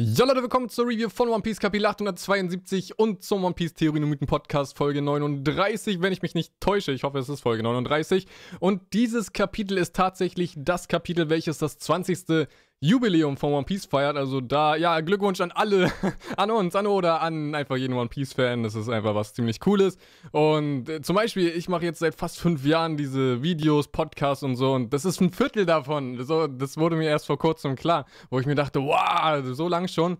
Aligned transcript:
Ja 0.00 0.26
Leute, 0.26 0.42
willkommen 0.42 0.68
zur 0.68 0.86
Review 0.86 1.08
von 1.08 1.28
One 1.28 1.42
Piece 1.42 1.58
Kapitel 1.58 1.84
872 1.84 3.00
und 3.00 3.24
zum 3.24 3.42
One 3.42 3.56
Piece 3.56 3.74
Theorie 3.74 4.00
und 4.00 4.08
Mythen 4.08 4.28
Podcast 4.28 4.76
Folge 4.76 5.02
39, 5.02 6.00
wenn 6.00 6.12
ich 6.12 6.22
mich 6.22 6.36
nicht 6.36 6.52
täusche. 6.60 6.92
Ich 6.92 7.02
hoffe, 7.02 7.18
es 7.18 7.28
ist 7.28 7.40
Folge 7.40 7.64
39. 7.64 8.28
Und 8.60 8.92
dieses 8.92 9.32
Kapitel 9.32 9.76
ist 9.76 9.96
tatsächlich 9.96 10.54
das 10.56 10.86
Kapitel, 10.86 11.30
welches 11.30 11.58
das 11.58 11.78
20. 11.78 12.46
Jubiläum 12.80 13.36
von 13.36 13.52
One 13.52 13.64
Piece 13.64 13.86
feiert. 13.86 14.16
Also 14.16 14.40
da, 14.40 14.76
ja, 14.76 15.00
Glückwunsch 15.00 15.40
an 15.40 15.50
alle, 15.50 15.90
an 16.36 16.50
uns, 16.50 16.76
an 16.76 16.86
oder 16.86 17.20
an 17.20 17.54
einfach 17.54 17.76
jeden 17.76 17.94
One 17.94 18.08
Piece-Fan. 18.08 18.62
Das 18.62 18.74
ist 18.74 18.88
einfach 18.88 19.14
was 19.14 19.34
ziemlich 19.34 19.60
Cooles. 19.60 19.96
Und 20.30 20.88
äh, 20.88 21.00
zum 21.00 21.16
Beispiel, 21.16 21.48
ich 21.48 21.68
mache 21.68 21.84
jetzt 21.84 21.98
seit 21.98 22.14
fast 22.14 22.38
fünf 22.38 22.64
Jahren 22.64 22.96
diese 22.96 23.42
Videos, 23.42 23.88
Podcasts 23.88 24.44
und 24.44 24.56
so. 24.56 24.72
Und 24.72 24.92
das 24.92 25.04
ist 25.04 25.20
ein 25.20 25.32
Viertel 25.32 25.66
davon. 25.66 26.22
So, 26.22 26.46
das 26.46 26.76
wurde 26.76 26.96
mir 26.96 27.08
erst 27.08 27.26
vor 27.26 27.38
kurzem 27.38 27.74
klar, 27.74 28.06
wo 28.30 28.38
ich 28.38 28.46
mir 28.46 28.54
dachte, 28.54 28.80
wow, 28.80 29.44
so 29.44 29.68
lang 29.68 29.88
schon. 29.88 30.18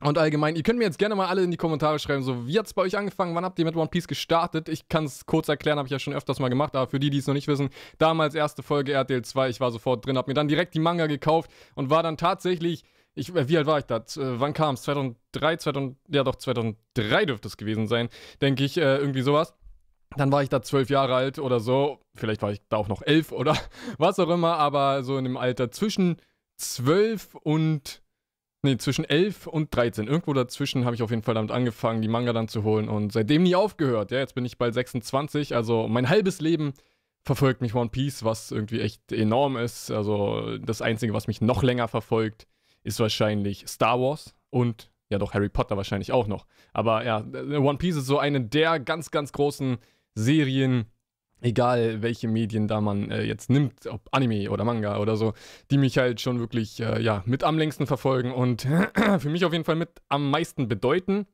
Und 0.00 0.18
allgemein, 0.18 0.56
ihr 0.56 0.62
könnt 0.62 0.78
mir 0.78 0.84
jetzt 0.84 0.98
gerne 0.98 1.14
mal 1.14 1.28
alle 1.28 1.42
in 1.42 1.50
die 1.50 1.56
Kommentare 1.56 1.98
schreiben, 1.98 2.22
so 2.22 2.46
wie 2.46 2.58
hat 2.58 2.66
es 2.66 2.74
bei 2.74 2.82
euch 2.82 2.96
angefangen, 2.96 3.34
wann 3.34 3.44
habt 3.44 3.58
ihr 3.58 3.64
mit 3.64 3.76
One 3.76 3.88
Piece 3.88 4.08
gestartet? 4.08 4.68
Ich 4.68 4.88
kann 4.88 5.04
es 5.04 5.24
kurz 5.24 5.48
erklären, 5.48 5.78
habe 5.78 5.86
ich 5.86 5.92
ja 5.92 5.98
schon 5.98 6.12
öfters 6.12 6.40
mal 6.40 6.48
gemacht, 6.48 6.76
aber 6.76 6.90
für 6.90 7.00
die, 7.00 7.10
die 7.10 7.18
es 7.18 7.26
noch 7.26 7.34
nicht 7.34 7.48
wissen, 7.48 7.70
damals 7.98 8.34
erste 8.34 8.62
Folge 8.62 8.92
RTL 8.92 9.22
2, 9.22 9.48
ich 9.48 9.60
war 9.60 9.70
sofort 9.70 10.04
drin, 10.04 10.18
habe 10.18 10.30
mir 10.30 10.34
dann 10.34 10.48
direkt 10.48 10.74
die 10.74 10.80
Manga 10.80 11.06
gekauft 11.06 11.50
und 11.74 11.90
war 11.90 12.02
dann 12.02 12.16
tatsächlich, 12.16 12.84
ich, 13.14 13.34
äh, 13.34 13.48
wie 13.48 13.56
alt 13.56 13.66
war 13.66 13.78
ich 13.78 13.84
da? 13.84 13.98
Äh, 13.98 14.40
wann 14.40 14.52
kam 14.52 14.74
es? 14.74 14.82
2003, 14.82 15.56
2000, 15.56 15.96
ja 16.08 16.24
doch, 16.24 16.36
2003 16.36 17.24
dürfte 17.24 17.48
es 17.48 17.56
gewesen 17.56 17.86
sein, 17.86 18.08
denke 18.42 18.64
ich, 18.64 18.76
äh, 18.76 18.96
irgendwie 18.96 19.22
sowas. 19.22 19.54
Dann 20.16 20.30
war 20.30 20.42
ich 20.42 20.48
da 20.48 20.60
zwölf 20.62 20.90
Jahre 20.90 21.14
alt 21.14 21.38
oder 21.38 21.60
so, 21.60 22.00
vielleicht 22.14 22.42
war 22.42 22.52
ich 22.52 22.60
da 22.68 22.76
auch 22.76 22.88
noch 22.88 23.02
elf 23.02 23.32
oder 23.32 23.56
was 23.98 24.18
auch 24.18 24.28
immer, 24.28 24.58
aber 24.58 25.02
so 25.02 25.16
in 25.16 25.24
dem 25.24 25.36
Alter 25.36 25.70
zwischen 25.70 26.16
zwölf 26.56 27.34
und 27.34 28.03
Nee, 28.64 28.78
zwischen 28.78 29.04
11 29.04 29.46
und 29.46 29.76
13. 29.76 30.06
Irgendwo 30.06 30.32
dazwischen 30.32 30.86
habe 30.86 30.94
ich 30.94 31.02
auf 31.02 31.10
jeden 31.10 31.22
Fall 31.22 31.34
damit 31.34 31.50
angefangen, 31.50 32.00
die 32.00 32.08
Manga 32.08 32.32
dann 32.32 32.48
zu 32.48 32.62
holen 32.62 32.88
und 32.88 33.12
seitdem 33.12 33.42
nie 33.42 33.54
aufgehört. 33.54 34.10
Ja, 34.10 34.20
jetzt 34.20 34.34
bin 34.34 34.46
ich 34.46 34.56
bald 34.56 34.72
26, 34.72 35.54
also 35.54 35.86
mein 35.86 36.08
halbes 36.08 36.40
Leben 36.40 36.72
verfolgt 37.26 37.60
mich 37.60 37.74
One 37.74 37.90
Piece, 37.90 38.24
was 38.24 38.50
irgendwie 38.50 38.80
echt 38.80 39.12
enorm 39.12 39.58
ist. 39.58 39.90
Also 39.90 40.56
das 40.56 40.80
Einzige, 40.80 41.12
was 41.12 41.26
mich 41.26 41.42
noch 41.42 41.62
länger 41.62 41.88
verfolgt, 41.88 42.46
ist 42.84 43.00
wahrscheinlich 43.00 43.64
Star 43.68 44.00
Wars 44.00 44.34
und 44.48 44.90
ja 45.10 45.18
doch 45.18 45.34
Harry 45.34 45.50
Potter 45.50 45.76
wahrscheinlich 45.76 46.12
auch 46.12 46.26
noch. 46.26 46.46
Aber 46.72 47.04
ja, 47.04 47.18
One 47.18 47.76
Piece 47.76 47.96
ist 47.96 48.06
so 48.06 48.18
eine 48.18 48.40
der 48.40 48.80
ganz, 48.80 49.10
ganz 49.10 49.32
großen 49.32 49.76
Serien, 50.14 50.86
egal 51.44 52.02
welche 52.02 52.26
Medien 52.26 52.66
da 52.66 52.80
man 52.80 53.10
äh, 53.10 53.22
jetzt 53.22 53.50
nimmt, 53.50 53.86
ob 53.86 54.08
Anime 54.10 54.50
oder 54.50 54.64
Manga 54.64 54.98
oder 54.98 55.16
so, 55.16 55.34
die 55.70 55.78
mich 55.78 55.98
halt 55.98 56.20
schon 56.20 56.40
wirklich 56.40 56.80
äh, 56.80 57.00
ja, 57.00 57.22
mit 57.26 57.44
am 57.44 57.58
längsten 57.58 57.86
verfolgen 57.86 58.32
und 58.32 58.62
für 59.18 59.28
mich 59.28 59.44
auf 59.44 59.52
jeden 59.52 59.64
Fall 59.64 59.76
mit 59.76 59.90
am 60.08 60.30
meisten 60.30 60.68
bedeuten. 60.68 61.26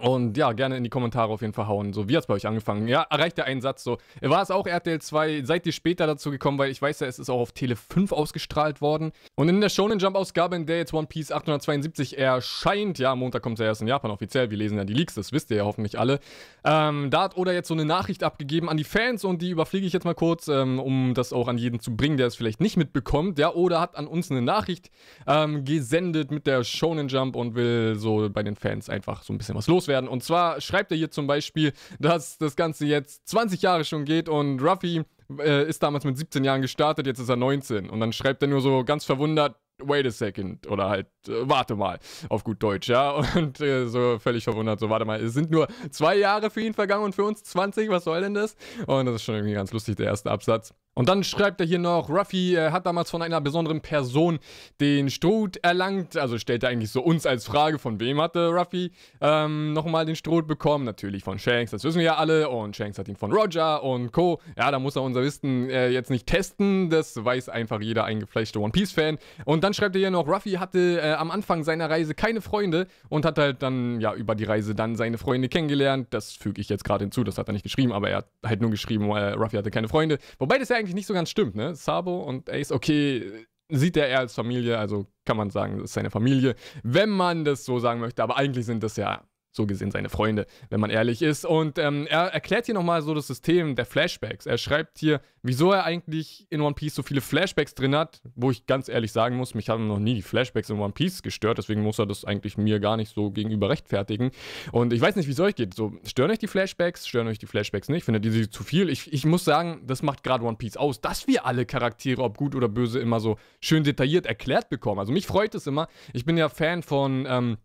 Und 0.00 0.36
ja, 0.36 0.52
gerne 0.52 0.76
in 0.76 0.84
die 0.84 0.90
Kommentare 0.90 1.32
auf 1.32 1.42
jeden 1.42 1.52
Fall 1.52 1.66
hauen. 1.66 1.92
So, 1.92 2.08
wie 2.08 2.16
hat 2.16 2.22
es 2.22 2.26
bei 2.26 2.34
euch 2.34 2.46
angefangen? 2.46 2.88
Ja, 2.88 3.02
erreicht 3.10 3.36
der 3.38 3.44
einen 3.44 3.60
Satz 3.60 3.84
so. 3.84 3.98
War 4.20 4.42
es 4.42 4.50
auch 4.50 4.66
RTL 4.66 5.00
2? 5.00 5.42
Seid 5.44 5.66
ihr 5.66 5.72
später 5.72 6.06
dazu 6.06 6.30
gekommen? 6.30 6.58
Weil 6.58 6.70
ich 6.70 6.80
weiß 6.80 7.00
ja, 7.00 7.06
es 7.06 7.18
ist 7.18 7.30
auch 7.30 7.40
auf 7.40 7.52
Tele 7.52 7.76
5 7.76 8.12
ausgestrahlt 8.12 8.80
worden. 8.80 9.12
Und 9.36 9.48
in 9.48 9.60
der 9.60 9.68
Shonen 9.68 9.98
Jump 9.98 10.16
Ausgabe, 10.16 10.56
in 10.56 10.66
der 10.66 10.78
jetzt 10.78 10.92
One 10.92 11.06
Piece 11.06 11.30
872 11.30 12.18
erscheint, 12.18 12.98
ja, 12.98 13.14
Montag 13.14 13.42
kommt 13.42 13.58
es 13.58 13.60
ja 13.60 13.66
erst 13.66 13.82
in 13.82 13.88
Japan 13.88 14.10
offiziell. 14.10 14.50
Wir 14.50 14.58
lesen 14.58 14.78
ja 14.78 14.84
die 14.84 14.94
Leaks, 14.94 15.14
das 15.14 15.32
wisst 15.32 15.50
ihr 15.50 15.58
ja 15.58 15.64
hoffentlich 15.64 15.98
alle. 15.98 16.18
Ähm, 16.64 17.10
da 17.10 17.22
hat 17.22 17.36
Oda 17.36 17.52
jetzt 17.52 17.68
so 17.68 17.74
eine 17.74 17.84
Nachricht 17.84 18.24
abgegeben 18.24 18.68
an 18.68 18.76
die 18.76 18.84
Fans 18.84 19.24
und 19.24 19.42
die 19.42 19.50
überfliege 19.50 19.86
ich 19.86 19.92
jetzt 19.92 20.04
mal 20.04 20.14
kurz, 20.14 20.48
ähm, 20.48 20.78
um 20.78 21.14
das 21.14 21.32
auch 21.32 21.48
an 21.48 21.58
jeden 21.58 21.78
zu 21.80 21.96
bringen, 21.96 22.16
der 22.16 22.26
es 22.26 22.36
vielleicht 22.36 22.60
nicht 22.60 22.76
mitbekommt. 22.76 23.38
Ja, 23.38 23.54
Oda 23.54 23.80
hat 23.80 23.96
an 23.96 24.06
uns 24.06 24.30
eine 24.30 24.42
Nachricht 24.42 24.90
ähm, 25.26 25.64
gesendet 25.64 26.30
mit 26.30 26.46
der 26.46 26.64
Shonen 26.64 27.08
Jump 27.08 27.36
und 27.36 27.54
will 27.54 27.94
so 27.96 28.28
bei 28.30 28.42
den 28.42 28.56
Fans 28.56 28.88
einfach 28.88 29.22
so 29.22 29.32
ein 29.32 29.38
bisschen 29.38 29.54
was 29.54 29.66
loswerden 29.66 29.89
werden. 29.90 30.08
Und 30.08 30.24
zwar 30.24 30.62
schreibt 30.62 30.90
er 30.90 30.96
hier 30.96 31.10
zum 31.10 31.26
Beispiel, 31.26 31.74
dass 31.98 32.38
das 32.38 32.56
Ganze 32.56 32.86
jetzt 32.86 33.28
20 33.28 33.60
Jahre 33.60 33.84
schon 33.84 34.06
geht 34.06 34.30
und 34.30 34.62
Ruffy 34.62 35.02
äh, 35.38 35.68
ist 35.68 35.82
damals 35.82 36.04
mit 36.04 36.16
17 36.16 36.42
Jahren 36.44 36.62
gestartet, 36.62 37.06
jetzt 37.06 37.18
ist 37.18 37.28
er 37.28 37.36
19. 37.36 37.90
Und 37.90 38.00
dann 38.00 38.12
schreibt 38.12 38.42
er 38.42 38.48
nur 38.48 38.62
so 38.62 38.84
ganz 38.84 39.04
verwundert, 39.04 39.56
wait 39.84 40.06
a 40.06 40.10
second 40.10 40.66
oder 40.68 40.88
halt 40.88 41.06
äh, 41.28 41.32
warte 41.42 41.76
mal 41.76 41.98
auf 42.28 42.44
gut 42.44 42.62
Deutsch, 42.62 42.88
ja 42.88 43.10
und 43.36 43.60
äh, 43.60 43.86
so 43.86 44.18
völlig 44.18 44.44
verwundert, 44.44 44.80
so 44.80 44.90
warte 44.90 45.04
mal, 45.04 45.20
es 45.20 45.34
sind 45.34 45.50
nur 45.50 45.68
zwei 45.90 46.16
Jahre 46.16 46.50
für 46.50 46.60
ihn 46.60 46.74
vergangen 46.74 47.04
und 47.04 47.14
für 47.14 47.24
uns 47.24 47.42
20, 47.42 47.90
was 47.90 48.04
soll 48.04 48.20
denn 48.20 48.34
das? 48.34 48.56
Und 48.86 49.06
das 49.06 49.16
ist 49.16 49.22
schon 49.24 49.34
irgendwie 49.34 49.54
ganz 49.54 49.72
lustig, 49.72 49.96
der 49.96 50.06
erste 50.06 50.30
Absatz. 50.30 50.74
Und 50.94 51.08
dann 51.08 51.22
schreibt 51.22 51.60
er 51.60 51.66
hier 51.66 51.78
noch, 51.78 52.10
Ruffy 52.10 52.56
äh, 52.56 52.72
hat 52.72 52.84
damals 52.84 53.10
von 53.10 53.22
einer 53.22 53.40
besonderen 53.40 53.80
Person 53.80 54.40
den 54.80 55.08
Stroh 55.08 55.48
erlangt. 55.62 56.16
Also 56.16 56.36
stellt 56.36 56.64
er 56.64 56.68
eigentlich 56.68 56.90
so 56.90 57.00
uns 57.00 57.26
als 57.26 57.46
Frage, 57.46 57.78
von 57.78 58.00
wem 58.00 58.20
hatte 58.20 58.48
Ruffy 58.48 58.90
ähm, 59.20 59.72
nochmal 59.72 60.04
den 60.04 60.16
Stroh 60.16 60.42
bekommen? 60.42 60.84
Natürlich 60.84 61.22
von 61.22 61.38
Shanks, 61.38 61.70
das 61.70 61.84
wissen 61.84 61.98
wir 61.98 62.04
ja 62.04 62.16
alle. 62.16 62.48
Und 62.48 62.74
Shanks 62.74 62.98
hat 62.98 63.08
ihn 63.08 63.16
von 63.16 63.32
Roger 63.32 63.84
und 63.84 64.12
Co. 64.12 64.40
Ja, 64.58 64.70
da 64.70 64.78
muss 64.80 64.96
er 64.96 65.02
unser 65.02 65.22
Wissen 65.22 65.70
äh, 65.70 65.88
jetzt 65.90 66.10
nicht 66.10 66.26
testen. 66.26 66.90
Das 66.90 67.24
weiß 67.24 67.48
einfach 67.48 67.80
jeder 67.80 68.04
eingefleischte 68.04 68.58
One 68.58 68.72
Piece-Fan. 68.72 69.18
Und 69.44 69.62
dann 69.62 69.69
schreibt 69.74 69.96
er 69.96 70.00
hier 70.00 70.10
noch, 70.10 70.26
Ruffy 70.26 70.52
hatte 70.52 71.00
äh, 71.00 71.12
am 71.12 71.30
Anfang 71.30 71.64
seiner 71.64 71.88
Reise 71.88 72.14
keine 72.14 72.40
Freunde 72.40 72.86
und 73.08 73.24
hat 73.24 73.38
halt 73.38 73.62
dann, 73.62 74.00
ja, 74.00 74.14
über 74.14 74.34
die 74.34 74.44
Reise 74.44 74.74
dann 74.74 74.96
seine 74.96 75.18
Freunde 75.18 75.48
kennengelernt. 75.48 76.08
Das 76.10 76.32
füge 76.32 76.60
ich 76.60 76.68
jetzt 76.68 76.84
gerade 76.84 77.04
hinzu, 77.04 77.24
das 77.24 77.38
hat 77.38 77.48
er 77.48 77.52
nicht 77.52 77.62
geschrieben, 77.62 77.92
aber 77.92 78.10
er 78.10 78.18
hat 78.18 78.30
halt 78.44 78.60
nur 78.60 78.70
geschrieben, 78.70 79.10
äh, 79.10 79.32
Ruffy 79.32 79.56
hatte 79.56 79.70
keine 79.70 79.88
Freunde. 79.88 80.18
Wobei 80.38 80.58
das 80.58 80.68
ja 80.68 80.76
eigentlich 80.76 80.94
nicht 80.94 81.06
so 81.06 81.14
ganz 81.14 81.30
stimmt, 81.30 81.54
ne? 81.54 81.74
Sabo 81.74 82.20
und 82.20 82.50
Ace, 82.50 82.72
okay, 82.72 83.46
sieht 83.70 83.96
er 83.96 84.08
eher 84.08 84.20
als 84.20 84.34
Familie, 84.34 84.78
also 84.78 85.06
kann 85.24 85.36
man 85.36 85.50
sagen, 85.50 85.76
das 85.76 85.84
ist 85.84 85.94
seine 85.94 86.10
Familie, 86.10 86.54
wenn 86.82 87.10
man 87.10 87.44
das 87.44 87.64
so 87.64 87.78
sagen 87.78 88.00
möchte, 88.00 88.22
aber 88.22 88.36
eigentlich 88.36 88.66
sind 88.66 88.82
das 88.82 88.96
ja 88.96 89.22
so 89.52 89.66
gesehen 89.66 89.90
seine 89.90 90.08
Freunde, 90.08 90.46
wenn 90.68 90.80
man 90.80 90.90
ehrlich 90.90 91.22
ist. 91.22 91.44
Und 91.44 91.78
ähm, 91.78 92.06
er 92.08 92.26
erklärt 92.26 92.66
hier 92.66 92.74
nochmal 92.74 93.02
so 93.02 93.14
das 93.14 93.26
System 93.26 93.74
der 93.74 93.84
Flashbacks. 93.84 94.46
Er 94.46 94.58
schreibt 94.58 94.98
hier, 94.98 95.20
wieso 95.42 95.72
er 95.72 95.84
eigentlich 95.84 96.46
in 96.50 96.60
One 96.60 96.74
Piece 96.74 96.94
so 96.94 97.02
viele 97.02 97.20
Flashbacks 97.20 97.74
drin 97.74 97.96
hat, 97.96 98.20
wo 98.34 98.50
ich 98.50 98.66
ganz 98.66 98.88
ehrlich 98.88 99.12
sagen 99.12 99.36
muss, 99.36 99.54
mich 99.54 99.68
haben 99.68 99.88
noch 99.88 99.98
nie 99.98 100.14
die 100.14 100.22
Flashbacks 100.22 100.70
in 100.70 100.78
One 100.78 100.92
Piece 100.92 101.22
gestört, 101.22 101.58
deswegen 101.58 101.82
muss 101.82 101.98
er 101.98 102.06
das 102.06 102.24
eigentlich 102.24 102.56
mir 102.56 102.78
gar 102.80 102.96
nicht 102.96 103.12
so 103.12 103.30
gegenüber 103.30 103.68
rechtfertigen. 103.70 104.30
Und 104.72 104.92
ich 104.92 105.00
weiß 105.00 105.16
nicht, 105.16 105.26
wie 105.26 105.32
es 105.32 105.40
euch 105.40 105.54
geht. 105.54 105.74
So, 105.74 105.92
stören 106.04 106.30
euch 106.30 106.38
die 106.38 106.46
Flashbacks? 106.46 107.06
Stören 107.06 107.26
euch 107.26 107.38
die 107.38 107.46
Flashbacks 107.46 107.88
nicht? 107.88 108.04
Findet 108.04 108.24
ihr 108.24 108.32
sie 108.32 108.50
zu 108.50 108.62
viel? 108.62 108.88
Ich, 108.88 109.12
ich 109.12 109.24
muss 109.24 109.44
sagen, 109.44 109.82
das 109.86 110.02
macht 110.02 110.22
gerade 110.22 110.44
One 110.44 110.56
Piece 110.56 110.76
aus, 110.76 111.00
dass 111.00 111.26
wir 111.26 111.46
alle 111.46 111.66
Charaktere, 111.66 112.22
ob 112.22 112.36
gut 112.36 112.54
oder 112.54 112.68
böse, 112.68 113.00
immer 113.00 113.20
so 113.20 113.36
schön 113.60 113.82
detailliert 113.82 114.26
erklärt 114.26 114.68
bekommen. 114.68 115.00
Also 115.00 115.12
mich 115.12 115.26
freut 115.26 115.54
es 115.54 115.66
immer. 115.66 115.88
Ich 116.12 116.24
bin 116.24 116.36
ja 116.36 116.48
Fan 116.48 116.82
von, 116.82 117.26
ähm, 117.28 117.56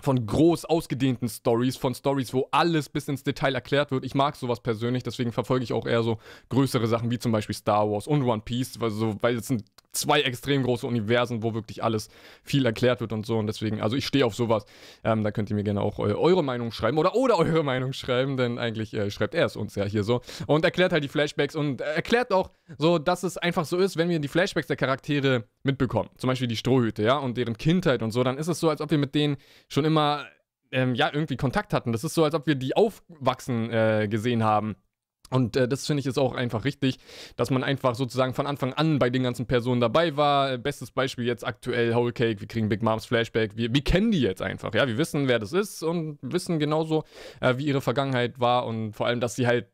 von 0.00 0.26
groß 0.26 0.64
ausgedehnten 0.64 1.28
Stories, 1.28 1.76
von 1.76 1.94
Stories, 1.94 2.32
wo 2.32 2.48
alles 2.50 2.88
bis 2.88 3.08
ins 3.08 3.22
Detail 3.22 3.54
erklärt 3.54 3.90
wird. 3.90 4.04
Ich 4.04 4.14
mag 4.14 4.36
sowas 4.36 4.60
persönlich, 4.60 5.02
deswegen 5.02 5.32
verfolge 5.32 5.64
ich 5.64 5.72
auch 5.72 5.86
eher 5.86 6.02
so 6.02 6.18
größere 6.48 6.86
Sachen 6.86 7.10
wie 7.10 7.18
zum 7.18 7.32
Beispiel 7.32 7.54
Star 7.54 7.90
Wars 7.90 8.06
und 8.06 8.22
One 8.22 8.42
Piece, 8.42 8.80
weil, 8.80 8.90
so, 8.90 9.16
weil 9.20 9.36
es 9.36 9.48
sind 9.48 9.64
zwei 9.92 10.22
extrem 10.22 10.62
große 10.62 10.86
Universen, 10.86 11.42
wo 11.42 11.54
wirklich 11.54 11.84
alles 11.84 12.08
viel 12.42 12.64
erklärt 12.64 13.00
wird 13.00 13.12
und 13.12 13.26
so. 13.26 13.38
Und 13.38 13.46
deswegen, 13.46 13.80
also 13.80 13.94
ich 13.96 14.06
stehe 14.06 14.24
auf 14.24 14.34
sowas. 14.34 14.64
Ähm, 15.04 15.22
da 15.22 15.30
könnt 15.30 15.50
ihr 15.50 15.56
mir 15.56 15.64
gerne 15.64 15.82
auch 15.82 15.98
eu 15.98 16.18
eure 16.18 16.42
Meinung 16.42 16.72
schreiben 16.72 16.98
oder, 16.98 17.14
oder 17.14 17.38
eure 17.38 17.62
Meinung 17.62 17.92
schreiben, 17.92 18.36
denn 18.36 18.58
eigentlich 18.58 18.94
äh, 18.94 19.10
schreibt 19.10 19.34
er 19.34 19.46
es 19.46 19.56
uns 19.56 19.74
ja 19.74 19.84
hier 19.84 20.04
so. 20.04 20.22
Und 20.46 20.64
erklärt 20.64 20.92
halt 20.92 21.04
die 21.04 21.08
Flashbacks 21.08 21.54
und 21.54 21.82
erklärt 21.82 22.32
auch 22.32 22.50
so, 22.78 22.98
dass 22.98 23.22
es 23.22 23.36
einfach 23.36 23.66
so 23.66 23.76
ist, 23.76 23.96
wenn 23.96 24.08
wir 24.08 24.18
die 24.18 24.28
Flashbacks 24.28 24.66
der 24.66 24.76
Charaktere 24.76 25.44
mitbekommen. 25.62 26.10
Zum 26.16 26.28
Beispiel 26.28 26.48
die 26.48 26.56
Strohhüte, 26.56 27.02
ja, 27.02 27.16
und 27.18 27.36
deren 27.36 27.56
Kindheit 27.56 28.02
und 28.02 28.10
so, 28.10 28.24
dann 28.24 28.38
ist 28.38 28.48
es 28.48 28.60
so, 28.60 28.68
als 28.68 28.80
ob 28.80 28.90
wir 28.90 28.98
mit 28.98 29.14
denen 29.14 29.36
schon 29.68 29.84
immer 29.84 30.26
ähm, 30.72 30.94
ja, 30.94 31.10
irgendwie 31.12 31.36
Kontakt 31.36 31.72
hatten. 31.72 31.92
Das 31.92 32.02
ist 32.02 32.14
so, 32.14 32.24
als 32.24 32.34
ob 32.34 32.46
wir 32.46 32.54
die 32.54 32.74
aufwachsen 32.74 33.70
äh, 33.70 34.08
gesehen 34.10 34.42
haben. 34.42 34.76
Und 35.30 35.56
äh, 35.56 35.66
das 35.66 35.86
finde 35.86 36.00
ich 36.00 36.06
ist 36.06 36.18
auch 36.18 36.34
einfach 36.34 36.64
richtig, 36.64 36.98
dass 37.36 37.50
man 37.50 37.64
einfach 37.64 37.94
sozusagen 37.94 38.34
von 38.34 38.46
Anfang 38.46 38.74
an 38.74 38.98
bei 38.98 39.08
den 39.08 39.22
ganzen 39.22 39.46
Personen 39.46 39.80
dabei 39.80 40.16
war. 40.16 40.58
Bestes 40.58 40.90
Beispiel 40.90 41.24
jetzt 41.24 41.46
aktuell 41.46 41.94
Whole 41.94 42.12
Cake, 42.12 42.40
wir 42.40 42.48
kriegen 42.48 42.68
Big 42.68 42.82
Moms 42.82 43.06
Flashback, 43.06 43.56
wir, 43.56 43.72
wir 43.72 43.82
kennen 43.82 44.10
die 44.10 44.20
jetzt 44.20 44.42
einfach, 44.42 44.74
ja, 44.74 44.86
wir 44.86 44.98
wissen, 44.98 45.28
wer 45.28 45.38
das 45.38 45.52
ist 45.52 45.82
und 45.82 46.18
wissen 46.20 46.58
genauso, 46.58 47.04
äh, 47.40 47.56
wie 47.56 47.64
ihre 47.64 47.80
Vergangenheit 47.80 48.40
war 48.40 48.66
und 48.66 48.92
vor 48.92 49.06
allem, 49.06 49.20
dass 49.20 49.34
sie 49.34 49.46
halt 49.46 49.68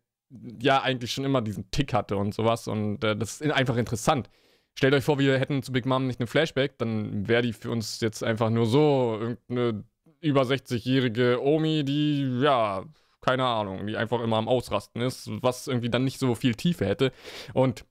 ja 0.61 0.83
eigentlich 0.83 1.13
schon 1.13 1.25
immer 1.25 1.43
diesen 1.43 1.71
Tick 1.71 1.93
hatte 1.93 2.17
und 2.17 2.35
sowas 2.35 2.69
und 2.69 3.03
äh, 3.03 3.17
das 3.17 3.41
ist 3.41 3.51
einfach 3.51 3.77
interessant. 3.77 4.31
Stellt 4.79 4.95
euch 4.95 5.03
vor, 5.03 5.19
wir 5.19 5.37
hätten 5.41 5.65
zu 5.65 5.73
Big 5.73 5.87
Mom 5.87 6.07
nicht 6.07 6.21
eine 6.21 6.29
Flashback, 6.29 6.79
dann 6.79 7.27
wäre 7.27 7.43
die 7.43 7.53
für 7.53 7.69
uns 7.69 8.01
jetzt 8.01 8.23
einfach 8.23 8.49
nur 8.49 8.65
so 8.65 9.19
irgendeine 9.21 9.83
über 10.21 10.43
60-jährige 10.43 11.43
Omi, 11.43 11.83
die 11.83 12.39
ja 12.41 12.85
keine 13.21 13.45
Ahnung, 13.45 13.89
die 13.89 13.97
einfach 13.97 14.21
immer 14.21 14.37
am 14.37 14.47
Ausrasten 14.47 15.03
ist, 15.03 15.29
was 15.43 15.67
irgendwie 15.67 15.91
dann 15.91 16.05
nicht 16.05 16.21
so 16.21 16.37
viel 16.37 16.55
Tiefe 16.55 16.87
hätte. 16.87 17.11
Und 17.55 17.87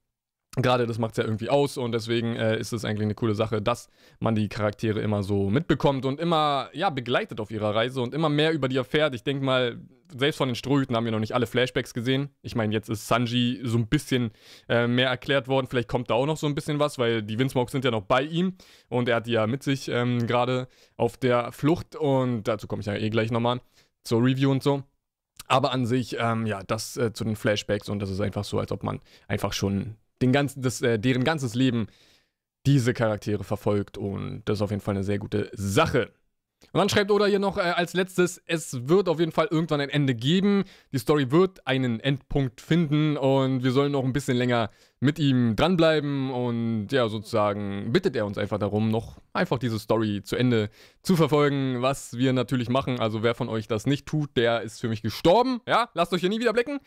Gerade 0.60 0.88
das 0.88 0.98
macht 0.98 1.12
es 1.12 1.18
ja 1.18 1.24
irgendwie 1.24 1.50
aus 1.50 1.78
und 1.78 1.92
deswegen 1.92 2.36
äh, 2.36 2.58
ist 2.60 2.74
es 2.74 2.84
eigentlich 2.84 3.04
eine 3.04 3.14
coole 3.14 3.36
Sache, 3.36 3.62
dass 3.62 3.90
man 4.20 4.34
die 4.34 4.50
Charaktere 4.50 5.00
immer 5.02 5.22
so 5.22 5.52
mitbekommt 5.52 6.04
und 6.04 6.20
immer 6.20 6.70
ja 6.74 6.90
begleitet 6.90 7.40
auf 7.40 7.52
ihrer 7.52 7.76
Reise 7.76 8.02
und 8.02 8.14
immer 8.14 8.30
mehr 8.30 8.52
über 8.54 8.68
die 8.68 8.78
erfährt. 8.78 9.14
Ich 9.14 9.24
denke 9.24 9.46
mal, 9.46 9.80
selbst 10.18 10.38
von 10.38 10.50
den 10.50 10.56
Strohhüten 10.56 10.96
haben 10.96 11.06
wir 11.06 11.12
noch 11.12 11.20
nicht 11.20 11.36
alle 11.36 11.46
Flashbacks 11.46 11.94
gesehen. 11.94 12.30
Ich 12.42 12.56
meine, 12.56 12.74
jetzt 12.74 12.90
ist 12.90 13.08
Sanji 13.08 13.60
so 13.64 13.78
ein 13.78 13.88
bisschen 13.88 14.32
äh, 14.68 14.88
mehr 14.88 15.10
erklärt 15.10 15.48
worden. 15.48 15.68
Vielleicht 15.68 15.90
kommt 15.90 16.10
da 16.10 16.16
auch 16.16 16.26
noch 16.26 16.38
so 16.38 16.48
ein 16.48 16.56
bisschen 16.56 16.80
was, 16.80 16.98
weil 16.98 17.22
die 17.22 17.38
Windsmokes 17.38 17.72
sind 17.72 17.86
ja 17.86 17.92
noch 17.92 18.04
bei 18.04 18.24
ihm 18.24 18.56
und 18.90 19.10
er 19.10 19.18
hat 19.18 19.28
die 19.28 19.34
ja 19.34 19.46
mit 19.46 19.62
sich 19.62 19.90
ähm, 19.90 20.26
gerade 20.26 20.68
auf 20.96 21.18
der 21.18 21.52
Flucht 21.52 21.96
und 21.96 22.44
dazu 22.44 22.68
komme 22.68 22.80
ich 22.80 22.88
ja 22.88 22.96
eh 22.96 23.10
gleich 23.12 23.32
nochmal 23.32 23.62
zur 24.04 24.24
Review 24.24 24.50
und 24.50 24.64
so. 24.64 24.82
Aber 25.48 25.72
an 25.72 25.86
sich, 25.86 26.18
ähm, 26.20 26.46
ja, 26.46 26.64
das 26.64 26.98
äh, 26.98 27.14
zu 27.14 27.24
den 27.24 27.36
Flashbacks 27.36 27.90
und 27.90 28.00
das 28.00 28.10
ist 28.10 28.22
einfach 28.22 28.44
so, 28.44 28.60
als 28.60 28.72
ob 28.72 28.84
man 28.84 29.02
einfach 29.28 29.54
schon 29.54 29.96
den 30.22 30.32
ganzen, 30.32 30.62
das, 30.62 30.82
äh, 30.82 31.00
deren 31.00 31.24
ganzes 31.24 31.56
Leben 31.56 31.88
diese 32.66 32.94
Charaktere 32.94 33.44
verfolgt 33.44 33.98
und 33.98 34.44
das 34.46 34.58
ist 34.58 34.62
auf 34.62 34.72
jeden 34.72 34.82
Fall 34.82 34.96
eine 34.96 35.04
sehr 35.04 35.20
gute 35.20 35.50
Sache. 35.54 36.12
Und 36.72 36.80
dann 36.80 36.90
schreibt 36.90 37.12
Oda 37.12 37.26
hier 37.26 37.40
noch 37.40 37.58
äh, 37.58 37.62
als 37.62 37.94
letztes, 37.94 38.42
es 38.46 38.88
wird 38.88 39.08
auf 39.10 39.20
jeden 39.20 39.32
Fall 39.32 39.48
irgendwann 39.50 39.82
ein 39.82 39.90
Ende 39.90 40.16
geben. 40.16 40.64
Die 40.92 40.98
Story 40.98 41.32
wird 41.32 41.66
einen 41.66 42.00
Endpunkt 42.00 42.62
finden 42.62 43.16
und 43.16 43.64
wir 43.64 43.72
sollen 43.72 43.92
noch 43.92 44.04
ein 44.04 44.14
bisschen 44.14 44.38
länger 44.38 44.70
mit 45.00 45.20
ihm 45.20 45.56
dranbleiben 45.56 46.32
und 46.32 46.88
ja, 46.92 47.08
sozusagen 47.08 47.92
bittet 47.92 48.16
er 48.16 48.26
uns 48.26 48.38
einfach 48.38 48.58
darum, 48.58 48.90
noch 48.90 49.18
einfach 49.32 49.60
diese 49.60 49.78
Story 49.78 50.24
zu 50.24 50.36
Ende 50.36 50.72
zu 51.04 51.16
verfolgen, 51.16 51.84
was 51.84 52.18
wir 52.18 52.34
natürlich 52.34 52.70
machen. 52.70 53.00
Also 53.00 53.22
wer 53.22 53.36
von 53.36 53.48
euch 53.48 53.68
das 53.68 53.86
nicht 53.86 54.08
tut, 54.08 54.36
der 54.36 54.64
ist 54.64 54.82
für 54.82 54.90
mich 54.90 55.04
gestorben. 55.04 55.62
Ja, 55.68 55.90
lasst 55.94 56.14
euch 56.14 56.22
hier 56.22 56.30
nie 56.30 56.40
wieder 56.40 56.52
blicken. 56.52 56.80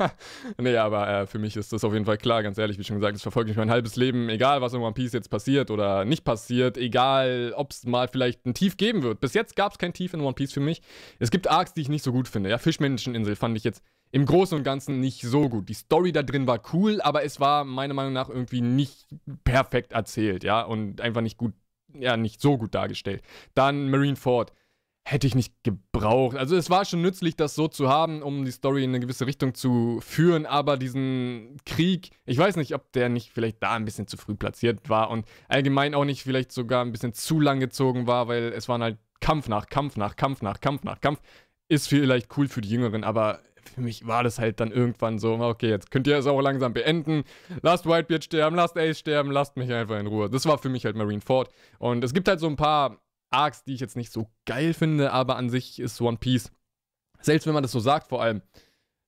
nee, 0.58 0.76
aber 0.76 1.08
äh, 1.08 1.26
für 1.28 1.38
mich 1.38 1.56
ist 1.56 1.72
das 1.72 1.84
auf 1.84 1.92
jeden 1.92 2.06
Fall 2.06 2.18
klar, 2.18 2.42
ganz 2.42 2.58
ehrlich, 2.58 2.78
wie 2.78 2.84
schon 2.84 2.96
gesagt, 2.96 3.14
es 3.14 3.22
verfolgt 3.22 3.48
mich 3.48 3.56
mein 3.56 3.70
halbes 3.70 3.94
Leben, 3.94 4.28
egal 4.28 4.60
was 4.60 4.74
in 4.74 4.80
One 4.80 4.94
Piece 4.94 5.12
jetzt 5.12 5.30
passiert 5.30 5.70
oder 5.70 6.04
nicht 6.04 6.24
passiert, 6.24 6.76
egal 6.76 7.54
ob 7.56 7.70
es 7.70 7.84
mal 7.84 8.08
vielleicht 8.08 8.44
ein 8.46 8.54
Tief 8.54 8.76
geben 8.76 9.04
wird. 9.04 9.20
Bis 9.20 9.32
jetzt 9.32 9.54
gab 9.54 9.72
es 9.72 9.78
kein 9.78 9.92
Tief 9.92 10.12
in 10.12 10.20
One 10.20 10.34
Piece 10.34 10.52
für 10.52 10.60
mich. 10.60 10.82
Es 11.20 11.30
gibt 11.30 11.48
Arcs, 11.48 11.72
die 11.72 11.82
ich 11.82 11.88
nicht 11.88 12.02
so 12.02 12.10
gut 12.10 12.26
finde. 12.26 12.50
Ja, 12.50 12.58
Fischmenscheninsel 12.58 13.36
fand 13.36 13.56
ich 13.56 13.62
jetzt 13.62 13.82
im 14.14 14.26
Großen 14.26 14.56
und 14.56 14.62
Ganzen 14.62 15.00
nicht 15.00 15.22
so 15.22 15.48
gut. 15.48 15.68
Die 15.68 15.74
Story 15.74 16.12
da 16.12 16.22
drin 16.22 16.46
war 16.46 16.60
cool, 16.72 17.00
aber 17.00 17.24
es 17.24 17.40
war 17.40 17.64
meiner 17.64 17.94
Meinung 17.94 18.12
nach 18.12 18.28
irgendwie 18.28 18.60
nicht 18.60 19.08
perfekt 19.42 19.90
erzählt, 19.90 20.44
ja, 20.44 20.62
und 20.62 21.00
einfach 21.00 21.20
nicht 21.20 21.36
gut, 21.36 21.52
ja, 21.92 22.16
nicht 22.16 22.40
so 22.40 22.56
gut 22.56 22.76
dargestellt. 22.76 23.22
Dann 23.56 23.90
Marineford 23.90 24.52
hätte 25.04 25.26
ich 25.26 25.34
nicht 25.34 25.52
gebraucht. 25.64 26.36
Also 26.36 26.54
es 26.54 26.70
war 26.70 26.84
schon 26.84 27.02
nützlich, 27.02 27.34
das 27.34 27.56
so 27.56 27.66
zu 27.66 27.88
haben, 27.88 28.22
um 28.22 28.44
die 28.44 28.52
Story 28.52 28.84
in 28.84 28.90
eine 28.90 29.00
gewisse 29.00 29.26
Richtung 29.26 29.52
zu 29.52 29.98
führen, 30.00 30.46
aber 30.46 30.76
diesen 30.76 31.56
Krieg, 31.66 32.10
ich 32.24 32.38
weiß 32.38 32.54
nicht, 32.54 32.72
ob 32.72 32.92
der 32.92 33.08
nicht 33.08 33.32
vielleicht 33.32 33.60
da 33.64 33.72
ein 33.74 33.84
bisschen 33.84 34.06
zu 34.06 34.16
früh 34.16 34.36
platziert 34.36 34.88
war 34.88 35.10
und 35.10 35.26
allgemein 35.48 35.92
auch 35.92 36.04
nicht 36.04 36.22
vielleicht 36.22 36.52
sogar 36.52 36.84
ein 36.84 36.92
bisschen 36.92 37.14
zu 37.14 37.40
lang 37.40 37.58
gezogen 37.58 38.06
war, 38.06 38.28
weil 38.28 38.52
es 38.52 38.68
waren 38.68 38.80
halt 38.80 38.96
Kampf 39.18 39.48
nach 39.48 39.66
Kampf 39.66 39.96
nach 39.96 40.14
Kampf 40.14 40.40
nach 40.40 40.60
Kampf 40.60 40.84
nach 40.84 41.00
Kampf. 41.00 41.20
Ist 41.66 41.88
vielleicht 41.88 42.28
cool 42.38 42.46
für 42.46 42.60
die 42.60 42.68
Jüngeren, 42.68 43.02
aber 43.02 43.40
für 43.68 43.80
mich 43.80 44.06
war 44.06 44.22
das 44.22 44.38
halt 44.38 44.60
dann 44.60 44.70
irgendwann 44.70 45.18
so, 45.18 45.34
okay, 45.34 45.68
jetzt 45.68 45.90
könnt 45.90 46.06
ihr 46.06 46.16
es 46.16 46.26
auch 46.26 46.40
langsam 46.40 46.72
beenden. 46.72 47.24
Lasst 47.62 47.86
Whitebeard 47.86 48.24
sterben, 48.24 48.56
lasst 48.56 48.76
Ace 48.76 48.98
sterben, 48.98 49.30
lasst 49.30 49.56
mich 49.56 49.72
einfach 49.72 49.98
in 49.98 50.06
Ruhe. 50.06 50.30
Das 50.30 50.46
war 50.46 50.58
für 50.58 50.68
mich 50.68 50.84
halt 50.84 50.96
Marineford. 50.96 51.50
Und 51.78 52.04
es 52.04 52.14
gibt 52.14 52.28
halt 52.28 52.40
so 52.40 52.46
ein 52.46 52.56
paar 52.56 52.98
Arcs, 53.30 53.64
die 53.64 53.74
ich 53.74 53.80
jetzt 53.80 53.96
nicht 53.96 54.12
so 54.12 54.28
geil 54.46 54.74
finde, 54.74 55.12
aber 55.12 55.36
an 55.36 55.50
sich 55.50 55.80
ist 55.80 56.00
One 56.00 56.18
Piece, 56.18 56.52
selbst 57.20 57.46
wenn 57.46 57.54
man 57.54 57.62
das 57.62 57.72
so 57.72 57.80
sagt 57.80 58.08
vor 58.08 58.22
allem, 58.22 58.42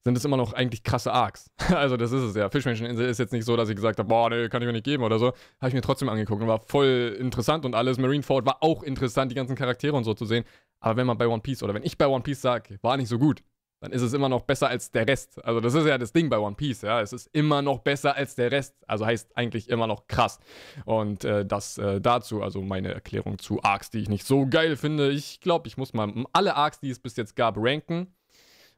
sind 0.06 0.16
es 0.16 0.24
immer 0.24 0.36
noch 0.36 0.52
eigentlich 0.52 0.84
krasse 0.84 1.12
Arcs. 1.12 1.50
also 1.74 1.96
das 1.96 2.12
ist 2.12 2.22
es 2.22 2.36
ja. 2.36 2.48
Fischmenscheninsel 2.48 3.08
ist 3.08 3.18
jetzt 3.18 3.32
nicht 3.32 3.44
so, 3.44 3.56
dass 3.56 3.68
ich 3.68 3.74
gesagt 3.74 3.98
habe, 3.98 4.08
boah, 4.08 4.30
nee, 4.30 4.48
kann 4.48 4.62
ich 4.62 4.66
mir 4.66 4.72
nicht 4.72 4.84
geben 4.84 5.02
oder 5.02 5.18
so. 5.18 5.32
Habe 5.60 5.68
ich 5.68 5.74
mir 5.74 5.80
trotzdem 5.80 6.08
angeguckt 6.08 6.40
und 6.40 6.48
war 6.48 6.60
voll 6.60 7.16
interessant 7.18 7.64
und 7.64 7.74
alles. 7.74 7.98
Marineford 7.98 8.46
war 8.46 8.62
auch 8.62 8.84
interessant, 8.84 9.32
die 9.32 9.34
ganzen 9.34 9.56
Charaktere 9.56 9.96
und 9.96 10.04
so 10.04 10.14
zu 10.14 10.24
sehen. 10.24 10.44
Aber 10.78 10.96
wenn 10.96 11.08
man 11.08 11.18
bei 11.18 11.26
One 11.26 11.42
Piece 11.42 11.64
oder 11.64 11.74
wenn 11.74 11.82
ich 11.82 11.98
bei 11.98 12.06
One 12.06 12.22
Piece 12.22 12.40
sage, 12.40 12.78
war 12.82 12.96
nicht 12.96 13.08
so 13.08 13.18
gut, 13.18 13.42
dann 13.86 13.92
ist 13.92 14.02
es 14.02 14.12
immer 14.12 14.28
noch 14.28 14.42
besser 14.42 14.68
als 14.68 14.90
der 14.90 15.06
Rest. 15.06 15.44
Also 15.44 15.60
das 15.60 15.74
ist 15.74 15.86
ja 15.86 15.96
das 15.96 16.12
Ding 16.12 16.28
bei 16.28 16.38
One 16.38 16.56
Piece, 16.56 16.82
ja. 16.82 17.00
Es 17.00 17.12
ist 17.12 17.30
immer 17.32 17.62
noch 17.62 17.78
besser 17.78 18.16
als 18.16 18.34
der 18.34 18.50
Rest. 18.50 18.74
Also 18.86 19.06
heißt 19.06 19.36
eigentlich 19.36 19.68
immer 19.68 19.86
noch 19.86 20.08
krass. 20.08 20.40
Und 20.84 21.24
äh, 21.24 21.46
das 21.46 21.78
äh, 21.78 22.00
dazu, 22.00 22.42
also 22.42 22.62
meine 22.62 22.92
Erklärung 22.92 23.38
zu 23.38 23.62
Arcs, 23.62 23.90
die 23.90 23.98
ich 23.98 24.08
nicht 24.08 24.26
so 24.26 24.46
geil 24.46 24.76
finde. 24.76 25.10
Ich 25.10 25.40
glaube, 25.40 25.68
ich 25.68 25.76
muss 25.76 25.94
mal 25.94 26.12
alle 26.32 26.56
Arcs, 26.56 26.80
die 26.80 26.90
es 26.90 26.98
bis 26.98 27.16
jetzt 27.16 27.36
gab, 27.36 27.56
ranken. 27.58 28.12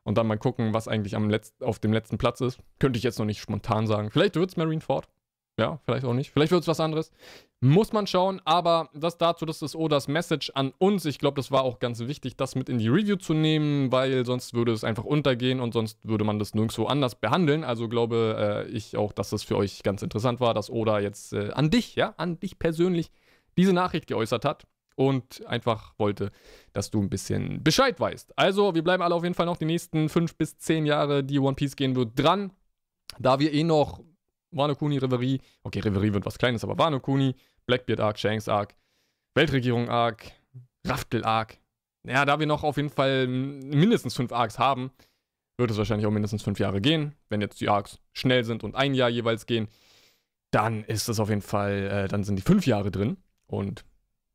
Und 0.04 0.18
dann 0.18 0.26
mal 0.26 0.38
gucken, 0.38 0.72
was 0.74 0.88
eigentlich 0.88 1.16
am 1.16 1.28
Letz 1.28 1.54
auf 1.60 1.78
dem 1.78 1.92
letzten 1.92 2.18
Platz 2.18 2.40
ist. 2.40 2.58
Könnte 2.78 2.98
ich 2.98 3.02
jetzt 3.02 3.18
noch 3.18 3.26
nicht 3.26 3.40
spontan 3.40 3.86
sagen. 3.86 4.10
Vielleicht 4.10 4.36
wird 4.36 4.50
es 4.50 4.56
Marineford. 4.56 5.08
Ja, 5.58 5.80
vielleicht 5.84 6.04
auch 6.04 6.14
nicht. 6.14 6.30
Vielleicht 6.30 6.52
wird 6.52 6.62
es 6.62 6.68
was 6.68 6.78
anderes. 6.78 7.10
Muss 7.60 7.92
man 7.92 8.06
schauen, 8.06 8.40
aber 8.44 8.90
das 8.94 9.18
dazu, 9.18 9.44
das 9.44 9.60
ist 9.60 9.74
Odas 9.74 10.06
Message 10.06 10.52
an 10.54 10.72
uns. 10.78 11.04
Ich 11.04 11.18
glaube, 11.18 11.34
das 11.34 11.50
war 11.50 11.64
auch 11.64 11.80
ganz 11.80 11.98
wichtig, 11.98 12.36
das 12.36 12.54
mit 12.54 12.68
in 12.68 12.78
die 12.78 12.86
Review 12.86 13.16
zu 13.16 13.34
nehmen, 13.34 13.90
weil 13.90 14.24
sonst 14.24 14.54
würde 14.54 14.70
es 14.70 14.84
einfach 14.84 15.02
untergehen 15.02 15.58
und 15.58 15.74
sonst 15.74 15.98
würde 16.06 16.24
man 16.24 16.38
das 16.38 16.54
nirgendwo 16.54 16.84
anders 16.84 17.16
behandeln. 17.16 17.64
Also 17.64 17.88
glaube 17.88 18.66
äh, 18.68 18.70
ich 18.70 18.96
auch, 18.96 19.12
dass 19.12 19.30
das 19.30 19.42
für 19.42 19.56
euch 19.56 19.82
ganz 19.82 20.02
interessant 20.02 20.38
war, 20.38 20.54
dass 20.54 20.70
Oda 20.70 21.00
jetzt 21.00 21.32
äh, 21.32 21.50
an 21.50 21.70
dich, 21.70 21.96
ja, 21.96 22.14
an 22.18 22.38
dich 22.38 22.60
persönlich 22.60 23.10
diese 23.56 23.72
Nachricht 23.72 24.06
geäußert 24.06 24.44
hat 24.44 24.68
und 24.94 25.44
einfach 25.46 25.94
wollte, 25.98 26.30
dass 26.72 26.92
du 26.92 27.00
ein 27.00 27.10
bisschen 27.10 27.64
Bescheid 27.64 27.98
weißt. 27.98 28.38
Also, 28.38 28.76
wir 28.76 28.84
bleiben 28.84 29.02
alle 29.02 29.16
auf 29.16 29.24
jeden 29.24 29.34
Fall 29.34 29.46
noch 29.46 29.56
die 29.56 29.64
nächsten 29.64 30.08
fünf 30.08 30.36
bis 30.36 30.58
zehn 30.58 30.86
Jahre, 30.86 31.24
die 31.24 31.40
One 31.40 31.56
Piece 31.56 31.74
gehen 31.74 31.96
wird, 31.96 32.12
dran. 32.16 32.52
Da 33.18 33.40
wir 33.40 33.52
eh 33.52 33.64
noch 33.64 34.00
Wano 34.50 34.74
Kuni, 34.74 34.98
Reverie. 34.98 35.40
Okay, 35.62 35.80
Reverie 35.80 36.12
wird 36.12 36.26
was 36.26 36.38
Kleines, 36.38 36.64
aber 36.64 36.78
Wano 36.78 37.00
Kuni, 37.00 37.34
Blackbeard 37.66 38.00
Arc, 38.00 38.18
Shanks 38.18 38.48
Arc, 38.48 38.74
Weltregierung 39.34 39.88
Arc, 39.88 40.32
Raftel 40.86 41.24
Arc. 41.24 41.58
Ja, 42.06 42.24
da 42.24 42.38
wir 42.38 42.46
noch 42.46 42.64
auf 42.64 42.76
jeden 42.76 42.90
Fall 42.90 43.26
mindestens 43.26 44.14
fünf 44.14 44.32
Arcs 44.32 44.58
haben, 44.58 44.90
wird 45.58 45.70
es 45.70 45.78
wahrscheinlich 45.78 46.06
auch 46.06 46.12
mindestens 46.12 46.42
fünf 46.42 46.58
Jahre 46.58 46.80
gehen. 46.80 47.14
Wenn 47.28 47.40
jetzt 47.40 47.60
die 47.60 47.68
Arcs 47.68 47.98
schnell 48.12 48.44
sind 48.44 48.64
und 48.64 48.76
ein 48.76 48.94
Jahr 48.94 49.08
jeweils 49.08 49.46
gehen, 49.46 49.68
dann 50.50 50.84
ist 50.84 51.08
es 51.08 51.20
auf 51.20 51.28
jeden 51.28 51.42
Fall, 51.42 51.88
äh, 51.88 52.08
dann 52.08 52.24
sind 52.24 52.36
die 52.36 52.42
fünf 52.42 52.66
Jahre 52.66 52.90
drin. 52.90 53.18
Und 53.46 53.84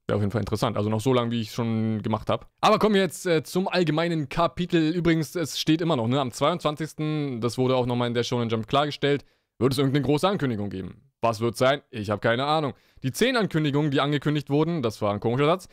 Wäre 0.06 0.18
auf 0.18 0.22
jeden 0.22 0.32
Fall 0.32 0.42
interessant. 0.42 0.76
Also 0.76 0.90
noch 0.90 1.00
so 1.00 1.14
lange, 1.14 1.32
wie 1.32 1.40
ich 1.40 1.52
schon 1.52 2.02
gemacht 2.02 2.30
habe. 2.30 2.46
Aber 2.60 2.78
kommen 2.78 2.94
wir 2.94 3.02
jetzt 3.02 3.26
äh, 3.26 3.42
zum 3.42 3.70
allgemeinen 3.70 4.28
Kapitel. 4.28 4.92
Übrigens, 4.92 5.34
es 5.36 5.58
steht 5.58 5.80
immer 5.80 5.96
noch, 5.96 6.10
ne? 6.10 6.20
Am 6.20 6.30
22. 6.30 7.40
Das 7.40 7.58
wurde 7.58 7.78
auch 7.78 7.86
nochmal 7.86 8.10
in 8.10 8.14
der 8.14 8.24
Shonen 8.24 8.50
Jump 8.50 8.68
klargestellt 8.68 9.24
wird 9.60 9.74
es 9.74 9.80
irgendeine 9.80 10.06
große 10.06 10.28
Ankündigung 10.28 10.70
geben. 10.70 11.10
Was 11.22 11.40
wird 11.40 11.56
sein? 11.56 11.82
Ich 11.90 12.10
habe 12.10 12.20
keine 12.20 12.46
Ahnung. 12.46 12.74
Die 13.02 13.12
zehn 13.12 13.38
Ankündigungen, 13.38 13.92
die 13.92 14.02
angekündigt 14.02 14.50
wurden, 14.50 14.82
das 14.82 15.02
war 15.02 15.14
ein 15.14 15.20
komischer 15.20 15.46
Satz, 15.46 15.68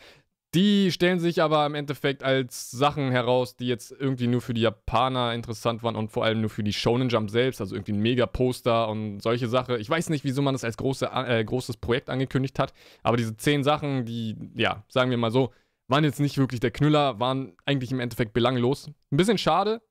die 0.54 0.90
stellen 0.90 1.20
sich 1.20 1.42
aber 1.42 1.64
im 1.64 1.76
Endeffekt 1.76 2.24
als 2.24 2.72
Sachen 2.72 3.12
heraus, 3.12 3.54
die 3.54 3.68
jetzt 3.68 3.92
irgendwie 3.92 4.26
nur 4.26 4.40
für 4.40 4.52
die 4.52 4.62
Japaner 4.62 5.32
interessant 5.32 5.84
waren 5.84 5.94
und 5.94 6.10
vor 6.10 6.24
allem 6.24 6.40
nur 6.40 6.50
für 6.50 6.64
die 6.64 6.72
Shonen 6.72 7.08
Jump 7.08 7.30
selbst, 7.30 7.60
also 7.60 7.76
irgendwie 7.76 7.92
ein 7.92 8.00
Mega-Poster 8.00 8.88
und 8.88 9.20
solche 9.20 9.46
Sachen. 9.46 9.78
Ich 9.78 9.88
weiß 9.88 10.10
nicht, 10.10 10.24
wieso 10.24 10.42
man 10.42 10.54
das 10.54 10.64
als 10.64 10.76
große, 10.76 11.06
äh, 11.06 11.44
großes 11.44 11.76
Projekt 11.76 12.10
angekündigt 12.10 12.58
hat, 12.58 12.72
aber 13.04 13.16
diese 13.16 13.36
zehn 13.36 13.62
Sachen, 13.62 14.04
die, 14.06 14.36
ja, 14.56 14.84
sagen 14.88 15.10
wir 15.10 15.18
mal 15.18 15.30
so, 15.30 15.52
waren 15.86 16.02
jetzt 16.02 16.20
nicht 16.20 16.38
wirklich 16.38 16.60
der 16.60 16.72
Knüller, 16.72 17.20
waren 17.20 17.56
eigentlich 17.64 17.92
im 17.92 18.00
Endeffekt 18.00 18.32
belanglos. 18.32 18.88
Ein 19.12 19.16
bisschen 19.16 19.38
schade, 19.38 19.82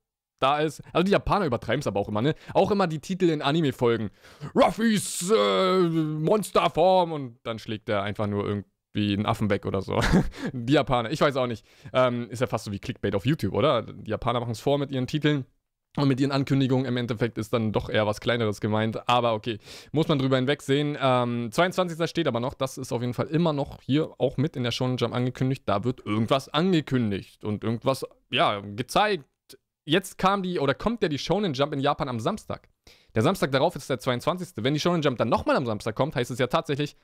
da 0.42 0.58
ist. 0.58 0.82
Also 0.92 1.04
die 1.04 1.12
Japaner 1.12 1.46
übertreiben 1.46 1.80
es 1.80 1.86
aber 1.86 2.00
auch 2.00 2.08
immer, 2.08 2.22
ne? 2.22 2.34
Auch 2.54 2.70
immer 2.70 2.86
die 2.86 3.00
Titel 3.00 3.28
in 3.28 3.42
Anime-Folgen. 3.42 4.10
Ruffys 4.54 5.30
äh, 5.30 5.80
Monsterform 5.80 7.12
und 7.12 7.38
dann 7.44 7.58
schlägt 7.58 7.88
er 7.88 8.02
einfach 8.02 8.26
nur 8.26 8.46
irgendwie 8.46 9.12
einen 9.14 9.26
Affen 9.26 9.50
weg 9.50 9.66
oder 9.66 9.82
so. 9.82 10.00
die 10.52 10.72
Japaner, 10.72 11.10
ich 11.10 11.20
weiß 11.20 11.36
auch 11.36 11.46
nicht. 11.46 11.64
Ähm, 11.92 12.28
ist 12.30 12.40
ja 12.40 12.46
fast 12.46 12.64
so 12.64 12.72
wie 12.72 12.78
Clickbait 12.78 13.14
auf 13.14 13.26
YouTube, 13.26 13.54
oder? 13.54 13.82
Die 13.82 14.10
Japaner 14.10 14.40
machen 14.40 14.52
es 14.52 14.60
vor 14.60 14.78
mit 14.78 14.90
ihren 14.90 15.06
Titeln. 15.06 15.46
Und 15.96 16.06
mit 16.06 16.20
ihren 16.20 16.30
Ankündigungen 16.30 16.86
im 16.86 16.96
Endeffekt 16.96 17.36
ist 17.36 17.52
dann 17.52 17.72
doch 17.72 17.90
eher 17.90 18.06
was 18.06 18.20
Kleineres 18.20 18.60
gemeint. 18.60 19.08
Aber 19.08 19.34
okay, 19.34 19.58
muss 19.90 20.06
man 20.06 20.20
drüber 20.20 20.36
hinwegsehen. 20.36 20.96
Ähm, 21.00 21.50
22. 21.50 22.08
steht 22.08 22.28
aber 22.28 22.38
noch, 22.38 22.54
das 22.54 22.78
ist 22.78 22.92
auf 22.92 23.00
jeden 23.00 23.14
Fall 23.14 23.26
immer 23.26 23.52
noch 23.52 23.80
hier 23.82 24.14
auch 24.18 24.36
mit 24.36 24.54
in 24.54 24.62
der 24.62 24.70
Shonen 24.70 24.98
Jump 24.98 25.14
angekündigt. 25.14 25.64
Da 25.66 25.82
wird 25.82 26.06
irgendwas 26.06 26.48
angekündigt 26.48 27.44
und 27.44 27.64
irgendwas, 27.64 28.06
ja, 28.30 28.60
gezeigt, 28.60 29.24
jetzt 29.84 30.18
kam 30.18 30.42
die, 30.42 30.58
oder 30.58 30.74
kommt 30.74 31.02
ja 31.02 31.08
die 31.08 31.18
Shonen 31.18 31.54
Jump 31.54 31.72
in 31.72 31.80
Japan 31.80 32.08
am 32.08 32.20
Samstag. 32.20 32.68
Der 33.14 33.22
Samstag 33.22 33.50
darauf 33.52 33.76
ist 33.76 33.90
der 33.90 33.98
22. 33.98 34.64
Wenn 34.64 34.74
die 34.74 34.80
Shonen 34.80 35.02
Jump 35.02 35.18
dann 35.18 35.28
nochmal 35.28 35.56
am 35.56 35.66
Samstag 35.66 35.94
kommt, 35.94 36.16
heißt 36.16 36.30
es 36.30 36.38
ja 36.38 36.46
tatsächlich, 36.46 36.96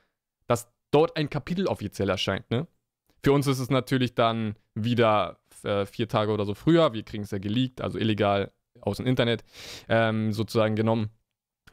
dass 0.47 0.71
dort 0.91 1.17
ein 1.17 1.29
Kapitel 1.29 1.67
offiziell 1.67 2.09
erscheint, 2.09 2.49
ne? 2.49 2.67
Für 3.23 3.33
uns 3.33 3.47
ist 3.47 3.59
es 3.59 3.69
natürlich 3.69 4.15
dann 4.15 4.55
wieder 4.75 5.39
äh, 5.63 5.85
vier 5.85 6.07
Tage 6.07 6.31
oder 6.31 6.45
so 6.45 6.53
früher. 6.53 6.93
Wir 6.93 7.03
kriegen 7.03 7.23
es 7.23 7.31
ja 7.31 7.39
geleakt, 7.39 7.81
also 7.81 7.97
illegal 7.97 8.53
aus 8.79 8.97
dem 8.97 9.05
Internet 9.05 9.43
ähm, 9.89 10.31
sozusagen 10.31 10.75
genommen. 10.75 11.09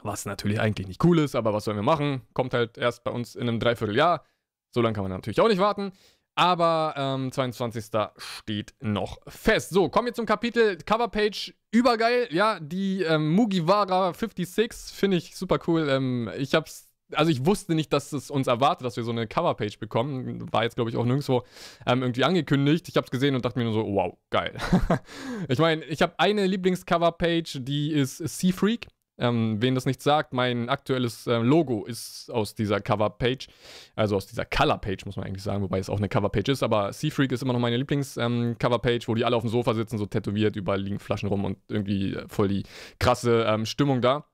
Was 0.03 0.27
natürlich 0.27 0.61
eigentlich 0.61 0.89
nicht 0.89 1.05
cool 1.05 1.19
ist, 1.19 1.35
aber 1.35 1.53
was 1.53 1.65
sollen 1.65 1.77
wir 1.77 1.83
machen? 1.83 2.23
Kommt 2.33 2.55
halt 2.55 2.77
erst 2.77 3.05
bei 3.05 3.11
uns 3.11 3.37
in 3.37 3.49
einem 3.49 3.61
Dreivierteljahr. 3.61 4.25
So 4.71 4.81
lange 4.81 4.95
kann 4.95 5.05
man 5.05 5.13
natürlich 5.13 5.41
auch 5.41 5.49
nicht 5.49 5.61
warten. 5.61 5.93
Aber 6.37 6.95
ähm, 6.97 7.31
22. 7.31 7.85
steht 8.17 8.75
noch 8.81 9.19
fest. 9.29 9.71
So, 9.71 9.89
kommen 9.89 10.07
wir 10.07 10.15
zum 10.15 10.27
Kapitel. 10.27 10.77
Coverpage, 10.79 11.55
übergeil. 11.71 12.29
Ja, 12.31 12.59
die 12.61 13.03
ähm, 13.03 13.31
Mugiwara 13.31 14.13
56 14.13 14.95
finde 14.97 15.17
ich 15.17 15.37
super 15.37 15.59
cool. 15.67 15.89
Ähm, 15.89 16.31
ich 16.37 16.55
habe 16.55 16.67
es 16.67 16.89
also 17.13 17.31
ich 17.31 17.45
wusste 17.45 17.75
nicht, 17.75 17.93
dass 17.93 18.13
es 18.13 18.31
uns 18.31 18.47
erwartet, 18.47 18.85
dass 18.85 18.97
wir 18.97 19.05
so 19.05 19.11
eine 19.11 19.27
Coverpage 19.27 19.79
bekommen. 19.79 20.51
War 20.53 20.65
jetzt, 20.65 20.75
glaube 20.75 20.91
ich, 20.91 20.97
auch 20.97 21.05
nirgendwo 21.05 21.43
ähm, 21.87 22.03
irgendwie 22.03 22.25
angekündigt. 22.25 22.89
Ich 22.89 22.97
habe 22.97 23.05
es 23.05 23.11
gesehen 23.11 23.35
und 23.35 23.45
dachte 23.45 23.59
mir 23.59 23.65
nur 23.65 23.75
so, 23.75 23.85
wow, 23.87 24.17
geil. 24.31 24.57
ich 25.49 25.59
meine, 25.59 25.85
ich 25.85 26.03
habe 26.03 26.15
eine 26.19 26.47
Lieblingscoverpage, 26.47 27.59
die 27.61 27.93
ist 27.93 28.19
Sea 28.19 28.53
Freak. 28.53 28.87
Ähm, 29.17 29.63
wen 29.63 29.75
das 29.75 29.87
nicht 29.87 30.03
sagt, 30.03 30.33
mein 30.33 30.69
aktuelles 30.69 31.27
äh, 31.27 31.37
Logo 31.37 31.85
ist 31.85 32.31
aus 32.31 32.55
dieser 32.55 32.81
Coverpage, 32.81 33.47
also 33.95 34.17
aus 34.17 34.27
dieser 34.27 34.45
Colorpage, 34.45 35.07
muss 35.07 35.17
man 35.17 35.27
eigentlich 35.27 35.45
sagen, 35.45 35.63
wobei 35.63 35.79
es 35.79 35.89
auch 35.89 35.99
eine 35.99 36.09
Coverpage 36.09 36.49
ist, 36.49 36.63
aber 36.65 36.93
Sea 36.93 37.11
Freak 37.11 37.31
ist 37.31 37.43
immer 37.43 37.53
noch 37.53 37.61
meine 37.61 37.77
Lieblings-Coverpage, 37.77 39.05
ähm, 39.05 39.09
wo 39.09 39.15
die 39.15 39.25
alle 39.25 39.37
auf 39.37 39.43
dem 39.43 39.51
Sofa 39.51 39.75
sitzen, 39.75 39.99
so 39.99 40.07
tätowiert, 40.07 40.57
überall 40.57 40.81
liegen 40.81 40.99
Flaschen 40.99 41.29
rum 41.29 41.45
und 41.45 41.59
irgendwie 41.69 42.19
voll 42.27 42.49
die 42.49 42.65
krasse 42.99 43.45
ähm, 43.49 43.67
Stimmung 43.67 44.01
da 44.01 44.25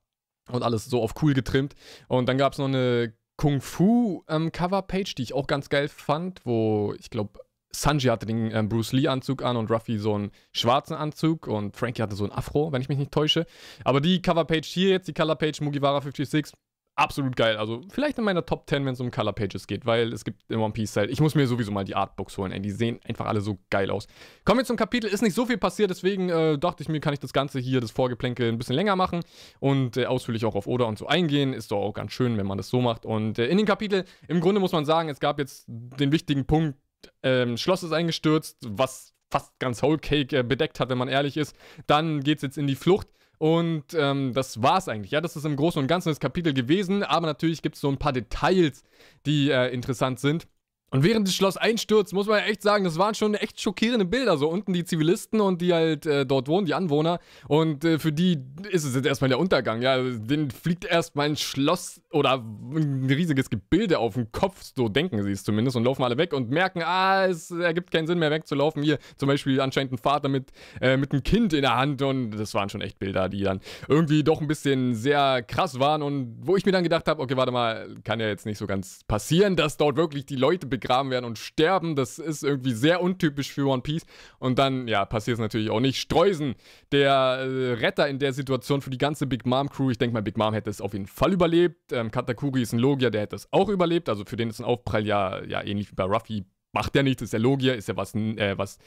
und 0.50 0.62
alles 0.62 0.86
so 0.86 1.02
auf 1.02 1.14
cool 1.22 1.34
getrimmt. 1.34 1.74
Und 2.08 2.28
dann 2.28 2.38
gab 2.38 2.54
es 2.54 2.58
noch 2.58 2.68
eine 2.68 3.12
Kung 3.36 3.60
Fu 3.60 4.24
ähm, 4.28 4.50
Coverpage, 4.52 5.14
die 5.14 5.22
ich 5.22 5.34
auch 5.34 5.46
ganz 5.46 5.68
geil 5.68 5.88
fand, 5.88 6.44
wo 6.44 6.94
ich 6.98 7.10
glaube 7.10 7.40
Sanji 7.72 8.08
hatte 8.08 8.26
den 8.26 8.50
ähm, 8.52 8.68
Bruce 8.68 8.92
Lee-Anzug 8.92 9.42
an 9.42 9.56
und 9.56 9.70
Ruffy 9.70 9.98
so 9.98 10.14
einen 10.14 10.32
schwarzen 10.52 10.94
Anzug 10.94 11.46
und 11.46 11.76
Frankie 11.76 12.02
hatte 12.02 12.16
so 12.16 12.24
ein 12.24 12.32
Afro, 12.32 12.72
wenn 12.72 12.82
ich 12.82 12.88
mich 12.88 12.98
nicht 12.98 13.12
täusche. 13.12 13.46
Aber 13.84 14.00
die 14.00 14.22
Coverpage 14.22 14.68
hier 14.68 14.90
jetzt, 14.90 15.08
die 15.08 15.14
Colorpage 15.14 15.60
Mugiwara 15.60 16.00
56, 16.00 16.52
absolut 17.00 17.34
geil. 17.34 17.56
Also 17.56 17.82
vielleicht 17.88 18.18
in 18.18 18.24
meiner 18.24 18.44
Top 18.44 18.68
10, 18.68 18.84
wenn 18.84 18.92
es 18.92 19.00
um 19.00 19.10
Color 19.10 19.32
Pages 19.32 19.66
geht, 19.66 19.86
weil 19.86 20.12
es 20.12 20.24
gibt 20.24 20.42
in 20.50 20.58
One 20.58 20.72
Piece 20.72 20.96
halt, 20.96 21.10
ich 21.10 21.20
muss 21.20 21.34
mir 21.34 21.46
sowieso 21.46 21.72
mal 21.72 21.84
die 21.84 21.94
Artbooks 21.94 22.36
holen, 22.38 22.52
ey. 22.52 22.60
Die 22.60 22.70
sehen 22.70 23.00
einfach 23.04 23.26
alle 23.26 23.40
so 23.40 23.58
geil 23.70 23.90
aus. 23.90 24.06
Kommen 24.44 24.60
wir 24.60 24.64
zum 24.64 24.76
Kapitel, 24.76 25.08
ist 25.08 25.22
nicht 25.22 25.34
so 25.34 25.46
viel 25.46 25.58
passiert, 25.58 25.90
deswegen 25.90 26.28
äh, 26.28 26.58
dachte 26.58 26.82
ich 26.82 26.88
mir, 26.88 27.00
kann 27.00 27.14
ich 27.14 27.20
das 27.20 27.32
Ganze 27.32 27.58
hier, 27.58 27.80
das 27.80 27.90
Vorgeplänkel, 27.90 28.48
ein 28.48 28.58
bisschen 28.58 28.76
länger 28.76 28.96
machen 28.96 29.20
und 29.58 29.96
äh, 29.96 30.06
ausführlich 30.06 30.44
auch 30.44 30.54
auf 30.54 30.66
Oda 30.66 30.84
und 30.84 30.98
so 30.98 31.06
eingehen. 31.06 31.52
Ist 31.52 31.70
doch 31.70 31.78
auch 31.78 31.94
ganz 31.94 32.12
schön, 32.12 32.36
wenn 32.36 32.46
man 32.46 32.58
das 32.58 32.68
so 32.68 32.80
macht. 32.80 33.06
Und 33.06 33.38
äh, 33.38 33.46
in 33.46 33.56
den 33.56 33.66
Kapitel, 33.66 34.04
im 34.28 34.40
Grunde 34.40 34.60
muss 34.60 34.72
man 34.72 34.84
sagen, 34.84 35.08
es 35.08 35.20
gab 35.20 35.38
jetzt 35.38 35.64
den 35.68 36.12
wichtigen 36.12 36.46
Punkt, 36.46 36.78
ähm, 37.22 37.56
Schloss 37.56 37.82
ist 37.82 37.92
eingestürzt, 37.92 38.58
was 38.66 39.12
fast 39.30 39.58
ganz 39.58 39.82
Whole 39.82 39.98
Cake 39.98 40.36
äh, 40.36 40.42
bedeckt 40.42 40.80
hat, 40.80 40.88
wenn 40.90 40.98
man 40.98 41.08
ehrlich 41.08 41.36
ist. 41.36 41.56
Dann 41.86 42.22
geht 42.22 42.38
es 42.38 42.42
jetzt 42.42 42.58
in 42.58 42.66
die 42.66 42.74
Flucht. 42.74 43.08
Und 43.38 43.94
ähm, 43.94 44.34
das 44.34 44.62
war's 44.62 44.86
eigentlich. 44.88 45.12
Ja, 45.12 45.22
das 45.22 45.34
ist 45.34 45.46
im 45.46 45.56
Großen 45.56 45.80
und 45.80 45.88
Ganzen 45.88 46.10
das 46.10 46.20
Kapitel 46.20 46.52
gewesen. 46.52 47.02
Aber 47.02 47.26
natürlich 47.26 47.62
gibt 47.62 47.76
es 47.76 47.80
so 47.80 47.88
ein 47.88 47.96
paar 47.96 48.12
Details, 48.12 48.84
die 49.24 49.50
äh, 49.50 49.72
interessant 49.72 50.20
sind. 50.20 50.46
Und 50.90 51.04
während 51.04 51.28
das 51.28 51.36
Schloss 51.36 51.56
einstürzt, 51.56 52.12
muss 52.12 52.26
man 52.26 52.40
ja 52.40 52.46
echt 52.46 52.62
sagen, 52.62 52.82
das 52.84 52.98
waren 52.98 53.14
schon 53.14 53.34
echt 53.34 53.60
schockierende 53.60 54.04
Bilder. 54.04 54.36
So 54.36 54.48
unten 54.48 54.72
die 54.72 54.84
Zivilisten 54.84 55.40
und 55.40 55.60
die 55.60 55.72
halt 55.72 56.04
äh, 56.04 56.26
dort 56.26 56.48
wohnen, 56.48 56.66
die 56.66 56.74
Anwohner. 56.74 57.20
Und 57.46 57.84
äh, 57.84 57.98
für 58.00 58.12
die 58.12 58.38
ist 58.70 58.84
es 58.84 58.96
jetzt 58.96 59.06
erstmal 59.06 59.28
der 59.28 59.38
Untergang. 59.38 59.82
Ja, 59.82 59.98
denen 60.02 60.50
fliegt 60.50 60.84
erstmal 60.84 61.26
ein 61.26 61.36
Schloss 61.36 62.00
oder 62.10 62.34
ein 62.34 63.06
riesiges 63.08 63.50
Gebilde 63.50 64.00
auf 64.00 64.14
den 64.14 64.32
Kopf. 64.32 64.72
So 64.76 64.88
denken 64.88 65.22
sie 65.22 65.30
es 65.30 65.44
zumindest 65.44 65.76
und 65.76 65.84
laufen 65.84 66.02
alle 66.02 66.16
weg 66.16 66.32
und 66.32 66.50
merken, 66.50 66.82
ah, 66.82 67.26
es 67.26 67.52
ergibt 67.52 67.92
keinen 67.92 68.08
Sinn 68.08 68.18
mehr 68.18 68.32
wegzulaufen. 68.32 68.82
Hier 68.82 68.98
zum 69.16 69.28
Beispiel 69.28 69.60
anscheinend 69.60 69.92
ein 69.92 69.98
Vater 69.98 70.28
mit, 70.28 70.50
äh, 70.80 70.96
mit 70.96 71.12
einem 71.12 71.22
Kind 71.22 71.52
in 71.52 71.62
der 71.62 71.76
Hand. 71.76 72.02
Und 72.02 72.32
das 72.32 72.52
waren 72.54 72.68
schon 72.68 72.80
echt 72.80 72.98
Bilder, 72.98 73.28
die 73.28 73.42
dann 73.42 73.60
irgendwie 73.86 74.24
doch 74.24 74.40
ein 74.40 74.48
bisschen 74.48 74.96
sehr 74.96 75.42
krass 75.44 75.78
waren. 75.78 76.02
Und 76.02 76.38
wo 76.40 76.56
ich 76.56 76.66
mir 76.66 76.72
dann 76.72 76.82
gedacht 76.82 77.06
habe, 77.06 77.22
okay, 77.22 77.36
warte 77.36 77.52
mal, 77.52 77.94
kann 78.02 78.18
ja 78.18 78.26
jetzt 78.26 78.44
nicht 78.44 78.58
so 78.58 78.66
ganz 78.66 79.04
passieren, 79.06 79.54
dass 79.54 79.76
dort 79.76 79.96
wirklich 79.96 80.26
die 80.26 80.36
Leute 80.36 80.66
begraben 80.80 81.10
werden 81.10 81.24
und 81.24 81.38
sterben. 81.38 81.94
Das 81.94 82.18
ist 82.18 82.42
irgendwie 82.42 82.72
sehr 82.72 83.02
untypisch 83.02 83.52
für 83.52 83.66
One 83.66 83.82
Piece. 83.82 84.04
Und 84.38 84.58
dann, 84.58 84.88
ja, 84.88 85.04
passiert 85.04 85.34
es 85.34 85.40
natürlich 85.40 85.70
auch 85.70 85.80
nicht. 85.80 85.98
Streusen, 85.98 86.54
der 86.92 87.12
äh, 87.12 87.72
Retter 87.74 88.08
in 88.08 88.18
der 88.18 88.32
Situation 88.32 88.80
für 88.80 88.90
die 88.90 88.98
ganze 88.98 89.26
Big 89.26 89.46
Mom 89.46 89.68
Crew. 89.68 89.90
Ich 89.90 89.98
denke 89.98 90.14
mal, 90.14 90.22
Big 90.22 90.36
Mom 90.36 90.54
hätte 90.54 90.70
es 90.70 90.80
auf 90.80 90.92
jeden 90.92 91.06
Fall 91.06 91.32
überlebt. 91.32 91.92
Ähm, 91.92 92.10
Katakuri 92.10 92.62
ist 92.62 92.72
ein 92.72 92.78
Logia, 92.78 93.10
der 93.10 93.22
hätte 93.22 93.36
es 93.36 93.48
auch 93.52 93.68
überlebt. 93.68 94.08
Also 94.08 94.24
für 94.24 94.36
den 94.36 94.50
ist 94.50 94.60
ein 94.60 94.64
Aufprall 94.64 95.06
ja, 95.06 95.44
ja 95.44 95.62
ähnlich 95.62 95.90
wie 95.90 95.94
bei 95.94 96.04
Ruffy 96.04 96.44
macht 96.72 96.94
ja 96.94 97.02
nichts, 97.02 97.22
ist 97.22 97.32
ja 97.32 97.38
Logia, 97.38 97.74
ist 97.74 97.88
ja 97.88 97.96
was, 97.96 98.14
äh, 98.14 98.56
was 98.56 98.78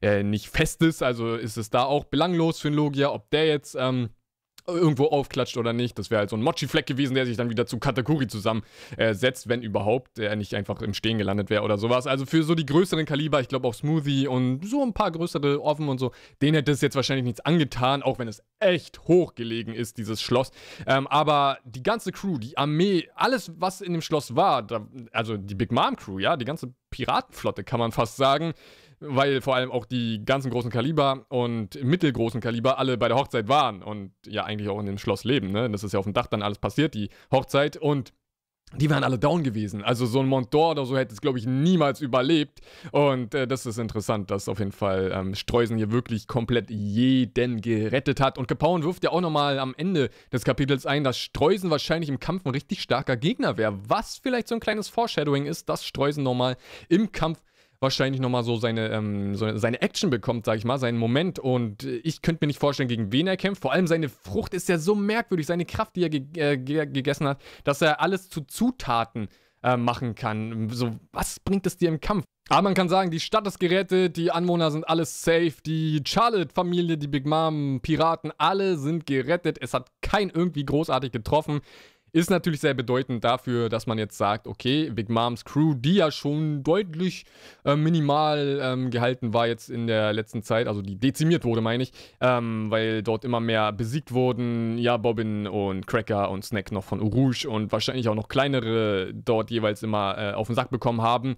äh, 0.00 0.22
nicht 0.22 0.48
Festes, 0.48 1.02
also 1.02 1.34
ist 1.34 1.58
es 1.58 1.70
da 1.70 1.84
auch 1.84 2.04
belanglos 2.04 2.60
für 2.60 2.68
einen 2.68 2.76
Logia, 2.78 3.10
ob 3.10 3.30
der 3.30 3.46
jetzt 3.46 3.76
ähm, 3.78 4.08
irgendwo 4.66 5.06
aufklatscht 5.06 5.56
oder 5.56 5.72
nicht. 5.72 5.98
Das 5.98 6.10
wäre 6.10 6.20
halt 6.20 6.30
so 6.30 6.36
ein 6.36 6.42
Mochi-Fleck 6.42 6.86
gewesen, 6.86 7.14
der 7.14 7.26
sich 7.26 7.36
dann 7.36 7.50
wieder 7.50 7.66
zu 7.66 7.78
Katakuri 7.78 8.26
zusammensetzt, 8.26 9.48
wenn 9.48 9.62
überhaupt, 9.62 10.18
der 10.18 10.36
nicht 10.36 10.54
einfach 10.54 10.82
im 10.82 10.94
Stehen 10.94 11.18
gelandet 11.18 11.50
wäre 11.50 11.62
oder 11.62 11.78
sowas. 11.78 12.06
Also 12.06 12.26
für 12.26 12.42
so 12.42 12.54
die 12.54 12.66
größeren 12.66 13.06
Kaliber, 13.06 13.40
ich 13.40 13.48
glaube 13.48 13.68
auch 13.68 13.74
Smoothie 13.74 14.26
und 14.26 14.66
so 14.66 14.82
ein 14.82 14.92
paar 14.92 15.10
größere 15.10 15.62
Offen 15.62 15.88
und 15.88 15.98
so, 15.98 16.12
denen 16.42 16.54
hätte 16.54 16.72
es 16.72 16.80
jetzt 16.80 16.96
wahrscheinlich 16.96 17.24
nichts 17.24 17.40
angetan, 17.40 18.02
auch 18.02 18.18
wenn 18.18 18.28
es 18.28 18.42
echt 18.58 19.06
hoch 19.06 19.34
gelegen 19.34 19.74
ist, 19.74 19.98
dieses 19.98 20.22
Schloss. 20.22 20.50
Ähm, 20.86 21.06
aber 21.06 21.58
die 21.64 21.82
ganze 21.82 22.12
Crew, 22.12 22.38
die 22.38 22.56
Armee, 22.56 23.08
alles, 23.14 23.52
was 23.56 23.80
in 23.80 23.92
dem 23.92 24.02
Schloss 24.02 24.34
war, 24.34 24.62
da, 24.62 24.86
also 25.12 25.36
die 25.36 25.54
Big 25.54 25.72
Mom 25.72 25.96
Crew, 25.96 26.18
ja, 26.18 26.36
die 26.36 26.44
ganze 26.44 26.72
Piratenflotte, 26.90 27.64
kann 27.64 27.78
man 27.78 27.92
fast 27.92 28.16
sagen, 28.16 28.54
weil 29.00 29.40
vor 29.40 29.54
allem 29.54 29.70
auch 29.70 29.84
die 29.84 30.24
ganzen 30.24 30.50
großen 30.50 30.70
Kaliber 30.70 31.26
und 31.28 31.82
mittelgroßen 31.82 32.40
Kaliber 32.40 32.78
alle 32.78 32.96
bei 32.96 33.08
der 33.08 33.16
Hochzeit 33.16 33.48
waren 33.48 33.82
und 33.82 34.12
ja 34.26 34.44
eigentlich 34.44 34.68
auch 34.68 34.80
in 34.80 34.86
dem 34.86 34.98
Schloss 34.98 35.24
leben. 35.24 35.50
Ne? 35.50 35.70
Das 35.70 35.84
ist 35.84 35.92
ja 35.92 35.98
auf 35.98 36.06
dem 36.06 36.14
Dach 36.14 36.26
dann 36.26 36.42
alles 36.42 36.58
passiert, 36.58 36.94
die 36.94 37.10
Hochzeit. 37.30 37.76
Und 37.76 38.12
die 38.74 38.90
wären 38.90 39.04
alle 39.04 39.18
down 39.18 39.44
gewesen. 39.44 39.84
Also 39.84 40.06
so 40.06 40.18
ein 40.18 40.26
Montdor 40.26 40.72
oder 40.72 40.84
so 40.84 40.96
hätte 40.96 41.14
es, 41.14 41.20
glaube 41.20 41.38
ich, 41.38 41.46
niemals 41.46 42.00
überlebt. 42.00 42.60
Und 42.90 43.32
äh, 43.32 43.46
das 43.46 43.64
ist 43.64 43.78
interessant, 43.78 44.30
dass 44.30 44.48
auf 44.48 44.58
jeden 44.58 44.72
Fall 44.72 45.12
ähm, 45.14 45.34
Streusen 45.36 45.76
hier 45.76 45.92
wirklich 45.92 46.26
komplett 46.26 46.68
jeden 46.68 47.60
gerettet 47.60 48.20
hat. 48.20 48.38
Und 48.38 48.48
Kapaun 48.48 48.82
wirft 48.82 49.04
ja 49.04 49.10
auch 49.10 49.20
nochmal 49.20 49.60
am 49.60 49.72
Ende 49.76 50.10
des 50.32 50.44
Kapitels 50.44 50.84
ein, 50.84 51.04
dass 51.04 51.16
Streusen 51.16 51.70
wahrscheinlich 51.70 52.10
im 52.10 52.18
Kampf 52.18 52.44
ein 52.44 52.50
richtig 52.50 52.82
starker 52.82 53.16
Gegner 53.16 53.56
wäre. 53.56 53.78
Was 53.88 54.18
vielleicht 54.18 54.48
so 54.48 54.56
ein 54.56 54.60
kleines 54.60 54.88
Foreshadowing 54.88 55.46
ist, 55.46 55.68
dass 55.68 55.84
Streusen 55.84 56.24
nochmal 56.24 56.56
im 56.88 57.12
Kampf 57.12 57.38
wahrscheinlich 57.80 58.20
nochmal 58.20 58.44
so 58.44 58.56
seine, 58.56 58.88
ähm, 58.88 59.34
so 59.34 59.56
seine 59.56 59.82
Action 59.82 60.10
bekommt, 60.10 60.44
sag 60.44 60.58
ich 60.58 60.64
mal, 60.64 60.78
seinen 60.78 60.98
Moment. 60.98 61.38
Und 61.38 61.84
ich 61.84 62.22
könnte 62.22 62.44
mir 62.44 62.48
nicht 62.48 62.60
vorstellen, 62.60 62.88
gegen 62.88 63.12
wen 63.12 63.26
er 63.26 63.36
kämpft. 63.36 63.62
Vor 63.62 63.72
allem 63.72 63.86
seine 63.86 64.08
Frucht 64.08 64.54
ist 64.54 64.68
ja 64.68 64.78
so 64.78 64.94
merkwürdig, 64.94 65.46
seine 65.46 65.64
Kraft, 65.64 65.96
die 65.96 66.02
er 66.02 66.10
ge 66.10 66.24
äh, 66.36 66.56
ge 66.56 66.86
gegessen 66.86 67.26
hat, 67.26 67.40
dass 67.64 67.82
er 67.82 68.00
alles 68.00 68.28
zu 68.28 68.42
Zutaten 68.42 69.28
äh, 69.62 69.76
machen 69.76 70.14
kann. 70.14 70.68
So, 70.70 70.96
was 71.12 71.40
bringt 71.40 71.66
es 71.66 71.76
dir 71.76 71.88
im 71.88 72.00
Kampf? 72.00 72.24
Aber 72.48 72.62
man 72.62 72.74
kann 72.74 72.88
sagen, 72.88 73.10
die 73.10 73.18
Stadt 73.18 73.46
ist 73.48 73.58
gerettet, 73.58 74.16
die 74.16 74.30
Anwohner 74.30 74.70
sind 74.70 74.88
alles 74.88 75.22
safe, 75.24 75.54
die 75.64 76.00
Charlotte-Familie, 76.06 76.96
die 76.96 77.08
Big 77.08 77.26
Mom, 77.26 77.80
Piraten, 77.82 78.32
alle 78.38 78.76
sind 78.78 79.04
gerettet. 79.06 79.58
Es 79.60 79.74
hat 79.74 79.90
kein 80.00 80.30
irgendwie 80.30 80.64
großartig 80.64 81.10
getroffen. 81.10 81.60
Ist 82.12 82.30
natürlich 82.30 82.60
sehr 82.60 82.72
bedeutend 82.72 83.24
dafür, 83.24 83.68
dass 83.68 83.86
man 83.86 83.98
jetzt 83.98 84.16
sagt, 84.16 84.46
okay, 84.46 84.90
Big 84.90 85.10
Moms 85.10 85.44
Crew, 85.44 85.74
die 85.74 85.96
ja 85.96 86.10
schon 86.10 86.62
deutlich 86.62 87.26
äh, 87.64 87.76
minimal 87.76 88.58
ähm, 88.62 88.90
gehalten 88.90 89.34
war 89.34 89.46
jetzt 89.46 89.68
in 89.68 89.86
der 89.86 90.12
letzten 90.12 90.42
Zeit, 90.42 90.66
also 90.66 90.80
die 90.80 90.96
dezimiert 90.96 91.44
wurde, 91.44 91.60
meine 91.60 91.82
ich, 91.82 91.92
ähm, 92.20 92.70
weil 92.70 93.02
dort 93.02 93.24
immer 93.24 93.40
mehr 93.40 93.72
besiegt 93.72 94.12
wurden. 94.12 94.78
Ja, 94.78 94.96
Bobbin 94.96 95.46
und 95.46 95.86
Cracker 95.86 96.30
und 96.30 96.44
Snack 96.44 96.72
noch 96.72 96.84
von 96.84 97.02
Urush 97.02 97.44
und 97.44 97.70
wahrscheinlich 97.72 98.08
auch 98.08 98.14
noch 98.14 98.28
kleinere 98.28 99.12
dort 99.12 99.50
jeweils 99.50 99.82
immer 99.82 100.16
äh, 100.16 100.32
auf 100.32 100.46
den 100.46 100.56
Sack 100.56 100.70
bekommen 100.70 101.02
haben. 101.02 101.36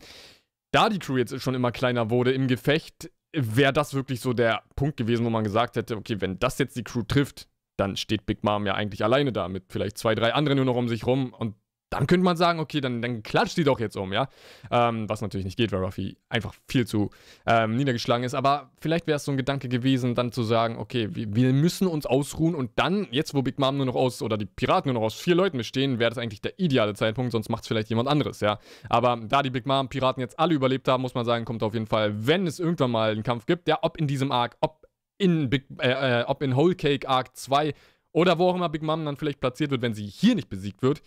Da 0.70 0.90
die 0.90 0.98
Crew 0.98 1.16
jetzt 1.16 1.40
schon 1.40 1.54
immer 1.54 1.72
kleiner 1.72 2.10
wurde 2.10 2.32
im 2.32 2.46
Gefecht, 2.46 3.10
wäre 3.32 3.72
das 3.72 3.94
wirklich 3.94 4.20
so 4.20 4.32
der 4.32 4.62
Punkt 4.76 4.96
gewesen, 4.96 5.24
wo 5.24 5.30
man 5.30 5.44
gesagt 5.44 5.76
hätte, 5.76 5.96
okay, 5.96 6.20
wenn 6.20 6.38
das 6.38 6.58
jetzt 6.58 6.76
die 6.76 6.84
Crew 6.84 7.02
trifft, 7.02 7.48
dann 7.78 7.96
steht 7.96 8.26
Big 8.26 8.44
Mom 8.44 8.66
ja 8.66 8.74
eigentlich 8.74 9.04
alleine 9.04 9.32
da 9.32 9.48
mit 9.48 9.64
vielleicht 9.68 9.98
zwei, 9.98 10.14
drei 10.14 10.34
anderen 10.34 10.56
nur 10.56 10.66
noch 10.66 10.76
um 10.76 10.88
sich 10.88 11.06
rum 11.06 11.32
und 11.32 11.54
dann 11.90 12.06
könnte 12.06 12.24
man 12.24 12.36
sagen, 12.36 12.60
okay, 12.60 12.80
dann, 12.80 13.00
dann 13.00 13.22
klatscht 13.22 13.56
die 13.56 13.64
doch 13.64 13.80
jetzt 13.80 13.96
um, 13.96 14.12
ja. 14.12 14.28
Ähm, 14.70 15.08
was 15.08 15.22
natürlich 15.22 15.46
nicht 15.46 15.56
geht, 15.56 15.72
weil 15.72 15.82
Ruffy 15.82 16.18
einfach 16.28 16.54
viel 16.68 16.86
zu 16.86 17.10
ähm, 17.46 17.76
niedergeschlagen 17.76 18.24
ist. 18.24 18.34
Aber 18.34 18.70
vielleicht 18.80 19.06
wäre 19.06 19.16
es 19.16 19.24
so 19.24 19.32
ein 19.32 19.36
Gedanke 19.36 19.68
gewesen, 19.68 20.14
dann 20.14 20.32
zu 20.32 20.42
sagen, 20.42 20.76
okay, 20.76 21.08
wir, 21.12 21.34
wir, 21.34 21.52
müssen 21.52 21.86
uns 21.86 22.04
ausruhen 22.04 22.54
und 22.54 22.72
dann, 22.76 23.08
jetzt 23.10 23.34
wo 23.34 23.42
Big 23.42 23.58
Mom 23.58 23.78
nur 23.78 23.86
noch 23.86 23.94
aus, 23.94 24.20
oder 24.22 24.36
die 24.36 24.44
Piraten 24.44 24.92
nur 24.92 25.00
noch 25.00 25.06
aus 25.06 25.14
vier 25.14 25.34
Leuten 25.34 25.56
bestehen, 25.56 25.98
wäre 25.98 26.10
das 26.10 26.18
eigentlich 26.18 26.42
der 26.42 26.58
ideale 26.58 26.94
Zeitpunkt, 26.94 27.32
sonst 27.32 27.48
macht 27.48 27.62
es 27.62 27.68
vielleicht 27.68 27.88
jemand 27.88 28.08
anderes, 28.08 28.40
ja. 28.40 28.58
Aber 28.90 29.16
da 29.16 29.42
die 29.42 29.50
Big 29.50 29.66
Mom-Piraten 29.66 30.20
jetzt 30.20 30.38
alle 30.38 30.54
überlebt 30.54 30.88
haben, 30.88 31.00
muss 31.00 31.14
man 31.14 31.24
sagen, 31.24 31.44
kommt 31.44 31.62
auf 31.62 31.72
jeden 31.72 31.86
Fall, 31.86 32.26
wenn 32.26 32.46
es 32.46 32.60
irgendwann 32.60 32.90
mal 32.90 33.12
einen 33.12 33.22
Kampf 33.22 33.46
gibt, 33.46 33.66
ja, 33.66 33.78
ob 33.82 33.96
in 33.96 34.06
diesem 34.06 34.30
Arc, 34.30 34.56
ob 34.60 34.87
in 35.18 35.50
Big, 35.50 35.66
äh, 35.80 36.20
äh, 36.20 36.24
ob 36.24 36.42
in 36.42 36.56
Whole 36.56 36.74
Cake 36.74 37.08
Arc 37.08 37.36
2 37.36 37.74
oder 38.12 38.38
wo 38.38 38.48
auch 38.48 38.54
immer 38.54 38.68
Big 38.68 38.82
Mom 38.82 39.04
dann 39.04 39.16
vielleicht 39.16 39.40
platziert 39.40 39.70
wird, 39.70 39.82
wenn 39.82 39.94
sie 39.94 40.06
hier 40.06 40.34
nicht 40.34 40.48
besiegt 40.48 40.82
wird, 40.82 41.02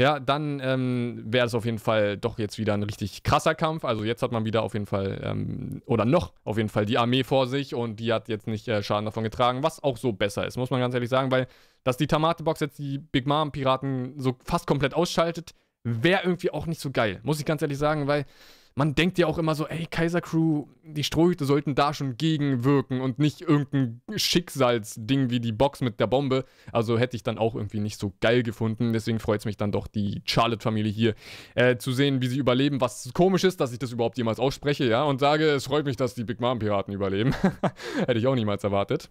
ja, 0.00 0.20
dann 0.20 0.60
ähm, 0.62 1.24
wäre 1.26 1.46
es 1.46 1.54
auf 1.54 1.64
jeden 1.64 1.80
Fall 1.80 2.16
doch 2.16 2.38
jetzt 2.38 2.56
wieder 2.56 2.72
ein 2.72 2.84
richtig 2.84 3.24
krasser 3.24 3.56
Kampf. 3.56 3.84
Also 3.84 4.04
jetzt 4.04 4.22
hat 4.22 4.30
man 4.30 4.44
wieder 4.44 4.62
auf 4.62 4.74
jeden 4.74 4.86
Fall, 4.86 5.20
ähm, 5.24 5.82
oder 5.86 6.04
noch 6.04 6.32
auf 6.44 6.56
jeden 6.56 6.68
Fall 6.68 6.86
die 6.86 6.98
Armee 6.98 7.24
vor 7.24 7.48
sich 7.48 7.74
und 7.74 7.96
die 7.96 8.12
hat 8.12 8.28
jetzt 8.28 8.46
nicht 8.46 8.68
äh, 8.68 8.80
Schaden 8.82 9.06
davon 9.06 9.24
getragen, 9.24 9.64
was 9.64 9.82
auch 9.82 9.96
so 9.96 10.12
besser 10.12 10.46
ist, 10.46 10.56
muss 10.56 10.70
man 10.70 10.78
ganz 10.80 10.94
ehrlich 10.94 11.10
sagen, 11.10 11.32
weil 11.32 11.48
dass 11.82 11.96
die 11.96 12.06
Tamate-Box 12.06 12.60
jetzt 12.60 12.78
die 12.78 12.98
Big 12.98 13.26
Mom-Piraten 13.26 14.20
so 14.20 14.36
fast 14.44 14.66
komplett 14.66 14.94
ausschaltet, 14.94 15.54
wäre 15.82 16.22
irgendwie 16.22 16.50
auch 16.50 16.66
nicht 16.66 16.80
so 16.80 16.90
geil, 16.90 17.18
muss 17.24 17.40
ich 17.40 17.46
ganz 17.46 17.62
ehrlich 17.62 17.78
sagen, 17.78 18.06
weil 18.06 18.24
man 18.78 18.94
denkt 18.94 19.18
ja 19.18 19.26
auch 19.26 19.38
immer 19.38 19.56
so, 19.56 19.66
ey, 19.66 19.86
Kaiser 19.90 20.20
Crew, 20.20 20.66
die 20.84 21.02
Strohhüte 21.02 21.44
sollten 21.44 21.74
da 21.74 21.92
schon 21.92 22.16
gegenwirken 22.16 23.00
und 23.00 23.18
nicht 23.18 23.40
irgendein 23.40 24.00
Schicksalsding 24.14 25.30
wie 25.30 25.40
die 25.40 25.50
Box 25.50 25.80
mit 25.80 25.98
der 25.98 26.06
Bombe. 26.06 26.44
Also 26.70 26.96
hätte 26.96 27.16
ich 27.16 27.24
dann 27.24 27.38
auch 27.38 27.56
irgendwie 27.56 27.80
nicht 27.80 27.98
so 27.98 28.12
geil 28.20 28.44
gefunden. 28.44 28.92
Deswegen 28.92 29.18
freut 29.18 29.40
es 29.40 29.46
mich 29.46 29.56
dann 29.56 29.72
doch, 29.72 29.88
die 29.88 30.22
Charlotte-Familie 30.24 30.92
hier 30.92 31.14
äh, 31.56 31.76
zu 31.76 31.90
sehen, 31.90 32.22
wie 32.22 32.28
sie 32.28 32.38
überleben. 32.38 32.80
Was 32.80 33.10
komisch 33.14 33.42
ist, 33.42 33.60
dass 33.60 33.72
ich 33.72 33.80
das 33.80 33.90
überhaupt 33.90 34.16
jemals 34.16 34.38
ausspreche, 34.38 34.84
ja, 34.84 35.02
und 35.02 35.18
sage, 35.18 35.46
es 35.50 35.64
freut 35.64 35.84
mich, 35.84 35.96
dass 35.96 36.14
die 36.14 36.22
Big 36.22 36.40
Mom-Piraten 36.40 36.94
überleben. 36.94 37.34
hätte 38.06 38.18
ich 38.20 38.28
auch 38.28 38.36
niemals 38.36 38.62
erwartet. 38.62 39.10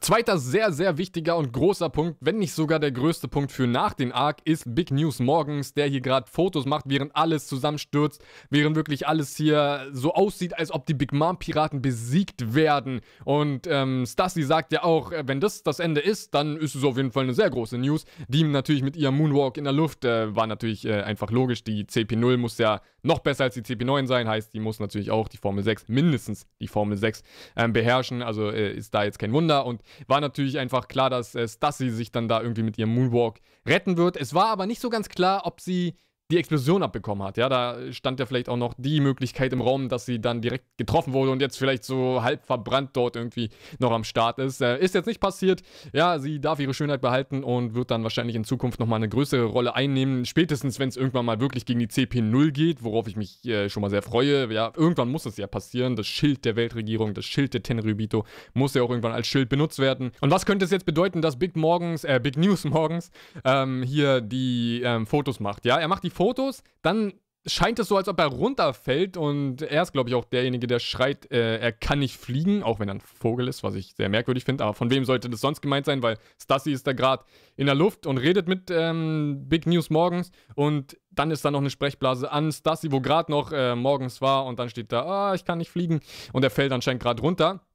Zweiter 0.00 0.38
sehr, 0.38 0.72
sehr 0.72 0.96
wichtiger 0.98 1.36
und 1.36 1.52
großer 1.52 1.88
Punkt, 1.90 2.16
wenn 2.20 2.38
nicht 2.38 2.54
sogar 2.54 2.80
der 2.80 2.90
größte 2.90 3.28
Punkt 3.28 3.52
für 3.52 3.66
nach 3.66 3.92
den 3.92 4.10
Arc, 4.10 4.38
ist 4.44 4.74
Big 4.74 4.90
News 4.90 5.20
Morgens, 5.20 5.74
der 5.74 5.86
hier 5.86 6.00
gerade 6.00 6.28
Fotos 6.28 6.64
macht, 6.64 6.86
während 6.88 7.14
alles 7.14 7.46
zusammenstürzt, 7.46 8.24
während 8.50 8.74
wirklich 8.74 9.06
alles 9.06 9.36
hier 9.36 9.86
so 9.92 10.14
aussieht, 10.14 10.58
als 10.58 10.72
ob 10.72 10.86
die 10.86 10.94
Big 10.94 11.12
Mom 11.12 11.38
Piraten 11.38 11.82
besiegt 11.82 12.54
werden. 12.54 13.00
Und 13.24 13.68
ähm, 13.68 14.04
Stassi 14.06 14.42
sagt 14.42 14.72
ja 14.72 14.82
auch, 14.82 15.12
äh, 15.12 15.24
wenn 15.26 15.40
das 15.40 15.62
das 15.62 15.78
Ende 15.78 16.00
ist, 16.00 16.34
dann 16.34 16.56
ist 16.56 16.74
es 16.74 16.82
auf 16.84 16.96
jeden 16.96 17.12
Fall 17.12 17.24
eine 17.24 17.34
sehr 17.34 17.50
große 17.50 17.76
News. 17.78 18.04
Die 18.28 18.42
natürlich 18.44 18.82
mit 18.82 18.96
ihrem 18.96 19.18
Moonwalk 19.18 19.56
in 19.56 19.64
der 19.64 19.74
Luft 19.74 20.04
äh, 20.04 20.34
war 20.34 20.46
natürlich 20.46 20.84
äh, 20.86 21.02
einfach 21.02 21.30
logisch. 21.30 21.64
Die 21.64 21.84
CP0 21.84 22.38
muss 22.38 22.58
ja 22.58 22.80
noch 23.02 23.18
besser 23.18 23.44
als 23.44 23.54
die 23.54 23.62
CP9 23.62 24.06
sein, 24.06 24.28
heißt, 24.28 24.54
die 24.54 24.60
muss 24.60 24.80
natürlich 24.80 25.10
auch 25.10 25.28
die 25.28 25.36
Formel 25.36 25.62
6, 25.62 25.88
mindestens 25.88 26.46
die 26.60 26.68
Formel 26.68 26.96
6 26.96 27.22
ähm, 27.56 27.72
beherrschen. 27.72 28.22
Also 28.22 28.50
äh, 28.50 28.72
ist 28.72 28.94
da 28.94 29.04
jetzt 29.04 29.18
kein 29.18 29.32
Wunder. 29.32 29.66
Und 29.66 29.81
war 30.06 30.20
natürlich 30.20 30.58
einfach 30.58 30.88
klar, 30.88 31.10
dass 31.10 31.34
äh, 31.34 31.46
Stassi 31.48 31.90
sich 31.90 32.12
dann 32.12 32.28
da 32.28 32.42
irgendwie 32.42 32.62
mit 32.62 32.78
ihrem 32.78 32.94
Moonwalk 32.94 33.40
retten 33.66 33.96
wird. 33.96 34.16
Es 34.16 34.34
war 34.34 34.46
aber 34.46 34.66
nicht 34.66 34.80
so 34.80 34.90
ganz 34.90 35.08
klar, 35.08 35.46
ob 35.46 35.60
sie 35.60 35.96
die 36.32 36.38
Explosion 36.38 36.82
abbekommen 36.82 37.26
hat. 37.26 37.36
Ja, 37.36 37.48
da 37.48 37.92
stand 37.92 38.18
ja 38.18 38.26
vielleicht 38.26 38.48
auch 38.48 38.56
noch 38.56 38.74
die 38.78 39.00
Möglichkeit 39.00 39.52
im 39.52 39.60
Raum, 39.60 39.88
dass 39.90 40.06
sie 40.06 40.18
dann 40.18 40.40
direkt 40.40 40.64
getroffen 40.78 41.12
wurde 41.12 41.30
und 41.30 41.42
jetzt 41.42 41.58
vielleicht 41.58 41.84
so 41.84 42.22
halb 42.22 42.46
verbrannt 42.46 42.90
dort 42.94 43.16
irgendwie 43.16 43.50
noch 43.78 43.92
am 43.92 44.02
Start 44.02 44.38
ist. 44.38 44.62
Äh, 44.62 44.78
ist 44.78 44.94
jetzt 44.94 45.06
nicht 45.06 45.20
passiert. 45.20 45.62
Ja, 45.92 46.18
sie 46.18 46.40
darf 46.40 46.58
ihre 46.58 46.72
Schönheit 46.72 47.02
behalten 47.02 47.44
und 47.44 47.74
wird 47.74 47.90
dann 47.90 48.02
wahrscheinlich 48.02 48.34
in 48.34 48.44
Zukunft 48.44 48.80
nochmal 48.80 48.96
eine 48.96 49.10
größere 49.10 49.44
Rolle 49.44 49.74
einnehmen. 49.74 50.24
Spätestens, 50.24 50.78
wenn 50.78 50.88
es 50.88 50.96
irgendwann 50.96 51.26
mal 51.26 51.38
wirklich 51.38 51.66
gegen 51.66 51.80
die 51.80 51.88
CP0 51.88 52.50
geht, 52.50 52.82
worauf 52.82 53.08
ich 53.08 53.16
mich 53.16 53.44
äh, 53.44 53.68
schon 53.68 53.82
mal 53.82 53.90
sehr 53.90 54.02
freue. 54.02 54.50
Ja, 54.52 54.72
irgendwann 54.74 55.10
muss 55.10 55.26
es 55.26 55.36
ja 55.36 55.46
passieren. 55.46 55.96
Das 55.96 56.06
Schild 56.06 56.46
der 56.46 56.56
Weltregierung, 56.56 57.12
das 57.12 57.26
Schild 57.26 57.52
der 57.52 57.62
Tenryubito 57.62 58.24
muss 58.54 58.72
ja 58.72 58.82
auch 58.82 58.90
irgendwann 58.90 59.12
als 59.12 59.26
Schild 59.26 59.50
benutzt 59.50 59.78
werden. 59.78 60.12
Und 60.22 60.30
was 60.30 60.46
könnte 60.46 60.64
es 60.64 60.70
jetzt 60.70 60.86
bedeuten, 60.86 61.20
dass 61.20 61.38
Big 61.38 61.56
Morgens, 61.56 62.04
äh, 62.04 62.18
Big 62.22 62.38
News 62.38 62.64
morgens 62.64 63.10
ähm, 63.44 63.82
hier 63.82 64.22
die 64.22 64.80
ähm, 64.82 65.06
Fotos 65.06 65.38
macht? 65.38 65.66
Ja, 65.66 65.76
er 65.76 65.88
macht 65.88 66.04
die 66.04 66.10
Fotos 66.10 66.21
Fotos, 66.22 66.62
dann 66.82 67.14
scheint 67.46 67.80
es 67.80 67.88
so, 67.88 67.96
als 67.96 68.06
ob 68.06 68.20
er 68.20 68.26
runterfällt 68.26 69.16
und 69.16 69.62
er 69.62 69.82
ist, 69.82 69.92
glaube 69.92 70.08
ich, 70.08 70.14
auch 70.14 70.24
derjenige, 70.24 70.68
der 70.68 70.78
schreit, 70.78 71.28
äh, 71.32 71.58
er 71.58 71.72
kann 71.72 71.98
nicht 71.98 72.16
fliegen, 72.16 72.62
auch 72.62 72.78
wenn 72.78 72.88
er 72.88 72.94
ein 72.94 73.00
Vogel 73.00 73.48
ist, 73.48 73.64
was 73.64 73.74
ich 73.74 73.94
sehr 73.96 74.08
merkwürdig 74.08 74.44
finde. 74.44 74.62
Aber 74.62 74.74
von 74.74 74.88
wem 74.90 75.04
sollte 75.04 75.28
das 75.28 75.40
sonst 75.40 75.62
gemeint 75.62 75.84
sein? 75.84 76.00
Weil 76.00 76.18
Stassi 76.40 76.70
ist 76.70 76.86
da 76.86 76.92
gerade 76.92 77.24
in 77.56 77.66
der 77.66 77.74
Luft 77.74 78.06
und 78.06 78.18
redet 78.18 78.46
mit 78.46 78.70
ähm, 78.70 79.46
Big 79.48 79.66
News 79.66 79.90
morgens 79.90 80.30
und 80.54 80.96
dann 81.10 81.32
ist 81.32 81.44
da 81.44 81.50
noch 81.50 81.58
eine 81.58 81.70
Sprechblase 81.70 82.30
an 82.30 82.52
Stassi, 82.52 82.92
wo 82.92 83.00
gerade 83.00 83.32
noch 83.32 83.50
äh, 83.50 83.74
morgens 83.74 84.20
war 84.20 84.46
und 84.46 84.60
dann 84.60 84.70
steht 84.70 84.92
da, 84.92 85.02
ah, 85.02 85.34
ich 85.34 85.44
kann 85.44 85.58
nicht 85.58 85.72
fliegen 85.72 85.98
und 86.32 86.44
er 86.44 86.50
fällt 86.50 86.70
anscheinend 86.70 87.02
gerade 87.02 87.20
runter. 87.20 87.66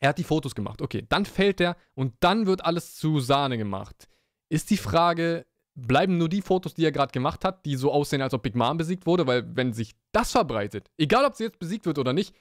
Er 0.00 0.08
hat 0.08 0.18
die 0.18 0.24
Fotos 0.24 0.56
gemacht. 0.56 0.82
Okay, 0.82 1.06
dann 1.08 1.24
fällt 1.24 1.60
er 1.60 1.76
und 1.94 2.14
dann 2.18 2.46
wird 2.46 2.64
alles 2.64 2.96
zu 2.96 3.20
Sahne 3.20 3.56
gemacht. 3.56 4.08
Ist 4.48 4.70
die 4.70 4.76
Frage, 4.76 5.46
bleiben 5.74 6.18
nur 6.18 6.28
die 6.28 6.42
Fotos, 6.42 6.74
die 6.74 6.84
er 6.84 6.92
gerade 6.92 7.12
gemacht 7.12 7.44
hat, 7.44 7.64
die 7.64 7.76
so 7.76 7.92
aussehen, 7.92 8.22
als 8.22 8.34
ob 8.34 8.42
Big 8.42 8.54
Mom 8.54 8.76
besiegt 8.76 9.06
wurde, 9.06 9.26
weil 9.26 9.44
wenn 9.56 9.72
sich 9.72 9.94
das 10.12 10.32
verbreitet, 10.32 10.90
egal 10.98 11.24
ob 11.24 11.34
sie 11.34 11.44
jetzt 11.44 11.58
besiegt 11.58 11.86
wird 11.86 11.98
oder 11.98 12.12
nicht, 12.12 12.34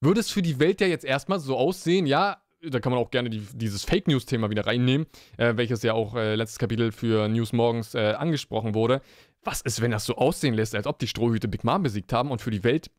würde 0.00 0.20
es 0.20 0.30
für 0.30 0.42
die 0.42 0.58
Welt 0.58 0.80
ja 0.80 0.86
jetzt 0.86 1.04
erstmal 1.04 1.40
so 1.40 1.56
aussehen, 1.56 2.06
ja, 2.06 2.42
da 2.62 2.80
kann 2.80 2.92
man 2.92 3.00
auch 3.00 3.10
gerne 3.10 3.30
die, 3.30 3.46
dieses 3.54 3.84
Fake 3.84 4.08
News-Thema 4.08 4.50
wieder 4.50 4.66
reinnehmen, 4.66 5.06
äh, 5.36 5.56
welches 5.56 5.82
ja 5.82 5.94
auch 5.94 6.14
äh, 6.14 6.34
letztes 6.34 6.58
Kapitel 6.58 6.92
für 6.92 7.28
News 7.28 7.52
Morgens 7.52 7.94
äh, 7.94 8.12
angesprochen 8.12 8.74
wurde. 8.74 9.00
Was 9.42 9.62
ist, 9.62 9.80
wenn 9.80 9.90
das 9.90 10.04
so 10.04 10.16
aussehen 10.16 10.54
lässt, 10.54 10.74
als 10.74 10.86
ob 10.86 10.98
die 10.98 11.06
Strohhüte 11.06 11.48
Big 11.48 11.64
Mom 11.64 11.82
besiegt 11.82 12.12
haben 12.12 12.30
und 12.30 12.42
für 12.42 12.50
die 12.50 12.64
Welt 12.64 12.90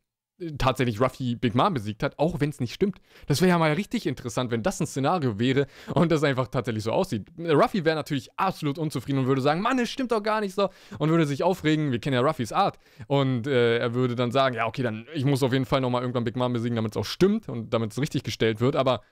tatsächlich 0.58 1.00
Ruffy 1.00 1.36
Big 1.36 1.54
Mom 1.54 1.74
besiegt 1.74 2.02
hat, 2.02 2.18
auch 2.18 2.40
wenn 2.40 2.50
es 2.50 2.60
nicht 2.60 2.74
stimmt. 2.74 2.98
Das 3.26 3.40
wäre 3.40 3.50
ja 3.50 3.58
mal 3.58 3.72
richtig 3.72 4.06
interessant, 4.06 4.50
wenn 4.50 4.62
das 4.62 4.80
ein 4.80 4.86
Szenario 4.86 5.38
wäre 5.38 5.66
und 5.94 6.10
das 6.10 6.24
einfach 6.24 6.48
tatsächlich 6.48 6.84
so 6.84 6.92
aussieht. 6.92 7.28
Ruffy 7.38 7.84
wäre 7.84 7.96
natürlich 7.96 8.30
absolut 8.36 8.78
unzufrieden 8.78 9.20
und 9.20 9.26
würde 9.26 9.40
sagen, 9.40 9.60
Mann, 9.60 9.78
es 9.78 9.90
stimmt 9.90 10.12
doch 10.12 10.22
gar 10.22 10.40
nicht 10.40 10.54
so 10.54 10.70
und 10.98 11.10
würde 11.10 11.26
sich 11.26 11.42
aufregen. 11.42 11.92
Wir 11.92 12.00
kennen 12.00 12.14
ja 12.14 12.20
Ruffys 12.20 12.52
Art 12.52 12.78
und 13.06 13.46
äh, 13.46 13.78
er 13.78 13.94
würde 13.94 14.14
dann 14.14 14.32
sagen, 14.32 14.54
ja 14.54 14.66
okay, 14.66 14.82
dann 14.82 15.06
ich 15.14 15.24
muss 15.24 15.42
auf 15.42 15.52
jeden 15.52 15.66
Fall 15.66 15.80
nochmal 15.80 16.02
irgendwann 16.02 16.24
Big 16.24 16.36
Mom 16.36 16.52
besiegen, 16.52 16.76
damit 16.76 16.92
es 16.92 16.96
auch 16.96 17.04
stimmt 17.04 17.48
und 17.48 17.72
damit 17.72 17.92
es 17.92 18.00
richtig 18.00 18.22
gestellt 18.22 18.60
wird, 18.60 18.76
aber 18.76 19.02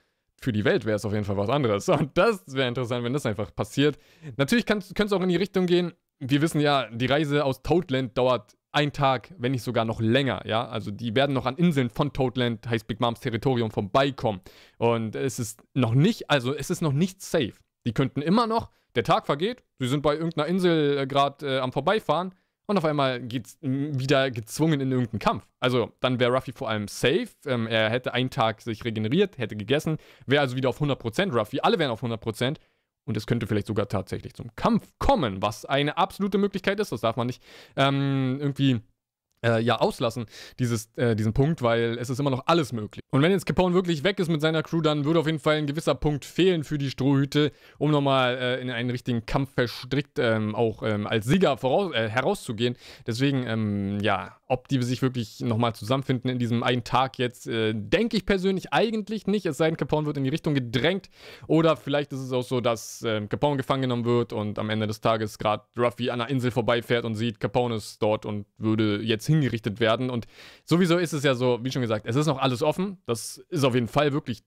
für 0.41 0.51
die 0.51 0.65
Welt 0.65 0.85
wäre 0.85 0.95
es 0.95 1.05
auf 1.05 1.13
jeden 1.13 1.25
Fall 1.25 1.37
was 1.37 1.49
anderes. 1.49 1.87
Und 1.87 2.17
das 2.17 2.43
wäre 2.47 2.67
interessant, 2.67 3.03
wenn 3.03 3.13
das 3.13 3.25
einfach 3.25 3.53
passiert. 3.53 3.97
Natürlich 4.37 4.65
könnte 4.65 4.93
es 4.93 5.13
auch 5.13 5.21
in 5.21 5.29
die 5.29 5.35
Richtung 5.35 5.67
gehen. 5.67 5.93
Wir 6.19 6.41
wissen 6.41 6.59
ja, 6.59 6.89
die 6.89 7.05
Reise 7.05 7.45
aus 7.45 7.61
Toadland 7.61 8.17
dauert 8.17 8.55
ein 8.71 8.93
Tag, 8.93 9.33
wenn 9.37 9.51
nicht 9.51 9.63
sogar 9.63 9.85
noch 9.85 9.99
länger, 9.99 10.41
ja. 10.45 10.67
Also 10.67 10.91
die 10.91 11.15
werden 11.15 11.33
noch 11.33 11.45
an 11.45 11.57
Inseln 11.57 11.89
von 11.89 12.13
Toadland, 12.13 12.67
heißt 12.69 12.87
Big 12.87 12.99
Moms 12.99 13.19
Territorium, 13.19 13.71
vorbeikommen. 13.71 14.41
Und 14.77 15.15
es 15.15 15.39
ist 15.39 15.63
noch 15.73 15.93
nicht, 15.93 16.29
also 16.29 16.55
es 16.55 16.69
ist 16.69 16.81
noch 16.81 16.93
nicht 16.93 17.21
safe. 17.21 17.53
Die 17.85 17.93
könnten 17.93 18.21
immer 18.21 18.47
noch, 18.47 18.69
der 18.95 19.03
Tag 19.03 19.25
vergeht, 19.25 19.63
sie 19.79 19.87
sind 19.87 20.01
bei 20.01 20.13
irgendeiner 20.13 20.47
Insel 20.47 20.97
äh, 20.99 21.07
gerade 21.07 21.57
äh, 21.57 21.59
am 21.59 21.71
Vorbeifahren 21.71 22.33
und 22.67 22.77
auf 22.77 22.85
einmal 22.85 23.21
geht's 23.21 23.57
wieder 23.61 24.31
gezwungen 24.31 24.79
in 24.79 24.91
irgendeinen 24.91 25.19
Kampf. 25.19 25.47
Also 25.59 25.91
dann 25.99 26.19
wäre 26.19 26.31
Ruffy 26.31 26.51
vor 26.53 26.69
allem 26.69 26.87
safe, 26.87 27.29
ähm, 27.45 27.67
er 27.67 27.89
hätte 27.89 28.13
einen 28.13 28.29
Tag 28.29 28.61
sich 28.61 28.83
regeneriert, 28.85 29.37
hätte 29.37 29.55
gegessen, 29.55 29.97
wäre 30.25 30.41
also 30.41 30.55
wieder 30.55 30.69
auf 30.69 30.81
100% 30.81 31.33
Ruffy, 31.33 31.59
alle 31.61 31.79
wären 31.79 31.91
auf 31.91 32.03
100% 32.03 32.57
und 33.05 33.17
es 33.17 33.27
könnte 33.27 33.47
vielleicht 33.47 33.67
sogar 33.67 33.87
tatsächlich 33.87 34.33
zum 34.33 34.55
Kampf 34.55 34.87
kommen, 34.99 35.41
was 35.41 35.65
eine 35.65 35.97
absolute 35.97 36.37
Möglichkeit 36.37 36.79
ist. 36.79 36.91
Das 36.91 37.01
darf 37.01 37.15
man 37.15 37.27
nicht 37.27 37.43
ähm, 37.75 38.37
irgendwie 38.39 38.81
äh, 39.43 39.61
ja 39.61 39.77
auslassen, 39.77 40.25
dieses, 40.59 40.89
äh, 40.95 41.15
diesen 41.15 41.33
Punkt, 41.33 41.61
weil 41.61 41.97
es 41.99 42.09
ist 42.09 42.19
immer 42.19 42.29
noch 42.29 42.43
alles 42.47 42.73
möglich. 42.73 43.03
Und 43.11 43.21
wenn 43.21 43.31
jetzt 43.31 43.45
Capone 43.45 43.73
wirklich 43.73 44.03
weg 44.03 44.19
ist 44.19 44.29
mit 44.29 44.41
seiner 44.41 44.63
Crew, 44.63 44.81
dann 44.81 45.05
würde 45.05 45.19
auf 45.19 45.25
jeden 45.25 45.39
Fall 45.39 45.57
ein 45.57 45.67
gewisser 45.67 45.95
Punkt 45.95 46.25
fehlen 46.25 46.63
für 46.63 46.77
die 46.77 46.89
Strohhüte, 46.89 47.51
um 47.77 47.91
nochmal 47.91 48.37
äh, 48.37 48.61
in 48.61 48.69
einen 48.69 48.89
richtigen 48.89 49.25
Kampf 49.25 49.53
verstrickt 49.53 50.19
ähm, 50.19 50.55
auch 50.55 50.83
ähm, 50.83 51.07
als 51.07 51.25
Sieger 51.25 51.57
voraus, 51.57 51.93
äh, 51.93 52.09
herauszugehen. 52.09 52.75
Deswegen, 53.05 53.45
ähm, 53.47 53.99
ja, 54.01 54.37
ob 54.47 54.67
die 54.67 54.81
sich 54.83 55.01
wirklich 55.01 55.39
nochmal 55.39 55.73
zusammenfinden 55.73 56.29
in 56.29 56.37
diesem 56.37 56.61
einen 56.61 56.83
Tag 56.83 57.17
jetzt, 57.17 57.47
äh, 57.47 57.73
denke 57.73 58.17
ich 58.17 58.25
persönlich 58.25 58.73
eigentlich 58.73 59.25
nicht. 59.25 59.45
Es 59.45 59.57
sei 59.57 59.67
denn, 59.67 59.77
Capone 59.77 60.05
wird 60.05 60.17
in 60.17 60.25
die 60.25 60.29
Richtung 60.29 60.53
gedrängt. 60.53 61.09
Oder 61.47 61.77
vielleicht 61.77 62.11
ist 62.11 62.19
es 62.19 62.33
auch 62.33 62.43
so, 62.43 62.59
dass 62.59 63.01
äh, 63.03 63.25
Capone 63.27 63.57
gefangen 63.57 63.83
genommen 63.83 64.05
wird 64.05 64.33
und 64.33 64.59
am 64.59 64.69
Ende 64.69 64.87
des 64.87 64.99
Tages 64.99 65.37
gerade 65.37 65.63
Ruffy 65.77 66.09
an 66.09 66.19
einer 66.19 66.29
Insel 66.29 66.51
vorbeifährt 66.51 67.05
und 67.05 67.15
sieht, 67.15 67.39
Capone 67.39 67.75
ist 67.75 68.01
dort 68.01 68.25
und 68.25 68.45
würde 68.57 69.01
jetzt 69.01 69.30
hingerichtet 69.31 69.79
werden. 69.79 70.09
Und 70.09 70.27
sowieso 70.65 70.97
ist 70.97 71.13
es 71.13 71.23
ja 71.23 71.35
so, 71.35 71.59
wie 71.63 71.71
schon 71.71 71.81
gesagt, 71.81 72.05
es 72.05 72.15
ist 72.15 72.27
noch 72.27 72.39
alles 72.39 72.61
offen. 72.61 72.97
Das 73.05 73.37
ist 73.49 73.63
auf 73.63 73.73
jeden 73.73 73.87
Fall 73.87 74.13
wirklich 74.13 74.43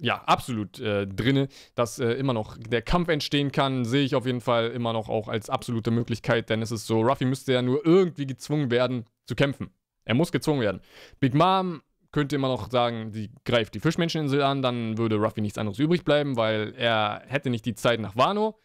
ja, 0.00 0.22
absolut 0.24 0.78
äh, 0.80 1.06
drinne, 1.06 1.48
dass 1.74 1.98
äh, 1.98 2.12
immer 2.12 2.32
noch 2.32 2.56
der 2.56 2.82
Kampf 2.82 3.08
entstehen 3.08 3.52
kann, 3.52 3.84
sehe 3.84 4.04
ich 4.04 4.14
auf 4.14 4.26
jeden 4.26 4.40
Fall 4.40 4.70
immer 4.70 4.92
noch 4.92 5.08
auch 5.08 5.28
als 5.28 5.50
absolute 5.50 5.90
Möglichkeit, 5.90 6.50
denn 6.50 6.62
es 6.62 6.70
ist 6.70 6.86
so, 6.86 7.00
Ruffy 7.00 7.24
müsste 7.24 7.52
ja 7.52 7.62
nur 7.62 7.84
irgendwie 7.84 8.26
gezwungen 8.26 8.70
werden 8.70 9.06
zu 9.26 9.34
kämpfen. 9.34 9.70
Er 10.04 10.14
muss 10.14 10.32
gezwungen 10.32 10.60
werden. 10.60 10.80
Big 11.20 11.34
Mom 11.34 11.82
könnte 12.12 12.36
immer 12.36 12.48
noch 12.48 12.70
sagen, 12.70 13.10
sie 13.10 13.30
greift 13.44 13.74
die 13.74 13.80
Fischmenscheninsel 13.80 14.42
an, 14.42 14.62
dann 14.62 14.98
würde 14.98 15.16
Ruffy 15.16 15.40
nichts 15.40 15.58
anderes 15.58 15.78
übrig 15.78 16.04
bleiben, 16.04 16.36
weil 16.36 16.74
er 16.76 17.22
hätte 17.26 17.50
nicht 17.50 17.66
die 17.66 17.74
Zeit 17.74 18.00
nach 18.00 18.16
Wano 18.16 18.58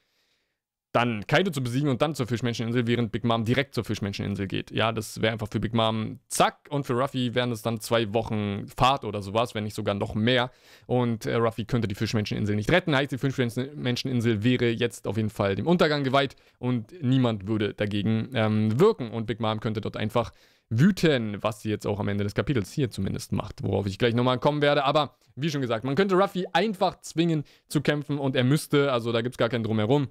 dann 0.94 1.26
Kaido 1.26 1.50
zu 1.50 1.62
besiegen 1.62 1.90
und 1.90 2.04
dann 2.04 2.14
zur 2.14 2.28
Fischmenscheninsel, 2.28 2.86
während 2.86 3.12
Big 3.12 3.24
Mom 3.24 3.46
direkt 3.46 3.74
zur 3.74 3.84
Fischmenscheninsel 3.84 4.48
geht. 4.48 4.70
Ja, 4.70 4.92
das 4.92 5.22
wäre 5.22 5.34
einfach 5.34 5.48
für 5.52 5.60
Big 5.60 5.74
Mom 5.74 6.20
zack 6.28 6.68
und 6.70 6.86
für 6.86 6.94
Ruffy 6.94 7.34
wären 7.34 7.52
es 7.52 7.64
dann 7.64 7.80
zwei 7.80 8.14
Wochen 8.14 8.68
Fahrt 8.68 9.04
oder 9.04 9.24
sowas, 9.24 9.56
wenn 9.56 9.64
nicht 9.64 9.76
sogar 9.76 9.96
noch 9.96 10.14
mehr. 10.14 10.52
Und 10.86 11.26
äh, 11.26 11.34
Ruffy 11.34 11.66
könnte 11.66 11.88
die 11.88 11.96
Fischmenscheninsel 11.96 12.56
nicht 12.56 12.72
retten. 12.72 12.96
Heißt, 12.96 13.12
die 13.12 13.18
Fischmenscheninsel 13.18 14.44
wäre 14.44 14.70
jetzt 14.70 15.08
auf 15.08 15.18
jeden 15.18 15.32
Fall 15.32 15.56
dem 15.56 15.66
Untergang 15.66 16.04
geweiht 16.04 16.36
und 16.60 16.94
niemand 17.02 17.48
würde 17.48 17.74
dagegen 17.74 18.30
ähm, 18.36 18.80
wirken. 18.80 19.10
Und 19.10 19.26
Big 19.26 19.40
Mom 19.40 19.60
könnte 19.62 19.82
dort 19.82 19.98
einfach 19.98 20.32
wüten, 20.70 21.42
was 21.42 21.62
sie 21.62 21.70
jetzt 21.70 21.88
auch 21.88 22.00
am 22.00 22.08
Ende 22.08 22.24
des 22.24 22.36
Kapitels 22.36 22.72
hier 22.72 22.92
zumindest 22.92 23.32
macht, 23.32 23.64
worauf 23.64 23.88
ich 23.88 23.98
gleich 23.98 24.14
nochmal 24.14 24.38
kommen 24.38 24.62
werde. 24.62 24.84
Aber 24.84 25.18
wie 25.36 25.50
schon 25.50 25.62
gesagt, 25.62 25.86
man 25.86 25.96
könnte 25.96 26.14
Ruffy 26.16 26.46
einfach 26.54 27.02
zwingen 27.02 27.46
zu 27.68 27.82
kämpfen 27.82 28.20
und 28.20 28.36
er 28.36 28.44
müsste, 28.44 28.92
also 28.92 29.12
da 29.12 29.22
gibt 29.22 29.34
es 29.34 29.38
gar 29.38 29.50
keinen 29.50 29.64
Drumherum. 29.64 30.10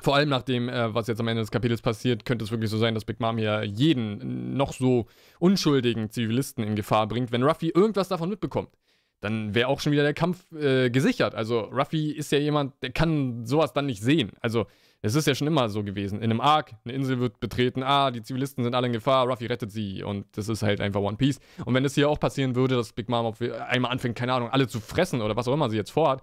Vor 0.00 0.16
allem 0.16 0.30
nach 0.30 0.42
dem, 0.42 0.68
äh, 0.68 0.94
was 0.94 1.06
jetzt 1.06 1.20
am 1.20 1.28
Ende 1.28 1.42
des 1.42 1.50
Kapitels 1.50 1.82
passiert, 1.82 2.24
könnte 2.24 2.44
es 2.44 2.50
wirklich 2.50 2.70
so 2.70 2.78
sein, 2.78 2.94
dass 2.94 3.04
Big 3.04 3.20
Mom 3.20 3.38
hier 3.38 3.62
jeden 3.62 4.56
noch 4.56 4.72
so 4.72 5.06
unschuldigen 5.38 6.10
Zivilisten 6.10 6.64
in 6.64 6.74
Gefahr 6.74 7.06
bringt. 7.06 7.30
Wenn 7.30 7.42
Ruffy 7.42 7.68
irgendwas 7.68 8.08
davon 8.08 8.28
mitbekommt, 8.30 8.70
dann 9.20 9.54
wäre 9.54 9.68
auch 9.68 9.78
schon 9.80 9.92
wieder 9.92 10.02
der 10.02 10.14
Kampf 10.14 10.50
äh, 10.52 10.90
gesichert. 10.90 11.34
Also 11.34 11.60
Ruffy 11.60 12.10
ist 12.10 12.32
ja 12.32 12.38
jemand, 12.38 12.74
der 12.82 12.90
kann 12.90 13.46
sowas 13.46 13.72
dann 13.72 13.86
nicht 13.86 14.02
sehen. 14.02 14.32
Also 14.40 14.66
Es 15.04 15.16
ist 15.16 15.26
ja 15.26 15.34
schon 15.34 15.48
immer 15.48 15.68
so 15.68 15.82
gewesen. 15.82 16.18
In 16.18 16.30
einem 16.30 16.40
Ark, 16.40 16.74
eine 16.84 16.94
Insel 16.94 17.18
wird 17.18 17.40
betreten, 17.40 17.82
ah, 17.82 18.12
die 18.12 18.22
Zivilisten 18.22 18.62
sind 18.62 18.76
alle 18.76 18.86
in 18.86 18.92
Gefahr, 18.92 19.26
Ruffy 19.26 19.46
rettet 19.46 19.72
sie. 19.72 20.04
Und 20.04 20.26
das 20.36 20.48
ist 20.48 20.62
halt 20.62 20.80
einfach 20.80 21.00
One 21.00 21.16
Piece. 21.16 21.40
Und 21.64 21.74
wenn 21.74 21.84
es 21.84 21.96
hier 21.96 22.08
auch 22.08 22.20
passieren 22.20 22.54
würde, 22.54 22.76
dass 22.76 22.92
Big 22.92 23.08
Mom 23.08 23.26
auf 23.26 23.40
einmal 23.40 23.90
anfängt, 23.90 24.16
keine 24.16 24.32
Ahnung, 24.32 24.50
alle 24.50 24.68
zu 24.68 24.78
fressen 24.78 25.20
oder 25.20 25.34
was 25.34 25.48
auch 25.48 25.54
immer 25.54 25.68
sie 25.70 25.76
jetzt 25.76 25.90
vorhat, 25.90 26.22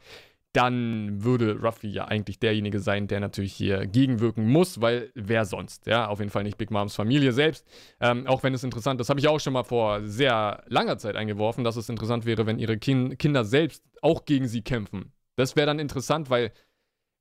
dann 0.54 1.24
würde 1.24 1.60
Ruffy 1.60 1.88
ja 1.90 2.06
eigentlich 2.06 2.40
derjenige 2.40 2.80
sein, 2.80 3.08
der 3.08 3.20
natürlich 3.20 3.54
hier 3.54 3.86
gegenwirken 3.86 4.48
muss, 4.48 4.82
weil 4.82 5.12
wer 5.14 5.46
sonst? 5.46 5.86
Ja, 5.86 6.08
auf 6.08 6.20
jeden 6.20 6.32
Fall 6.32 6.44
nicht 6.44 6.58
Big 6.58 6.72
Moms 6.72 6.96
Familie 6.96 7.32
selbst. 7.32 7.68
Ähm, 8.00 8.26
auch 8.26 8.42
wenn 8.42 8.54
es 8.54 8.64
interessant, 8.64 9.00
das 9.00 9.10
habe 9.10 9.20
ich 9.20 9.28
auch 9.28 9.40
schon 9.40 9.54
mal 9.54 9.64
vor 9.64 10.02
sehr 10.04 10.64
langer 10.68 10.98
Zeit 10.98 11.16
eingeworfen, 11.16 11.64
dass 11.64 11.76
es 11.76 11.90
interessant 11.90 12.26
wäre, 12.26 12.48
wenn 12.48 12.58
ihre 12.58 12.78
Kin 12.78 13.18
Kinder 13.18 13.46
selbst 13.46 13.84
auch 14.02 14.26
gegen 14.26 14.48
sie 14.48 14.62
kämpfen. 14.62 15.14
Das 15.36 15.56
wäre 15.56 15.68
dann 15.68 15.80
interessant, 15.80 16.30
weil 16.32 16.52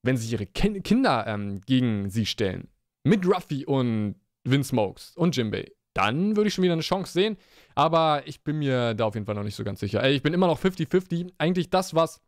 wenn 0.03 0.17
sie 0.17 0.33
ihre 0.33 0.47
Kin 0.47 0.83
Kinder 0.83 1.27
ähm, 1.27 1.61
gegen 1.67 2.09
sie 2.09 2.25
stellen, 2.25 2.69
mit 3.05 3.27
Ruffy 3.27 3.67
und 3.67 4.15
Vince 4.45 4.71
Smokes 4.71 5.15
und 5.17 5.37
Jimbei, 5.37 5.71
dann 5.93 6.37
würde 6.37 6.49
ich 6.49 6.55
schon 6.55 6.65
wieder 6.65 6.75
eine 6.75 6.83
Chance 6.83 7.13
sehen. 7.13 7.37
Aber 7.75 8.23
ich 8.27 8.43
bin 8.43 8.59
mir 8.59 8.95
da 8.95 9.05
auf 9.05 9.15
jeden 9.15 9.27
Fall 9.27 9.35
noch 9.35 9.43
nicht 9.43 9.57
so 9.57 9.65
ganz 9.65 9.81
sicher. 9.81 10.03
Ey, 10.03 10.15
ich 10.15 10.23
bin 10.23 10.33
immer 10.33 10.47
noch 10.47 10.61
50-50. 10.61 11.33
Eigentlich 11.39 11.71
das, 11.71 11.95
was 11.95 12.21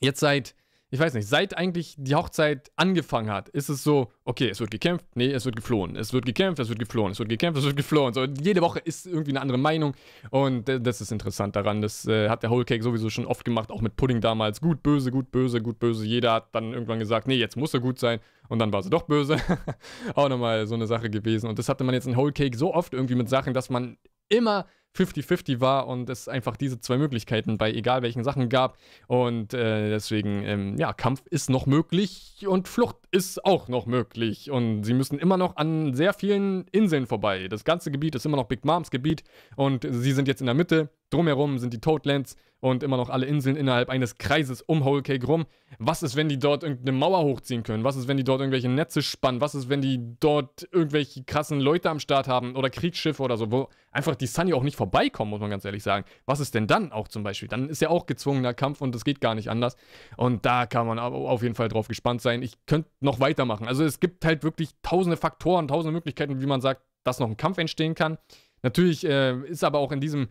jetzt 0.00 0.20
seit, 0.20 0.54
ich 0.90 0.98
weiß 0.98 1.14
nicht, 1.14 1.28
seit 1.28 1.56
eigentlich 1.56 1.94
die 1.98 2.16
Hochzeit 2.16 2.72
angefangen 2.74 3.30
hat, 3.30 3.48
ist 3.50 3.68
es 3.68 3.84
so, 3.84 4.10
okay, 4.24 4.48
es 4.48 4.58
wird 4.58 4.72
gekämpft, 4.72 5.04
nee, 5.14 5.30
es 5.30 5.44
wird 5.44 5.54
geflohen. 5.54 5.94
Es 5.94 6.12
wird 6.12 6.26
gekämpft, 6.26 6.58
es 6.58 6.68
wird 6.68 6.80
geflohen, 6.80 7.12
es 7.12 7.18
wird 7.20 7.28
gekämpft, 7.28 7.60
es 7.60 7.64
wird 7.64 7.76
geflohen. 7.76 8.12
So, 8.12 8.24
jede 8.24 8.60
Woche 8.60 8.80
ist 8.80 9.06
irgendwie 9.06 9.30
eine 9.30 9.40
andere 9.40 9.58
Meinung 9.58 9.94
und 10.30 10.68
das 10.68 11.00
ist 11.00 11.12
interessant 11.12 11.54
daran. 11.54 11.80
Das 11.80 12.06
äh, 12.06 12.28
hat 12.28 12.42
der 12.42 12.50
Whole 12.50 12.64
Cake 12.64 12.82
sowieso 12.82 13.08
schon 13.08 13.26
oft 13.26 13.44
gemacht, 13.44 13.70
auch 13.70 13.82
mit 13.82 13.94
Pudding 13.94 14.20
damals. 14.20 14.60
Gut, 14.60 14.82
böse, 14.82 15.12
gut, 15.12 15.30
böse, 15.30 15.62
gut, 15.62 15.78
böse. 15.78 16.04
Jeder 16.04 16.32
hat 16.32 16.54
dann 16.54 16.72
irgendwann 16.72 16.98
gesagt, 16.98 17.28
nee, 17.28 17.36
jetzt 17.36 17.56
muss 17.56 17.72
er 17.72 17.80
gut 17.80 18.00
sein 18.00 18.18
und 18.48 18.58
dann 18.58 18.72
war 18.72 18.82
sie 18.82 18.90
doch 18.90 19.02
böse. 19.02 19.36
auch 20.16 20.28
nochmal 20.28 20.66
so 20.66 20.74
eine 20.74 20.88
Sache 20.88 21.08
gewesen. 21.08 21.48
Und 21.48 21.58
das 21.58 21.68
hatte 21.68 21.84
man 21.84 21.94
jetzt 21.94 22.08
in 22.08 22.16
Whole 22.16 22.32
Cake 22.32 22.56
so 22.56 22.74
oft 22.74 22.94
irgendwie 22.94 23.14
mit 23.14 23.28
Sachen, 23.28 23.54
dass 23.54 23.70
man 23.70 23.96
immer 24.28 24.66
50-50 24.96 25.60
war 25.60 25.86
und 25.86 26.10
es 26.10 26.28
einfach 26.28 26.56
diese 26.56 26.80
zwei 26.80 26.98
Möglichkeiten 26.98 27.58
bei 27.58 27.72
egal 27.72 28.02
welchen 28.02 28.24
Sachen 28.24 28.48
gab. 28.48 28.76
Und 29.06 29.54
äh, 29.54 29.88
deswegen, 29.88 30.42
ähm, 30.44 30.76
ja, 30.78 30.92
Kampf 30.92 31.22
ist 31.30 31.50
noch 31.50 31.66
möglich 31.66 32.44
und 32.46 32.68
Flucht 32.68 32.96
ist 33.10 33.44
auch 33.44 33.68
noch 33.68 33.86
möglich. 33.86 34.50
Und 34.50 34.84
sie 34.84 34.94
müssen 34.94 35.18
immer 35.18 35.36
noch 35.36 35.56
an 35.56 35.94
sehr 35.94 36.12
vielen 36.12 36.66
Inseln 36.68 37.06
vorbei. 37.06 37.48
Das 37.48 37.64
ganze 37.64 37.90
Gebiet 37.90 38.14
ist 38.14 38.26
immer 38.26 38.36
noch 38.36 38.48
Big 38.48 38.64
Moms 38.64 38.90
Gebiet 38.90 39.22
und 39.56 39.86
sie 39.88 40.12
sind 40.12 40.28
jetzt 40.28 40.40
in 40.40 40.46
der 40.46 40.54
Mitte. 40.54 40.90
Drumherum 41.10 41.58
sind 41.58 41.72
die 41.72 41.80
Toadlands 41.80 42.36
und 42.60 42.82
immer 42.82 42.96
noch 42.96 43.08
alle 43.08 43.26
Inseln 43.26 43.56
innerhalb 43.56 43.88
eines 43.88 44.16
Kreises 44.16 44.62
um 44.62 44.84
Whole 44.84 45.02
Cake 45.02 45.26
rum. 45.26 45.46
Was 45.78 46.02
ist, 46.02 46.14
wenn 46.14 46.28
die 46.28 46.38
dort 46.38 46.62
irgendeine 46.62 46.92
Mauer 46.92 47.22
hochziehen 47.22 47.62
können? 47.62 47.84
Was 47.84 47.96
ist, 47.96 48.06
wenn 48.06 48.16
die 48.16 48.24
dort 48.24 48.40
irgendwelche 48.40 48.68
Netze 48.68 49.02
spannen? 49.02 49.40
Was 49.40 49.54
ist, 49.54 49.68
wenn 49.68 49.80
die 49.80 50.16
dort 50.20 50.68
irgendwelche 50.70 51.24
krassen 51.24 51.60
Leute 51.60 51.88
am 51.90 52.00
Start 52.00 52.28
haben 52.28 52.56
oder 52.56 52.68
Kriegsschiffe 52.68 53.22
oder 53.22 53.36
so, 53.36 53.50
wo 53.50 53.68
einfach 53.92 54.14
die 54.14 54.26
Sunny 54.26 54.52
auch 54.52 54.62
nicht 54.62 54.76
vorbeikommen, 54.76 55.30
muss 55.30 55.40
man 55.40 55.50
ganz 55.50 55.64
ehrlich 55.64 55.82
sagen. 55.82 56.04
Was 56.26 56.40
ist 56.40 56.54
denn 56.54 56.66
dann 56.66 56.92
auch 56.92 57.08
zum 57.08 57.22
Beispiel? 57.22 57.48
Dann 57.48 57.68
ist 57.68 57.80
ja 57.80 57.88
auch 57.88 58.06
gezwungener 58.06 58.52
Kampf 58.52 58.82
und 58.82 58.94
das 58.94 59.04
geht 59.04 59.20
gar 59.20 59.34
nicht 59.34 59.48
anders. 59.48 59.76
Und 60.16 60.44
da 60.44 60.66
kann 60.66 60.86
man 60.86 60.98
auf 60.98 61.42
jeden 61.42 61.54
Fall 61.54 61.68
drauf 61.68 61.88
gespannt 61.88 62.20
sein. 62.20 62.42
Ich 62.42 62.54
könnte 62.66 62.90
noch 63.00 63.20
weitermachen. 63.20 63.66
Also 63.66 63.84
es 63.84 64.00
gibt 64.00 64.24
halt 64.24 64.44
wirklich 64.44 64.70
tausende 64.82 65.16
Faktoren, 65.16 65.66
tausende 65.66 65.92
Möglichkeiten, 65.92 66.40
wie 66.40 66.46
man 66.46 66.60
sagt, 66.60 66.82
dass 67.04 67.18
noch 67.18 67.28
ein 67.28 67.38
Kampf 67.38 67.56
entstehen 67.56 67.94
kann. 67.94 68.18
Natürlich 68.62 69.06
äh, 69.06 69.40
ist 69.46 69.64
aber 69.64 69.78
auch 69.78 69.92
in 69.92 70.00
diesem 70.00 70.28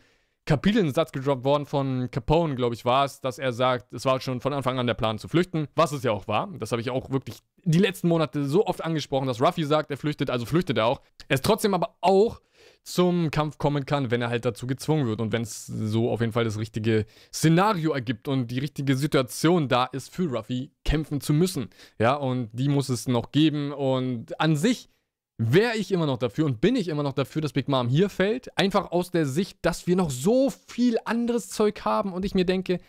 Kapitel 0.49 0.91
Satz 0.95 1.11
gedroppt 1.11 1.43
worden 1.43 1.67
von 1.67 2.09
Capone, 2.09 2.55
glaube 2.55 2.73
ich, 2.73 2.83
war 2.83 3.05
es, 3.05 3.21
dass 3.21 3.37
er 3.37 3.53
sagt, 3.53 3.93
es 3.93 4.03
war 4.05 4.19
schon 4.19 4.41
von 4.41 4.51
Anfang 4.51 4.79
an 4.79 4.87
der 4.87 4.95
Plan 4.95 5.19
zu 5.19 5.27
flüchten, 5.27 5.67
was 5.75 5.91
es 5.91 6.01
ja 6.01 6.11
auch 6.11 6.27
war. 6.27 6.49
Das 6.57 6.71
habe 6.71 6.81
ich 6.81 6.89
auch 6.89 7.11
wirklich 7.11 7.37
die 7.65 7.77
letzten 7.77 8.07
Monate 8.07 8.43
so 8.45 8.65
oft 8.65 8.83
angesprochen, 8.83 9.27
dass 9.27 9.39
Ruffy 9.39 9.63
sagt, 9.63 9.91
er 9.91 9.97
flüchtet, 9.97 10.31
also 10.31 10.47
flüchtet 10.47 10.79
er 10.79 10.87
auch. 10.87 11.01
Er 11.27 11.35
ist 11.35 11.45
trotzdem 11.45 11.75
aber 11.75 11.97
auch 12.01 12.41
zum 12.81 13.29
Kampf 13.29 13.59
kommen 13.59 13.85
kann, 13.85 14.09
wenn 14.09 14.23
er 14.23 14.29
halt 14.29 14.43
dazu 14.43 14.65
gezwungen 14.65 15.05
wird 15.05 15.21
und 15.21 15.31
wenn 15.31 15.43
es 15.43 15.67
so 15.67 16.09
auf 16.09 16.19
jeden 16.19 16.33
Fall 16.33 16.45
das 16.45 16.57
richtige 16.57 17.05
Szenario 17.31 17.91
ergibt 17.91 18.27
und 18.27 18.47
die 18.47 18.57
richtige 18.57 18.95
Situation 18.95 19.67
da 19.67 19.85
ist 19.85 20.11
für 20.11 20.31
Ruffy 20.31 20.71
kämpfen 20.83 21.21
zu 21.21 21.31
müssen. 21.31 21.69
Ja, 21.99 22.15
und 22.15 22.49
die 22.53 22.69
muss 22.69 22.89
es 22.89 23.07
noch 23.07 23.31
geben 23.31 23.71
und 23.71 24.41
an 24.41 24.55
sich 24.55 24.89
wäre 25.39 25.77
ich 25.77 25.91
immer 25.93 26.05
noch 26.05 26.17
dafür 26.17 26.45
und 26.45 26.59
bin 26.59 26.75
ich 26.75 26.89
immer 26.89 27.01
noch 27.01 27.13
dafür, 27.13 27.41
dass 27.41 27.53
Big 27.53 27.69
Mom 27.69 27.87
hier 27.87 28.09
fällt. 28.09 28.55
Einfach 28.57 28.91
aus 28.91 29.09
der 29.09 29.25
Sicht, 29.25 29.59
dass 29.61 29.87
wir 29.87 29.95
noch 29.95 30.11
so 30.11 30.51
viel 30.67 30.97
anderes 31.05 31.49
Zeug 31.49 31.85
haben 31.85 32.11
und 32.11 32.25
ich 32.25 32.35
mir 32.35 32.45
denke, 32.45 32.79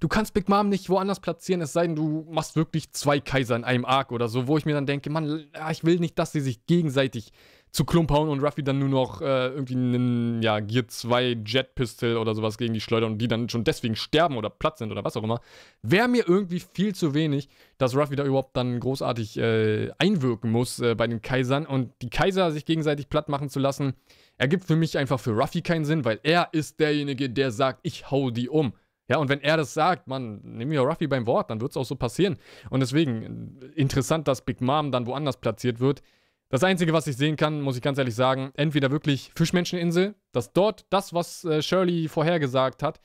du 0.00 0.08
kannst 0.08 0.32
Big 0.32 0.48
Mom 0.48 0.70
nicht 0.70 0.88
woanders 0.88 1.20
platzieren, 1.20 1.60
es 1.60 1.74
sei 1.74 1.86
denn, 1.86 1.96
du 1.96 2.26
machst 2.30 2.56
wirklich 2.56 2.92
zwei 2.92 3.20
Kaiser 3.20 3.56
in 3.56 3.64
einem 3.64 3.84
Arc 3.84 4.10
oder 4.10 4.28
so, 4.28 4.48
wo 4.48 4.56
ich 4.56 4.64
mir 4.64 4.74
dann 4.74 4.86
denke, 4.86 5.10
Mann, 5.10 5.48
ich 5.70 5.84
will 5.84 5.98
nicht, 5.98 6.18
dass 6.18 6.32
sie 6.32 6.40
sich 6.40 6.64
gegenseitig 6.66 7.30
zu 7.70 7.84
Klump 7.84 8.10
hauen 8.10 8.28
und 8.28 8.40
Ruffy 8.40 8.62
dann 8.62 8.78
nur 8.78 8.88
noch 8.88 9.20
äh, 9.20 9.48
irgendwie 9.48 9.74
einen, 9.74 10.42
ja, 10.42 10.60
Gear 10.60 10.88
2 10.88 11.42
Jet 11.44 11.74
Pistol 11.74 12.16
oder 12.16 12.34
sowas 12.34 12.58
gegen 12.58 12.74
die 12.74 12.80
schleudern 12.80 13.12
und 13.12 13.18
die 13.18 13.28
dann 13.28 13.48
schon 13.48 13.64
deswegen 13.64 13.96
sterben 13.96 14.36
oder 14.36 14.50
platt 14.50 14.78
sind 14.78 14.90
oder 14.90 15.04
was 15.04 15.16
auch 15.16 15.22
immer, 15.22 15.40
wäre 15.82 16.08
mir 16.08 16.28
irgendwie 16.28 16.60
viel 16.60 16.94
zu 16.94 17.14
wenig, 17.14 17.48
dass 17.76 17.94
Ruffy 17.94 18.16
da 18.16 18.24
überhaupt 18.24 18.56
dann 18.56 18.80
großartig 18.80 19.38
äh, 19.38 19.90
einwirken 19.98 20.50
muss 20.50 20.80
äh, 20.80 20.94
bei 20.94 21.06
den 21.06 21.22
Kaisern 21.22 21.66
und 21.66 21.92
die 22.02 22.10
Kaiser 22.10 22.50
sich 22.50 22.64
gegenseitig 22.64 23.08
platt 23.08 23.28
machen 23.28 23.48
zu 23.48 23.58
lassen, 23.58 23.94
ergibt 24.38 24.64
für 24.64 24.76
mich 24.76 24.96
einfach 24.96 25.20
für 25.20 25.32
Ruffy 25.32 25.62
keinen 25.62 25.84
Sinn, 25.84 26.04
weil 26.04 26.20
er 26.22 26.48
ist 26.52 26.80
derjenige, 26.80 27.28
der 27.28 27.50
sagt, 27.50 27.80
ich 27.82 28.10
hau 28.10 28.30
die 28.30 28.48
um. 28.48 28.72
Ja, 29.08 29.16
und 29.16 29.30
wenn 29.30 29.40
er 29.40 29.56
das 29.56 29.72
sagt, 29.72 30.06
man, 30.06 30.40
nimm 30.42 30.70
ja 30.70 30.82
Ruffy 30.82 31.06
beim 31.06 31.26
Wort, 31.26 31.50
dann 31.50 31.62
wird 31.62 31.70
es 31.70 31.76
auch 31.78 31.84
so 31.84 31.96
passieren. 31.96 32.36
Und 32.68 32.80
deswegen 32.80 33.58
äh, 33.60 33.80
interessant, 33.80 34.28
dass 34.28 34.44
Big 34.44 34.60
Mom 34.60 34.92
dann 34.92 35.06
woanders 35.06 35.40
platziert 35.40 35.80
wird. 35.80 36.02
Das 36.50 36.64
Einzige, 36.64 36.94
was 36.94 37.06
ich 37.06 37.16
sehen 37.16 37.36
kann, 37.36 37.60
muss 37.60 37.76
ich 37.76 37.82
ganz 37.82 37.98
ehrlich 37.98 38.14
sagen, 38.14 38.52
entweder 38.54 38.90
wirklich 38.90 39.30
Fischmenscheninsel, 39.36 40.14
dass 40.32 40.52
dort 40.52 40.86
das, 40.90 41.12
was 41.12 41.44
äh, 41.44 41.60
Shirley 41.60 42.08
vorhergesagt 42.08 42.82
hat, 42.82 43.00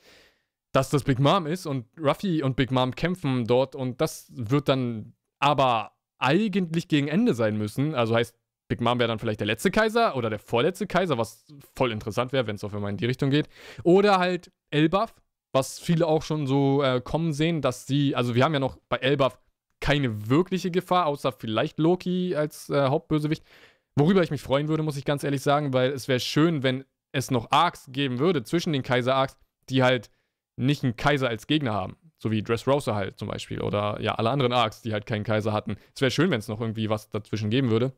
dass 0.71 0.89
das 0.89 1.03
Big 1.03 1.19
Mom 1.19 1.45
ist 1.45 1.65
und 1.65 1.85
Ruffy 1.99 2.41
und 2.41 2.55
Big 2.55 2.71
Mom 2.71 2.95
kämpfen 2.95 3.45
dort 3.45 3.75
und 3.75 3.99
das 3.99 4.31
wird 4.33 4.69
dann 4.69 5.13
aber 5.39 5.91
eigentlich 6.19 6.87
gegen 6.87 7.09
Ende 7.09 7.33
sein 7.33 7.57
müssen. 7.57 7.95
Also 7.95 8.15
heißt, 8.15 8.33
Big 8.69 8.79
Mom 8.79 8.97
wäre 8.97 9.09
dann 9.09 9.19
vielleicht 9.19 9.41
der 9.41 9.47
letzte 9.47 9.71
Kaiser 9.71 10.15
oder 10.15 10.29
der 10.29 10.39
vorletzte 10.39 10.87
Kaiser, 10.87 11.17
was 11.17 11.45
voll 11.75 11.91
interessant 11.91 12.31
wäre, 12.31 12.47
wenn 12.47 12.55
es 12.55 12.63
auf 12.63 12.73
einmal 12.73 12.91
in 12.91 12.97
die 12.97 13.05
Richtung 13.05 13.29
geht. 13.29 13.49
Oder 13.83 14.19
halt 14.19 14.51
Elbaf, 14.71 15.13
was 15.51 15.79
viele 15.79 16.07
auch 16.07 16.23
schon 16.23 16.47
so 16.47 16.81
äh, 16.81 17.01
kommen 17.01 17.33
sehen, 17.33 17.61
dass 17.61 17.85
sie, 17.85 18.15
also 18.15 18.35
wir 18.35 18.43
haben 18.45 18.53
ja 18.53 18.59
noch 18.59 18.77
bei 18.87 18.97
Elbaf 18.97 19.37
keine 19.83 20.29
wirkliche 20.29 20.71
Gefahr, 20.71 21.07
außer 21.07 21.33
vielleicht 21.33 21.77
Loki 21.77 22.37
als 22.37 22.69
äh, 22.69 22.87
Hauptbösewicht. 22.87 23.43
Worüber 23.97 24.23
ich 24.23 24.31
mich 24.31 24.41
freuen 24.41 24.69
würde, 24.69 24.81
muss 24.81 24.95
ich 24.95 25.03
ganz 25.03 25.25
ehrlich 25.25 25.41
sagen, 25.41 25.73
weil 25.73 25.91
es 25.91 26.07
wäre 26.07 26.21
schön, 26.21 26.63
wenn 26.63 26.85
es 27.11 27.31
noch 27.31 27.51
Arcs 27.51 27.89
geben 27.91 28.17
würde 28.17 28.43
zwischen 28.43 28.71
den 28.71 28.81
Kaiser-Arcs, 28.81 29.37
die 29.69 29.83
halt 29.83 30.09
nicht 30.55 30.85
einen 30.85 30.95
Kaiser 30.95 31.27
als 31.27 31.47
Gegner 31.47 31.73
haben. 31.73 31.97
So 32.17 32.31
wie 32.31 32.41
Dressrosa 32.41 32.95
halt 32.95 33.19
zum 33.19 33.27
Beispiel. 33.27 33.59
Oder 33.61 33.99
ja, 33.99 34.15
alle 34.15 34.29
anderen 34.29 34.53
Arcs, 34.53 34.81
die 34.81 34.93
halt 34.93 35.05
keinen 35.05 35.25
Kaiser 35.25 35.51
hatten. 35.51 35.75
Es 35.93 35.99
wäre 35.99 36.11
schön, 36.11 36.31
wenn 36.31 36.39
es 36.39 36.47
noch 36.47 36.61
irgendwie 36.61 36.89
was 36.89 37.09
dazwischen 37.09 37.49
geben 37.49 37.69
würde. 37.69 37.91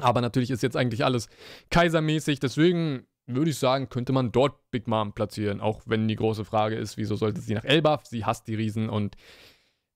Aber 0.00 0.20
natürlich 0.20 0.50
ist 0.50 0.64
jetzt 0.64 0.76
eigentlich 0.76 1.04
alles 1.04 1.28
kaisermäßig. 1.70 2.40
Deswegen 2.40 3.06
würde 3.28 3.52
ich 3.52 3.58
sagen, 3.58 3.88
könnte 3.88 4.12
man 4.12 4.32
dort 4.32 4.68
Big 4.72 4.88
Mom 4.88 5.12
platzieren. 5.12 5.60
Auch 5.60 5.82
wenn 5.86 6.08
die 6.08 6.16
große 6.16 6.44
Frage 6.44 6.74
ist, 6.74 6.96
wieso 6.96 7.14
sollte 7.14 7.40
sie 7.40 7.54
nach 7.54 7.64
Elbaf? 7.64 8.04
Sie 8.06 8.24
hasst 8.24 8.48
die 8.48 8.56
Riesen 8.56 8.88
und 8.90 9.16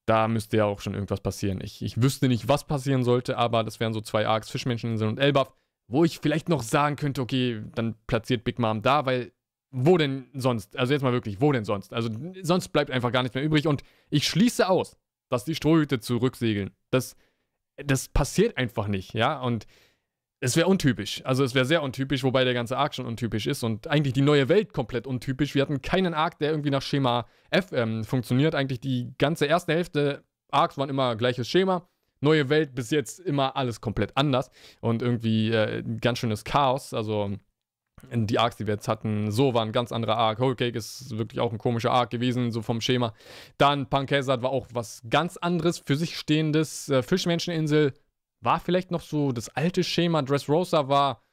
da 0.06 0.28
müsste 0.28 0.58
ja 0.58 0.64
auch 0.64 0.80
schon 0.80 0.94
irgendwas 0.94 1.20
passieren. 1.20 1.60
Ich, 1.62 1.82
ich 1.82 2.00
wüsste 2.02 2.28
nicht, 2.28 2.48
was 2.48 2.66
passieren 2.66 3.04
sollte, 3.04 3.38
aber 3.38 3.64
das 3.64 3.80
wären 3.80 3.92
so 3.92 4.00
zwei 4.00 4.26
Arcs, 4.26 4.50
Fischmenscheninseln 4.50 5.10
und 5.10 5.18
Elbaf, 5.18 5.52
wo 5.88 6.04
ich 6.04 6.18
vielleicht 6.18 6.48
noch 6.48 6.62
sagen 6.62 6.96
könnte, 6.96 7.22
okay, 7.22 7.62
dann 7.74 7.94
platziert 8.06 8.44
Big 8.44 8.58
Mom 8.58 8.82
da, 8.82 9.06
weil 9.06 9.32
wo 9.76 9.98
denn 9.98 10.30
sonst? 10.34 10.76
Also 10.76 10.92
jetzt 10.92 11.02
mal 11.02 11.12
wirklich, 11.12 11.40
wo 11.40 11.50
denn 11.50 11.64
sonst? 11.64 11.92
Also 11.92 12.08
sonst 12.42 12.68
bleibt 12.68 12.92
einfach 12.92 13.10
gar 13.10 13.22
nichts 13.22 13.34
mehr 13.34 13.42
übrig 13.42 13.66
und 13.66 13.82
ich 14.08 14.28
schließe 14.28 14.68
aus, 14.68 14.96
dass 15.30 15.44
die 15.44 15.56
Strohhüte 15.56 15.98
zurücksegeln. 15.98 16.70
Das, 16.90 17.16
das 17.76 18.08
passiert 18.08 18.56
einfach 18.56 18.86
nicht, 18.86 19.14
ja, 19.14 19.40
und 19.40 19.66
es 20.44 20.56
wäre 20.56 20.68
untypisch. 20.68 21.22
Also 21.24 21.42
es 21.42 21.54
wäre 21.54 21.64
sehr 21.64 21.82
untypisch, 21.82 22.22
wobei 22.22 22.44
der 22.44 22.52
ganze 22.52 22.76
Arc 22.76 22.94
schon 22.94 23.06
untypisch 23.06 23.46
ist 23.46 23.62
und 23.62 23.88
eigentlich 23.88 24.12
die 24.12 24.20
neue 24.20 24.50
Welt 24.50 24.74
komplett 24.74 25.06
untypisch. 25.06 25.54
Wir 25.54 25.62
hatten 25.62 25.80
keinen 25.80 26.12
Arc, 26.12 26.38
der 26.38 26.50
irgendwie 26.50 26.68
nach 26.68 26.82
Schema 26.82 27.24
F 27.48 27.72
ähm, 27.72 28.04
funktioniert. 28.04 28.54
Eigentlich 28.54 28.80
die 28.80 29.14
ganze 29.16 29.46
erste 29.46 29.72
Hälfte 29.72 30.22
Arcs 30.50 30.76
waren 30.76 30.90
immer 30.90 31.16
gleiches 31.16 31.48
Schema. 31.48 31.88
Neue 32.20 32.50
Welt 32.50 32.74
bis 32.74 32.90
jetzt 32.90 33.20
immer 33.20 33.56
alles 33.56 33.80
komplett 33.80 34.18
anders 34.18 34.50
und 34.82 35.00
irgendwie 35.00 35.50
äh, 35.50 35.82
ganz 36.02 36.18
schönes 36.18 36.44
Chaos. 36.44 36.92
Also 36.92 37.32
die 38.12 38.38
Arcs, 38.38 38.56
die 38.56 38.66
wir 38.66 38.74
jetzt 38.74 38.86
hatten, 38.86 39.30
so 39.30 39.54
war 39.54 39.64
ein 39.64 39.72
ganz 39.72 39.92
anderer 39.92 40.18
Arc. 40.18 40.40
Whole 40.40 40.56
Cake 40.56 40.76
ist 40.76 41.16
wirklich 41.16 41.40
auch 41.40 41.52
ein 41.52 41.58
komischer 41.58 41.90
Arc 41.90 42.10
gewesen, 42.10 42.52
so 42.52 42.60
vom 42.60 42.82
Schema. 42.82 43.14
Dann 43.56 43.88
Punk 43.88 44.12
Hazard 44.12 44.42
war 44.42 44.50
auch 44.50 44.66
was 44.74 45.00
ganz 45.08 45.38
anderes, 45.38 45.78
für 45.78 45.96
sich 45.96 46.18
stehendes. 46.18 46.90
Äh, 46.90 47.02
Fischmenscheninsel 47.02 47.94
war 48.44 48.60
vielleicht 48.60 48.90
noch 48.90 49.00
so 49.00 49.32
das 49.32 49.48
alte 49.48 49.84
Schema. 49.84 50.22
Dressrosa 50.22 50.88
war 50.88 51.24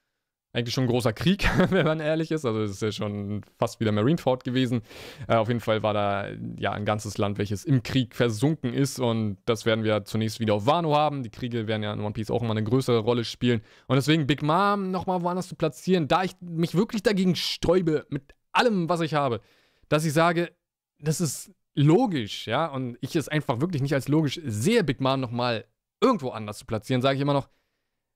eigentlich 0.54 0.74
schon 0.74 0.84
ein 0.84 0.90
großer 0.90 1.14
Krieg, 1.14 1.48
wenn 1.70 1.86
man 1.86 2.00
ehrlich 2.00 2.32
ist. 2.32 2.46
Also 2.46 2.62
es 2.62 2.72
ist 2.72 2.82
ja 2.82 2.92
schon 2.92 3.42
fast 3.58 3.80
wieder 3.80 3.92
Marineford 3.92 4.44
gewesen. 4.44 4.82
Äh, 5.28 5.36
auf 5.36 5.48
jeden 5.48 5.60
Fall 5.60 5.82
war 5.84 5.94
da 5.94 6.28
ja 6.58 6.74
ein 6.74 6.86
ganzes 6.86 7.18
Land, 7.18 7.38
welches 7.38 7.64
im 7.64 7.84
Krieg 7.84 8.16
versunken 8.16 8.74
ist. 8.74 9.00
Und 9.00 9.38
das 9.46 9.66
werden 9.66 9.84
wir 9.84 10.04
zunächst 10.06 10.40
wieder 10.40 10.56
auf 10.56 10.66
Wano 10.66 10.96
haben. 10.96 11.24
Die 11.24 11.30
Kriege 11.30 11.68
werden 11.68 11.84
ja 11.84 11.94
in 11.94 12.02
One 12.02 12.14
Piece 12.14 12.32
auch 12.32 12.42
immer 12.42 12.52
eine 12.52 12.64
größere 12.64 13.00
Rolle 13.00 13.24
spielen. 13.24 13.62
Und 13.88 13.96
deswegen 13.96 14.28
Big 14.28 14.42
Mom 14.42 14.92
nochmal 14.92 15.22
woanders 15.22 15.48
zu 15.48 15.56
platzieren, 15.56 16.08
da 16.08 16.24
ich 16.24 16.34
mich 16.42 16.76
wirklich 16.76 17.04
dagegen 17.04 17.36
sträube, 17.36 18.06
mit 18.10 18.24
allem, 18.52 18.90
was 18.90 19.00
ich 19.02 19.14
habe, 19.14 19.40
dass 19.88 20.04
ich 20.04 20.14
sage, 20.14 20.52
das 21.00 21.22
ist 21.22 21.52
logisch, 21.74 22.48
ja, 22.48 22.68
und 22.68 22.98
ich 23.00 23.16
es 23.16 23.30
einfach 23.30 23.62
wirklich 23.62 23.82
nicht 23.82 23.94
als 23.94 24.10
logisch 24.10 24.42
sehe, 24.44 24.84
Big 24.84 25.00
Mom 25.00 25.22
nochmal 25.22 25.66
irgendwo 26.02 26.30
anders 26.30 26.58
zu 26.58 26.66
platzieren, 26.66 27.02
sage 27.02 27.16
ich 27.16 27.22
immer 27.22 27.34
noch, 27.34 27.50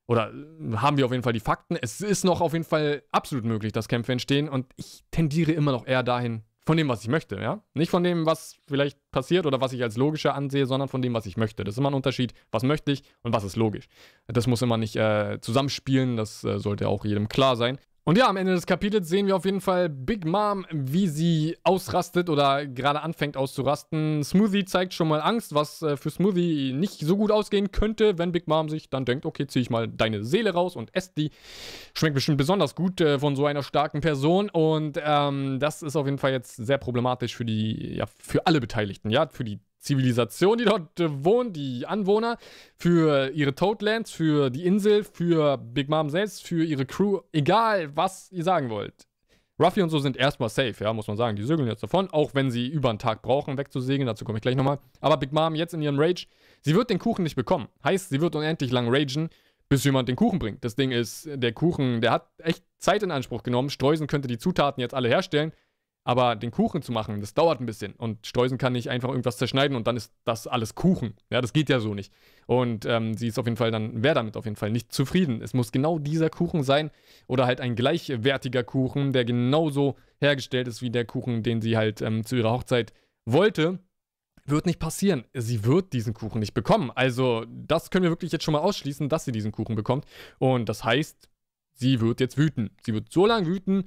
oder 0.08 0.32
äh, 0.32 0.78
haben 0.78 0.98
wir 0.98 1.06
auf 1.06 1.12
jeden 1.12 1.24
Fall 1.24 1.34
die 1.34 1.40
Fakten. 1.40 1.76
Es 1.76 2.02
ist 2.02 2.24
noch 2.24 2.42
auf 2.42 2.54
jeden 2.54 2.66
Fall 2.66 3.04
absolut 3.12 3.46
möglich, 3.46 3.72
dass 3.72 3.88
Kämpfe 3.88 4.12
entstehen 4.12 4.50
und 4.50 4.68
ich 4.76 5.04
tendiere 5.12 5.52
immer 5.52 5.72
noch 5.72 5.88
eher 5.88 6.04
dahin, 6.04 6.44
von 6.68 6.78
dem, 6.78 6.90
was 6.90 7.04
ich 7.04 7.10
möchte, 7.10 7.36
ja. 7.40 7.64
Nicht 7.76 7.92
von 7.92 8.04
dem, 8.04 8.26
was 8.26 8.56
vielleicht 8.68 8.98
passiert 9.12 9.46
oder 9.46 9.62
was 9.62 9.72
ich 9.72 9.84
als 9.84 9.98
logischer 9.98 10.34
ansehe, 10.34 10.66
sondern 10.66 10.90
von 10.90 11.02
dem, 11.02 11.14
was 11.14 11.28
ich 11.28 11.38
möchte. 11.38 11.64
Das 11.64 11.76
ist 11.76 11.78
immer 11.78 11.92
ein 11.92 11.96
Unterschied, 11.96 12.34
was 12.52 12.64
möchte 12.64 12.92
ich 12.92 13.04
und 13.22 13.34
was 13.34 13.44
ist 13.44 13.56
logisch. 13.56 13.88
Das 14.28 14.48
muss 14.48 14.64
immer 14.64 14.78
nicht 14.78 14.96
äh, 14.96 15.40
zusammenspielen, 15.42 16.18
das 16.18 16.44
äh, 16.44 16.58
sollte 16.58 16.88
auch 16.88 17.06
jedem 17.06 17.30
klar 17.30 17.56
sein. 17.56 17.78
Und 18.08 18.20
ja, 18.20 18.28
am 18.28 18.38
Ende 18.38 18.54
des 18.54 18.68
Kapitels 18.68 19.10
sehen 19.10 19.26
wir 19.26 19.36
auf 19.36 19.46
jeden 19.46 19.62
Fall 19.62 19.90
Big 19.90 20.26
Mom, 20.26 20.68
wie 20.70 21.08
sie 21.08 21.58
ausrastet 21.64 22.30
oder 22.30 22.68
gerade 22.68 23.02
anfängt 23.02 23.36
auszurasten. 23.36 24.24
Smoothie 24.24 24.64
zeigt 24.64 24.94
schon 24.94 25.08
mal 25.08 25.22
Angst, 25.22 25.56
was 25.56 25.82
äh, 25.82 25.98
für 25.98 26.12
Smoothie 26.12 26.72
nicht 26.72 27.00
so 27.00 27.18
gut 27.18 27.32
ausgehen 27.32 27.72
könnte, 27.72 28.20
wenn 28.20 28.32
Big 28.32 28.48
Mom 28.48 28.70
sich 28.70 28.92
dann 28.92 29.06
denkt, 29.06 29.26
okay, 29.26 29.48
zieh 29.48 29.62
ich 29.62 29.72
mal 29.72 29.88
deine 29.88 30.24
Seele 30.24 30.54
raus 30.54 30.76
und 30.76 30.94
esse 30.94 31.14
die. 31.18 31.32
Schmeckt 31.98 32.14
bestimmt 32.14 32.38
besonders 32.38 32.76
gut 32.76 33.02
äh, 33.02 33.18
von 33.18 33.36
so 33.36 33.48
einer 33.48 33.64
starken 33.64 34.02
Person. 34.02 34.52
Und 34.52 35.00
ähm, 35.04 35.58
das 35.60 35.82
ist 35.82 35.96
auf 35.96 36.06
jeden 36.06 36.20
Fall 36.20 36.32
jetzt 36.32 36.58
sehr 36.58 36.78
problematisch 36.78 37.36
für 37.36 37.46
die, 37.46 37.96
ja, 37.96 38.06
für 38.06 38.46
alle 38.46 38.62
Beteiligten, 38.62 39.10
ja, 39.10 39.28
für 39.30 39.44
die 39.44 39.60
Zivilisation, 39.86 40.58
die 40.58 40.66
dort 40.66 41.00
äh, 41.00 41.24
wohnt, 41.24 41.56
die 41.56 41.86
Anwohner, 41.86 42.38
für 42.76 43.30
ihre 43.30 43.54
Toadlands, 43.54 44.12
für 44.12 44.50
die 44.50 44.66
Insel, 44.66 45.04
für 45.04 45.58
Big 45.58 45.90
Mom 45.90 46.10
selbst, 46.10 46.46
für 46.46 46.64
ihre 46.64 46.86
Crew, 46.86 47.20
egal 47.32 47.96
was 47.96 48.32
ihr 48.32 48.44
sagen 48.44 48.70
wollt. 48.70 49.08
Ruffy 49.58 49.82
und 49.82 49.90
so 49.90 50.00
sind 50.00 50.18
erstmal 50.18 50.50
safe, 50.50 50.84
ja, 50.84 50.92
muss 50.92 51.08
man 51.08 51.16
sagen. 51.16 51.38
Die 51.38 51.44
segeln 51.44 51.68
jetzt 51.68 51.82
davon, 51.82 52.10
auch 52.10 52.34
wenn 52.34 52.52
sie 52.52 52.68
über 52.68 52.90
einen 52.90 53.00
Tag 53.00 53.22
brauchen, 53.22 53.58
wegzusegeln, 53.58 54.06
dazu 54.06 54.26
komme 54.26 54.40
ich 54.40 54.42
gleich 54.42 54.56
nochmal. 54.56 54.80
Aber 55.00 55.16
Big 55.18 55.32
Mom 55.32 55.56
jetzt 55.56 55.74
in 55.74 55.82
ihrem 55.82 55.98
Rage, 55.98 56.26
sie 56.62 56.76
wird 56.76 56.90
den 56.90 57.00
Kuchen 57.00 57.24
nicht 57.24 57.36
bekommen. 57.36 57.70
Heißt, 57.84 58.10
sie 58.10 58.20
wird 58.20 58.36
unendlich 58.36 58.72
lang 58.72 58.88
ragen, 58.90 59.30
bis 59.70 59.84
jemand 59.84 60.10
den 60.10 60.16
Kuchen 60.16 60.40
bringt. 60.40 60.66
Das 60.66 60.76
Ding 60.76 60.92
ist, 60.92 61.30
der 61.32 61.54
Kuchen, 61.54 62.02
der 62.02 62.12
hat 62.12 62.28
echt 62.40 62.64
Zeit 62.80 63.02
in 63.02 63.12
Anspruch 63.12 63.44
genommen. 63.44 63.70
Streusen 63.70 64.08
könnte 64.08 64.28
die 64.28 64.38
Zutaten 64.38 64.82
jetzt 64.82 64.94
alle 64.94 65.08
herstellen. 65.08 65.54
Aber 66.08 66.36
den 66.36 66.52
Kuchen 66.52 66.84
zu 66.84 66.92
machen, 66.92 67.20
das 67.20 67.34
dauert 67.34 67.60
ein 67.60 67.66
bisschen. 67.66 67.94
Und 67.94 68.28
Streusen 68.28 68.60
kann 68.60 68.74
nicht 68.74 68.92
einfach 68.92 69.10
irgendwas 69.10 69.38
zerschneiden 69.38 69.76
und 69.76 69.88
dann 69.88 69.98
ist 69.98 70.14
das 70.24 70.46
alles 70.46 70.76
Kuchen. 70.76 71.16
Ja, 71.32 71.42
das 71.42 71.52
geht 71.52 71.68
ja 71.68 71.80
so 71.80 71.96
nicht. 71.96 72.14
Und 72.46 72.86
ähm, 72.86 73.16
sie 73.16 73.28
ist 73.28 73.40
auf 73.40 73.48
jeden 73.48 73.58
Fall 73.58 73.72
dann, 73.72 74.04
wäre 74.04 74.14
damit 74.14 74.38
auf 74.38 74.46
jeden 74.46 74.56
Fall 74.56 74.70
nicht 74.70 74.94
zufrieden. 74.94 75.42
Es 75.42 75.56
muss 75.56 75.72
genau 75.72 75.98
dieser 75.98 76.30
Kuchen 76.30 76.62
sein 76.62 76.92
oder 77.26 77.48
halt 77.48 77.60
ein 77.60 77.76
gleichwertiger 77.76 78.64
Kuchen, 78.64 79.14
der 79.14 79.26
genauso 79.26 79.96
hergestellt 80.22 80.68
ist 80.68 80.84
wie 80.84 80.92
der 80.92 81.06
Kuchen, 81.06 81.42
den 81.42 81.60
sie 81.60 81.76
halt 81.76 82.04
ähm, 82.04 82.24
zu 82.24 82.36
ihrer 82.36 82.52
Hochzeit 82.52 82.94
wollte. 83.26 83.80
Wird 84.46 84.68
nicht 84.68 84.78
passieren. 84.78 85.26
Sie 85.34 85.66
wird 85.66 85.92
diesen 85.92 86.14
Kuchen 86.14 86.40
nicht 86.40 86.54
bekommen. 86.54 86.92
Also, 86.94 87.48
das 87.50 87.90
können 87.90 88.04
wir 88.04 88.12
wirklich 88.12 88.32
jetzt 88.32 88.44
schon 88.44 88.52
mal 88.52 88.60
ausschließen, 88.60 89.10
dass 89.10 89.26
sie 89.26 89.32
diesen 89.32 89.52
Kuchen 89.52 89.76
bekommt. 89.76 90.06
Und 90.38 90.70
das 90.70 90.84
heißt, 90.84 91.30
sie 91.74 92.00
wird 92.00 92.20
jetzt 92.20 92.38
wüten. 92.38 92.70
Sie 92.86 92.94
wird 92.94 93.12
so 93.12 93.26
lange 93.26 93.48
wüten, 93.48 93.86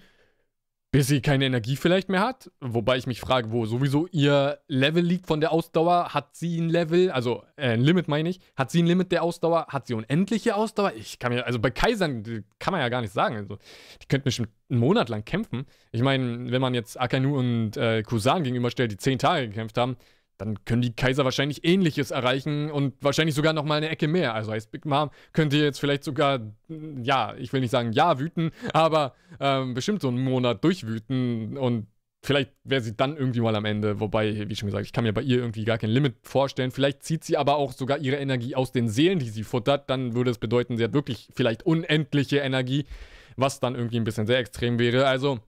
bis 0.91 1.07
sie 1.07 1.21
keine 1.21 1.45
Energie 1.45 1.77
vielleicht 1.77 2.09
mehr 2.09 2.21
hat. 2.21 2.51
Wobei 2.61 2.97
ich 2.97 3.07
mich 3.07 3.21
frage, 3.21 3.51
wo 3.51 3.67
sowieso 3.67 4.07
ihr 4.11 4.59
Level 4.69 5.05
liegt 5.05 5.27
von 5.27 5.41
der 5.41 5.53
Ausdauer. 5.53 6.15
Hat 6.15 6.35
sie 6.35 6.59
ein 6.59 6.71
Level, 6.71 7.11
also 7.11 7.45
äh, 7.57 7.73
ein 7.73 7.83
Limit 7.83 8.09
meine 8.09 8.31
ich, 8.31 8.41
hat 8.57 8.71
sie 8.71 8.83
ein 8.83 8.87
Limit 8.87 9.13
der 9.13 9.23
Ausdauer? 9.23 9.67
Hat 9.69 9.87
sie 9.87 9.95
unendliche 9.95 10.57
Ausdauer? 10.57 10.93
Ich 10.97 11.19
kann 11.19 11.33
mir, 11.33 11.45
also 11.45 11.59
bei 11.59 11.71
Kaisern 11.71 12.23
kann 12.59 12.73
man 12.73 12.81
ja 12.81 12.89
gar 12.89 13.03
nicht 13.03 13.13
sagen. 13.13 13.37
Also, 13.37 13.59
die 14.03 14.07
könnten 14.07 14.25
bestimmt 14.25 14.49
einen 14.71 14.81
Monat 14.81 15.11
lang 15.11 15.25
kämpfen. 15.25 15.67
Ich 15.93 16.03
meine, 16.03 16.51
wenn 16.51 16.61
man 16.61 16.73
jetzt 16.73 16.99
Akainu 16.99 17.39
und 17.39 17.77
äh, 17.77 18.03
Kusan 18.03 18.45
gegenüberstellt, 18.45 18.91
die 18.91 18.97
zehn 18.97 19.19
Tage 19.19 19.49
gekämpft 19.49 19.77
haben, 19.77 19.97
dann 20.39 20.65
können 20.65 20.83
die 20.83 20.95
Kaiser 20.95 21.25
wahrscheinlich 21.25 21.65
Ähnliches 21.65 22.13
erreichen 22.13 22.71
und 22.71 22.95
wahrscheinlich 23.01 23.35
sogar 23.35 23.53
noch 23.53 23.65
mal 23.65 23.75
eine 23.75 23.89
Ecke 23.89 24.07
mehr. 24.07 24.35
Also 24.35 24.53
heißt 24.53 24.71
Big 24.71 24.87
Mom 24.87 25.11
könnte 25.33 25.57
jetzt 25.59 25.81
vielleicht 25.81 26.05
sogar, 26.05 26.41
ja, 27.03 27.35
ich 27.37 27.53
will 27.53 27.61
nicht 27.61 27.73
sagen 27.73 27.93
ja 27.93 28.19
wüten, 28.19 28.53
aber 28.73 29.15
ähm, 29.41 29.75
bestimmt 29.75 30.01
so 30.01 30.09
einen 30.09 30.23
Monat 30.23 30.63
durchwüten 30.63 31.59
und 31.59 31.89
vielleicht 32.23 32.53
wäre 32.63 32.81
sie 32.81 32.97
dann 32.97 33.17
irgendwie 33.17 33.41
mal 33.41 33.57
am 33.57 33.65
Ende. 33.65 33.99
Wobei, 33.99 34.49
wie 34.49 34.55
schon 34.55 34.69
gesagt, 34.69 34.87
ich 34.87 34.93
kann 34.93 35.05
mir 35.05 35.13
bei 35.13 35.23
ihr 35.23 35.39
irgendwie 35.39 35.65
gar 35.65 35.79
kein 35.79 35.91
Limit 35.91 36.17
vorstellen. 36.23 36.71
Vielleicht 36.71 37.03
zieht 37.03 37.25
sie 37.25 37.37
aber 37.37 37.57
auch 37.57 37.73
sogar 37.73 37.99
ihre 37.99 38.17
Energie 38.17 38.55
aus 38.55 38.71
den 38.71 38.89
Seelen, 38.89 39.19
die 39.19 39.31
sie 39.31 39.43
futtert. 39.43 39.91
Dann 39.91 40.15
würde 40.15 40.31
es 40.31 40.39
bedeuten, 40.39 40.77
sie 40.77 40.85
hat 40.85 40.93
wirklich 40.93 41.29
vielleicht 41.35 41.65
unendliche 41.65 42.39
Energie, 42.39 42.87
was 43.37 43.59
dann 43.61 43.75
irgendwie 43.75 43.97
ein 43.97 44.05
bisschen 44.05 44.27
sehr 44.27 44.39
extrem 44.39 44.79
wäre. 44.79 45.07
Also, 45.07 45.41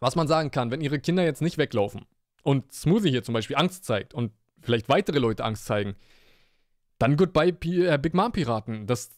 was 0.00 0.16
man 0.16 0.28
sagen 0.28 0.50
kann, 0.50 0.70
wenn 0.70 0.82
ihre 0.82 1.00
Kinder 1.00 1.24
jetzt 1.24 1.42
nicht 1.42 1.58
weglaufen 1.58 2.06
und 2.48 2.72
Smoothie 2.72 3.10
hier 3.10 3.22
zum 3.22 3.34
Beispiel 3.34 3.56
Angst 3.56 3.84
zeigt 3.84 4.14
und 4.14 4.32
vielleicht 4.62 4.88
weitere 4.88 5.18
Leute 5.18 5.44
Angst 5.44 5.66
zeigen, 5.66 5.96
dann 6.98 7.18
goodbye 7.18 7.52
P 7.52 7.84
äh, 7.84 7.98
Big 7.98 8.14
Mom 8.14 8.32
Piraten. 8.32 8.86
Das 8.86 9.10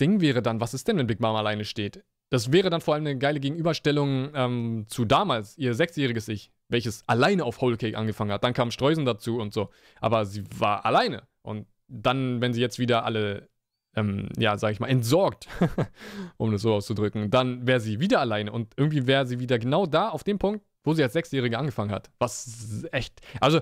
Ding 0.00 0.20
wäre 0.20 0.40
dann, 0.40 0.60
was 0.60 0.72
ist 0.72 0.86
denn, 0.86 0.96
wenn 0.96 1.08
Big 1.08 1.18
Mom 1.18 1.34
alleine 1.34 1.64
steht? 1.64 2.04
Das 2.30 2.52
wäre 2.52 2.70
dann 2.70 2.80
vor 2.80 2.94
allem 2.94 3.04
eine 3.04 3.18
geile 3.18 3.40
Gegenüberstellung 3.40 4.30
ähm, 4.34 4.84
zu 4.86 5.04
damals, 5.04 5.58
ihr 5.58 5.74
sechsjähriges 5.74 6.28
Ich, 6.28 6.52
welches 6.68 7.02
alleine 7.08 7.44
auf 7.44 7.60
Whole 7.60 7.76
Cake 7.76 7.98
angefangen 7.98 8.30
hat. 8.30 8.44
Dann 8.44 8.54
kam 8.54 8.70
Streusen 8.70 9.04
dazu 9.04 9.38
und 9.38 9.52
so. 9.52 9.70
Aber 10.00 10.24
sie 10.24 10.44
war 10.56 10.86
alleine. 10.86 11.24
Und 11.42 11.66
dann, 11.88 12.40
wenn 12.40 12.52
sie 12.52 12.60
jetzt 12.60 12.78
wieder 12.78 13.04
alle, 13.04 13.48
ähm, 13.96 14.28
ja, 14.38 14.58
sag 14.58 14.70
ich 14.70 14.78
mal, 14.78 14.86
entsorgt, 14.86 15.48
um 16.36 16.52
das 16.52 16.62
so 16.62 16.74
auszudrücken, 16.74 17.30
dann 17.32 17.66
wäre 17.66 17.80
sie 17.80 17.98
wieder 17.98 18.20
alleine. 18.20 18.52
Und 18.52 18.74
irgendwie 18.76 19.08
wäre 19.08 19.26
sie 19.26 19.40
wieder 19.40 19.58
genau 19.58 19.86
da, 19.86 20.08
auf 20.08 20.22
dem 20.22 20.38
Punkt, 20.38 20.64
wo 20.86 20.94
sie 20.94 21.02
als 21.02 21.12
Sechsjährige 21.12 21.58
angefangen 21.58 21.90
hat. 21.90 22.10
Was 22.18 22.84
echt. 22.92 23.20
Also, 23.40 23.60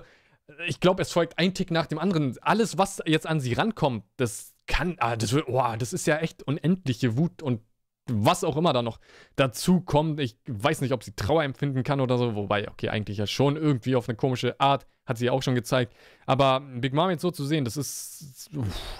ich 0.67 0.79
glaube, 0.79 1.01
es 1.01 1.11
folgt 1.11 1.37
ein 1.39 1.53
Tick 1.53 1.71
nach 1.71 1.87
dem 1.87 1.97
anderen. 1.97 2.37
Alles, 2.41 2.77
was 2.77 3.01
jetzt 3.05 3.27
an 3.27 3.39
sie 3.39 3.53
rankommt, 3.53 4.05
das 4.17 4.53
kann. 4.67 4.95
Ah, 4.99 5.15
das, 5.15 5.33
oh, 5.33 5.75
das 5.77 5.91
ist 5.91 6.07
ja 6.07 6.17
echt 6.17 6.43
unendliche 6.43 7.17
Wut 7.17 7.41
und 7.41 7.61
was 8.07 8.43
auch 8.43 8.55
immer 8.55 8.71
da 8.71 8.83
noch 8.83 8.99
dazu 9.35 9.81
kommt. 9.81 10.19
Ich 10.19 10.37
weiß 10.47 10.81
nicht, 10.81 10.93
ob 10.93 11.03
sie 11.03 11.13
Trauer 11.13 11.43
empfinden 11.43 11.81
kann 11.83 11.99
oder 11.99 12.19
so. 12.19 12.35
Wobei, 12.35 12.69
okay, 12.69 12.89
eigentlich 12.89 13.17
ja 13.17 13.25
schon 13.25 13.57
irgendwie 13.57 13.95
auf 13.95 14.07
eine 14.07 14.15
komische 14.15 14.59
Art. 14.59 14.85
Hat 15.07 15.17
sie 15.17 15.31
auch 15.31 15.41
schon 15.41 15.55
gezeigt. 15.55 15.95
Aber 16.27 16.59
Big 16.59 16.93
Mom 16.93 17.09
jetzt 17.09 17.21
so 17.21 17.31
zu 17.31 17.43
sehen, 17.43 17.65
das 17.65 17.77
ist. 17.77 18.51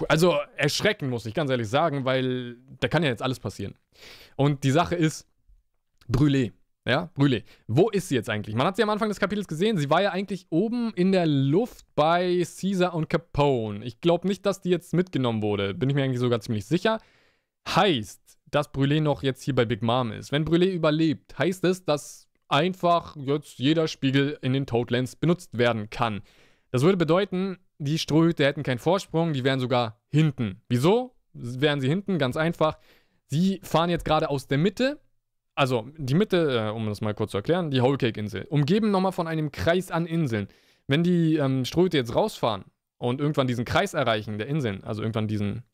Also 0.08 0.36
erschreckend, 0.56 1.10
muss 1.10 1.26
ich 1.26 1.34
ganz 1.34 1.50
ehrlich 1.50 1.68
sagen, 1.68 2.04
weil 2.04 2.56
da 2.80 2.88
kann 2.88 3.04
ja 3.04 3.08
jetzt 3.08 3.22
alles 3.22 3.38
passieren. 3.38 3.76
Und 4.34 4.64
die 4.64 4.72
Sache 4.72 4.96
ist, 4.96 5.26
Brûlé. 6.08 6.52
Ja, 6.86 7.10
Brûlé. 7.16 7.42
Wo 7.66 7.90
ist 7.90 8.08
sie 8.08 8.14
jetzt 8.14 8.30
eigentlich? 8.30 8.54
Man 8.54 8.66
hat 8.66 8.76
sie 8.76 8.82
am 8.84 8.90
Anfang 8.90 9.08
des 9.08 9.18
Kapitels 9.18 9.48
gesehen. 9.48 9.76
Sie 9.76 9.90
war 9.90 10.02
ja 10.02 10.12
eigentlich 10.12 10.46
oben 10.50 10.92
in 10.94 11.10
der 11.10 11.26
Luft 11.26 11.84
bei 11.96 12.44
Caesar 12.44 12.94
und 12.94 13.10
Capone. 13.10 13.84
Ich 13.84 14.00
glaube 14.00 14.28
nicht, 14.28 14.46
dass 14.46 14.60
die 14.60 14.70
jetzt 14.70 14.94
mitgenommen 14.94 15.42
wurde. 15.42 15.74
Bin 15.74 15.90
ich 15.90 15.96
mir 15.96 16.04
eigentlich 16.04 16.20
sogar 16.20 16.40
ziemlich 16.40 16.64
sicher. 16.64 17.00
Heißt, 17.68 18.38
dass 18.52 18.72
Brûlé 18.72 19.00
noch 19.00 19.24
jetzt 19.24 19.42
hier 19.42 19.56
bei 19.56 19.64
Big 19.64 19.82
Mom 19.82 20.12
ist. 20.12 20.30
Wenn 20.30 20.44
Brûlé 20.44 20.70
überlebt, 20.70 21.36
heißt 21.36 21.64
es, 21.64 21.84
dass 21.84 22.28
einfach 22.46 23.16
jetzt 23.16 23.58
jeder 23.58 23.88
Spiegel 23.88 24.38
in 24.40 24.52
den 24.52 24.66
Toadlands 24.66 25.16
benutzt 25.16 25.58
werden 25.58 25.90
kann. 25.90 26.22
Das 26.70 26.82
würde 26.82 26.96
bedeuten, 26.96 27.58
die 27.78 27.98
Strohhüte 27.98 28.44
hätten 28.44 28.62
keinen 28.62 28.78
Vorsprung, 28.78 29.32
die 29.32 29.42
wären 29.42 29.58
sogar 29.58 30.00
hinten. 30.08 30.62
Wieso 30.68 31.16
wären 31.32 31.80
sie 31.80 31.88
hinten? 31.88 32.18
Ganz 32.18 32.36
einfach. 32.36 32.78
Sie 33.26 33.60
fahren 33.64 33.90
jetzt 33.90 34.04
gerade 34.04 34.30
aus 34.30 34.46
der 34.46 34.58
Mitte 34.58 35.00
also 35.56 35.88
die 35.96 36.14
Mitte, 36.14 36.68
äh, 36.68 36.70
um 36.70 36.86
das 36.86 37.00
mal 37.00 37.14
kurz 37.14 37.32
zu 37.32 37.38
erklären, 37.38 37.70
die 37.70 37.82
Whole 37.82 37.98
Cake 37.98 38.20
Insel, 38.20 38.46
umgeben 38.50 38.90
nochmal 38.90 39.12
von 39.12 39.26
einem 39.26 39.50
Kreis 39.50 39.90
an 39.90 40.06
Inseln. 40.06 40.48
Wenn 40.86 41.02
die 41.02 41.36
ähm, 41.36 41.64
Ströte 41.64 41.96
jetzt 41.96 42.14
rausfahren 42.14 42.64
und 42.98 43.20
irgendwann 43.20 43.48
diesen 43.48 43.64
Kreis 43.64 43.94
erreichen 43.94 44.38
der 44.38 44.46
Inseln, 44.46 44.84
also 44.84 45.02
irgendwann 45.02 45.26
diesen, 45.26 45.64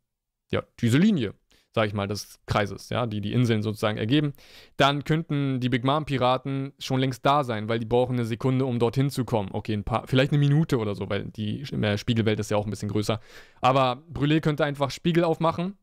ja, 0.50 0.62
diese 0.80 0.98
Linie, 0.98 1.34
sag 1.74 1.86
ich 1.86 1.94
mal, 1.94 2.06
des 2.06 2.38
Kreises, 2.46 2.90
ja, 2.90 3.06
die 3.06 3.20
die 3.20 3.32
Inseln 3.32 3.62
sozusagen 3.62 3.98
ergeben, 3.98 4.34
dann 4.76 5.04
könnten 5.04 5.58
die 5.58 5.68
Big 5.68 5.84
Mom 5.84 6.04
Piraten 6.04 6.72
schon 6.78 7.00
längst 7.00 7.26
da 7.26 7.44
sein, 7.44 7.68
weil 7.68 7.78
die 7.78 7.86
brauchen 7.86 8.14
eine 8.14 8.24
Sekunde, 8.24 8.66
um 8.66 8.78
dorthin 8.78 9.10
zu 9.10 9.24
kommen. 9.24 9.50
Okay, 9.52 9.72
ein 9.74 9.84
paar, 9.84 10.06
vielleicht 10.06 10.32
eine 10.32 10.38
Minute 10.38 10.78
oder 10.78 10.94
so, 10.94 11.10
weil 11.10 11.24
die 11.24 11.64
Spiegelwelt 11.96 12.38
ist 12.40 12.50
ja 12.50 12.56
auch 12.56 12.66
ein 12.66 12.70
bisschen 12.70 12.90
größer. 12.90 13.20
Aber 13.60 14.02
Brûlé 14.12 14.40
könnte 14.40 14.64
einfach 14.64 14.90
Spiegel 14.90 15.24
aufmachen, 15.24 15.76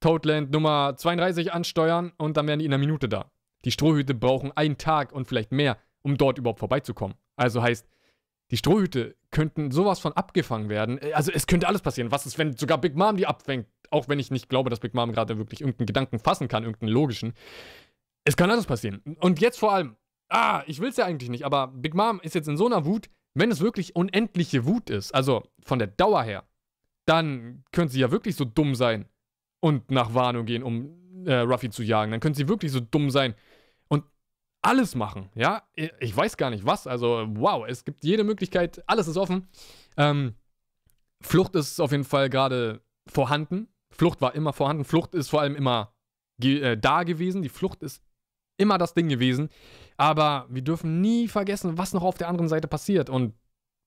Toadland 0.00 0.50
Nummer 0.50 0.94
32 0.96 1.52
ansteuern 1.52 2.12
und 2.16 2.36
dann 2.36 2.46
wären 2.46 2.58
die 2.58 2.64
in 2.64 2.72
einer 2.72 2.80
Minute 2.80 3.08
da. 3.08 3.30
Die 3.64 3.72
Strohhüte 3.72 4.14
brauchen 4.14 4.52
einen 4.56 4.78
Tag 4.78 5.12
und 5.12 5.26
vielleicht 5.26 5.52
mehr, 5.52 5.78
um 6.02 6.16
dort 6.16 6.38
überhaupt 6.38 6.60
vorbeizukommen. 6.60 7.16
Also 7.36 7.62
heißt, 7.62 7.88
die 8.50 8.56
Strohhüte 8.56 9.16
könnten 9.30 9.70
sowas 9.70 9.98
von 9.98 10.12
abgefangen 10.12 10.68
werden. 10.68 11.00
Also 11.12 11.32
es 11.32 11.46
könnte 11.46 11.68
alles 11.68 11.82
passieren. 11.82 12.10
Was 12.10 12.24
ist, 12.24 12.38
wenn 12.38 12.56
sogar 12.56 12.78
Big 12.78 12.96
Mom 12.96 13.16
die 13.16 13.26
abfängt? 13.26 13.66
auch 13.90 14.08
wenn 14.08 14.18
ich 14.18 14.30
nicht 14.30 14.48
glaube, 14.48 14.70
dass 14.70 14.80
Big 14.80 14.94
Mom 14.94 15.12
gerade 15.12 15.38
wirklich 15.38 15.60
irgendeinen 15.60 15.86
Gedanken 15.86 16.18
fassen 16.18 16.48
kann, 16.48 16.64
irgendeinen 16.64 16.92
logischen. 16.92 17.34
Es 18.24 18.36
kann 18.36 18.50
alles 18.50 18.66
passieren. 18.66 19.02
Und 19.20 19.40
jetzt 19.40 19.58
vor 19.58 19.72
allem, 19.72 19.96
ah, 20.28 20.62
ich 20.66 20.80
will 20.80 20.90
es 20.90 20.96
ja 20.96 21.04
eigentlich 21.04 21.30
nicht, 21.30 21.44
aber 21.44 21.68
Big 21.68 21.94
Mom 21.94 22.20
ist 22.20 22.34
jetzt 22.34 22.48
in 22.48 22.56
so 22.56 22.66
einer 22.66 22.84
Wut, 22.84 23.08
wenn 23.34 23.50
es 23.50 23.60
wirklich 23.60 23.96
unendliche 23.96 24.66
Wut 24.66 24.90
ist, 24.90 25.14
also 25.14 25.44
von 25.62 25.78
der 25.78 25.88
Dauer 25.88 26.22
her, 26.22 26.44
dann 27.06 27.64
könnte 27.72 27.92
sie 27.92 28.00
ja 28.00 28.10
wirklich 28.10 28.36
so 28.36 28.44
dumm 28.44 28.74
sein 28.74 29.06
und 29.60 29.90
nach 29.90 30.14
Warnung 30.14 30.46
gehen, 30.46 30.62
um 30.62 31.24
äh, 31.26 31.34
Ruffy 31.40 31.70
zu 31.70 31.82
jagen. 31.82 32.10
Dann 32.10 32.20
könnte 32.20 32.36
sie 32.36 32.48
wirklich 32.48 32.72
so 32.72 32.80
dumm 32.80 33.10
sein 33.10 33.34
und 33.88 34.04
alles 34.62 34.94
machen, 34.94 35.30
ja? 35.34 35.62
Ich 36.00 36.16
weiß 36.16 36.36
gar 36.36 36.50
nicht 36.50 36.64
was, 36.66 36.86
also 36.86 37.26
wow, 37.30 37.66
es 37.66 37.84
gibt 37.84 38.04
jede 38.04 38.24
Möglichkeit, 38.24 38.82
alles 38.86 39.08
ist 39.08 39.16
offen. 39.16 39.48
Ähm, 39.96 40.34
Flucht 41.20 41.54
ist 41.54 41.80
auf 41.80 41.90
jeden 41.90 42.04
Fall 42.04 42.30
gerade 42.30 42.80
vorhanden. 43.08 43.68
Flucht 43.90 44.20
war 44.20 44.34
immer 44.34 44.52
vorhanden. 44.52 44.84
Flucht 44.84 45.14
ist 45.14 45.28
vor 45.28 45.40
allem 45.40 45.56
immer 45.56 45.92
ge 46.38 46.60
äh, 46.60 46.76
da 46.78 47.02
gewesen. 47.02 47.42
Die 47.42 47.48
Flucht 47.48 47.82
ist 47.82 48.02
immer 48.56 48.78
das 48.78 48.94
Ding 48.94 49.08
gewesen. 49.08 49.48
Aber 49.96 50.46
wir 50.48 50.62
dürfen 50.62 51.00
nie 51.00 51.28
vergessen, 51.28 51.78
was 51.78 51.92
noch 51.92 52.02
auf 52.02 52.18
der 52.18 52.28
anderen 52.28 52.48
Seite 52.48 52.68
passiert. 52.68 53.10
Und 53.10 53.34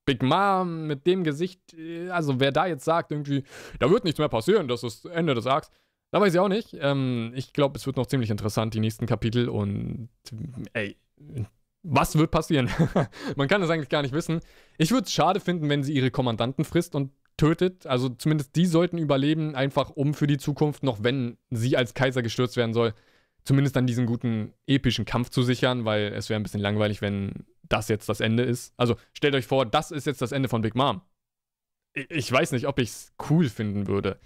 Big 0.05 0.23
Mom 0.23 0.87
mit 0.87 1.05
dem 1.05 1.23
Gesicht, 1.23 1.73
äh, 1.73 2.09
also 2.09 2.39
wer 2.39 2.51
da 2.51 2.65
jetzt 2.65 2.85
sagt, 2.85 3.11
irgendwie, 3.11 3.43
da 3.79 3.89
wird 3.89 4.03
nichts 4.03 4.19
mehr 4.19 4.29
passieren, 4.29 4.67
das 4.67 4.83
ist 4.83 5.05
Ende 5.05 5.33
des 5.35 5.45
Arcs, 5.45 5.69
da 6.11 6.19
weiß 6.19 6.33
ich 6.33 6.39
auch 6.39 6.49
nicht. 6.49 6.75
Ähm, 6.79 7.31
ich 7.35 7.53
glaube, 7.53 7.77
es 7.77 7.85
wird 7.85 7.97
noch 7.97 8.05
ziemlich 8.05 8.29
interessant, 8.29 8.73
die 8.73 8.79
nächsten 8.79 9.05
Kapitel. 9.05 9.47
Und 9.47 10.09
ey, 10.73 10.97
was 11.83 12.17
wird 12.17 12.31
passieren? 12.31 12.69
Man 13.37 13.47
kann 13.47 13.63
es 13.63 13.69
eigentlich 13.69 13.89
gar 13.89 14.01
nicht 14.01 14.13
wissen. 14.13 14.41
Ich 14.77 14.91
würde 14.91 15.05
es 15.05 15.13
schade 15.13 15.39
finden, 15.39 15.69
wenn 15.69 15.83
sie 15.83 15.93
ihre 15.93 16.11
Kommandanten 16.11 16.65
frisst 16.65 16.95
und 16.95 17.11
tötet. 17.37 17.87
Also 17.87 18.09
zumindest 18.09 18.55
die 18.57 18.65
sollten 18.65 18.97
überleben, 18.97 19.55
einfach 19.55 19.89
um 19.89 20.13
für 20.13 20.27
die 20.27 20.37
Zukunft, 20.37 20.83
noch 20.83 21.01
wenn 21.01 21.37
sie 21.49 21.77
als 21.77 21.93
Kaiser 21.93 22.21
gestürzt 22.21 22.57
werden 22.57 22.73
soll, 22.73 22.93
zumindest 23.45 23.77
dann 23.77 23.87
diesen 23.87 24.05
guten 24.05 24.53
epischen 24.67 25.05
Kampf 25.05 25.29
zu 25.29 25.43
sichern, 25.43 25.85
weil 25.85 26.13
es 26.13 26.29
wäre 26.29 26.39
ein 26.39 26.43
bisschen 26.43 26.59
langweilig, 26.59 27.01
wenn 27.01 27.45
das 27.71 27.87
jetzt 27.87 28.09
das 28.09 28.19
Ende 28.19 28.43
ist. 28.43 28.73
Also 28.77 28.95
stellt 29.13 29.35
euch 29.35 29.47
vor, 29.47 29.65
das 29.65 29.91
ist 29.91 30.07
jetzt 30.07 30.21
das 30.21 30.31
Ende 30.31 30.49
von 30.49 30.61
Big 30.61 30.75
Mom. 30.75 31.01
Ich 31.93 32.31
weiß 32.31 32.51
nicht, 32.53 32.67
ob 32.67 32.79
ich 32.79 32.89
es 32.89 33.13
cool 33.29 33.49
finden 33.49 33.87
würde. 33.87 34.19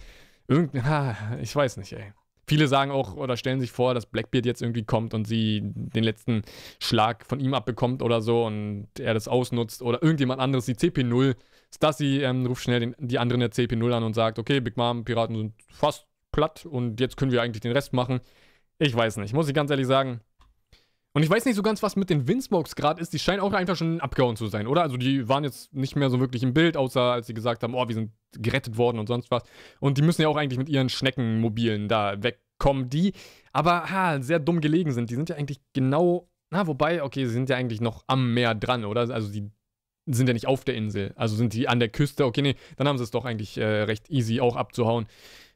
Irgend, 0.47 0.73
ich 1.41 1.55
weiß 1.55 1.77
nicht, 1.77 1.93
ey. 1.93 2.13
Viele 2.47 2.67
sagen 2.67 2.91
auch 2.91 3.15
oder 3.15 3.37
stellen 3.37 3.59
sich 3.59 3.71
vor, 3.71 3.95
dass 3.95 4.05
Blackbeard 4.05 4.45
jetzt 4.45 4.61
irgendwie 4.61 4.83
kommt 4.83 5.15
und 5.15 5.25
sie 5.25 5.61
den 5.63 6.03
letzten 6.03 6.43
Schlag 6.79 7.25
von 7.25 7.39
ihm 7.39 7.55
abbekommt 7.55 8.03
oder 8.03 8.21
so 8.21 8.45
und 8.45 8.87
er 8.99 9.15
das 9.15 9.27
ausnutzt 9.27 9.81
oder 9.81 10.03
irgendjemand 10.03 10.39
anderes, 10.39 10.67
die 10.67 10.75
CP0. 10.75 11.35
Stassi 11.73 12.21
ähm, 12.23 12.45
ruft 12.45 12.63
schnell 12.63 12.79
den, 12.79 12.95
die 12.99 13.17
anderen 13.17 13.39
der 13.39 13.51
CP0 13.51 13.91
an 13.93 14.03
und 14.03 14.13
sagt, 14.13 14.37
okay, 14.37 14.59
Big 14.59 14.77
Mom, 14.77 15.05
Piraten 15.05 15.35
sind 15.35 15.53
fast 15.67 16.05
platt 16.31 16.67
und 16.67 16.99
jetzt 16.99 17.17
können 17.17 17.31
wir 17.31 17.41
eigentlich 17.41 17.61
den 17.61 17.71
Rest 17.71 17.93
machen. 17.93 18.19
Ich 18.77 18.95
weiß 18.95 19.17
nicht, 19.17 19.33
muss 19.33 19.47
ich 19.47 19.55
ganz 19.55 19.71
ehrlich 19.71 19.87
sagen. 19.87 20.21
Und 21.15 21.23
ich 21.23 21.29
weiß 21.29 21.45
nicht 21.45 21.55
so 21.55 21.63
ganz, 21.63 21.81
was 21.81 21.95
mit 21.95 22.09
den 22.09 22.27
Windsmokes 22.27 22.75
gerade 22.75 22.99
ist. 23.01 23.13
Die 23.13 23.19
scheinen 23.19 23.39
auch 23.39 23.53
einfach 23.53 23.77
schon 23.77 24.01
abgehauen 24.01 24.35
zu 24.35 24.47
sein, 24.47 24.67
oder? 24.67 24.81
Also 24.81 24.97
die 24.97 25.29
waren 25.29 25.45
jetzt 25.45 25.73
nicht 25.73 25.95
mehr 25.95 26.09
so 26.09 26.19
wirklich 26.19 26.43
im 26.43 26.53
Bild, 26.53 26.75
außer 26.75 26.99
als 26.99 27.27
sie 27.27 27.33
gesagt 27.33 27.63
haben, 27.63 27.73
oh, 27.73 27.87
wir 27.87 27.95
sind 27.95 28.11
gerettet 28.33 28.77
worden 28.77 28.99
und 28.99 29.07
sonst 29.07 29.31
was. 29.31 29.43
Und 29.79 29.97
die 29.97 30.01
müssen 30.01 30.23
ja 30.23 30.27
auch 30.27 30.35
eigentlich 30.35 30.59
mit 30.59 30.67
ihren 30.67 30.89
Schneckenmobilen 30.89 31.87
da 31.87 32.21
wegkommen, 32.21 32.89
die 32.89 33.13
aber 33.53 33.89
ha, 33.89 34.21
sehr 34.21 34.39
dumm 34.39 34.59
gelegen 34.59 34.91
sind. 34.91 35.09
Die 35.09 35.15
sind 35.15 35.29
ja 35.29 35.37
eigentlich 35.37 35.61
genau, 35.71 36.27
na, 36.49 36.67
wobei, 36.67 37.01
okay, 37.01 37.25
sie 37.25 37.31
sind 37.31 37.49
ja 37.49 37.55
eigentlich 37.55 37.79
noch 37.79 38.03
am 38.07 38.33
Meer 38.33 38.53
dran, 38.53 38.83
oder? 38.83 39.09
Also 39.09 39.31
die 39.31 39.49
sind 40.05 40.27
ja 40.27 40.33
nicht 40.33 40.47
auf 40.47 40.65
der 40.65 40.75
Insel. 40.75 41.13
Also 41.15 41.37
sind 41.37 41.53
die 41.53 41.69
an 41.69 41.79
der 41.79 41.87
Küste. 41.87 42.25
Okay, 42.25 42.41
nee, 42.41 42.55
dann 42.75 42.89
haben 42.89 42.97
sie 42.97 43.05
es 43.05 43.11
doch 43.11 43.23
eigentlich 43.23 43.57
äh, 43.57 43.83
recht 43.83 44.09
easy 44.09 44.41
auch 44.41 44.57
abzuhauen 44.57 45.07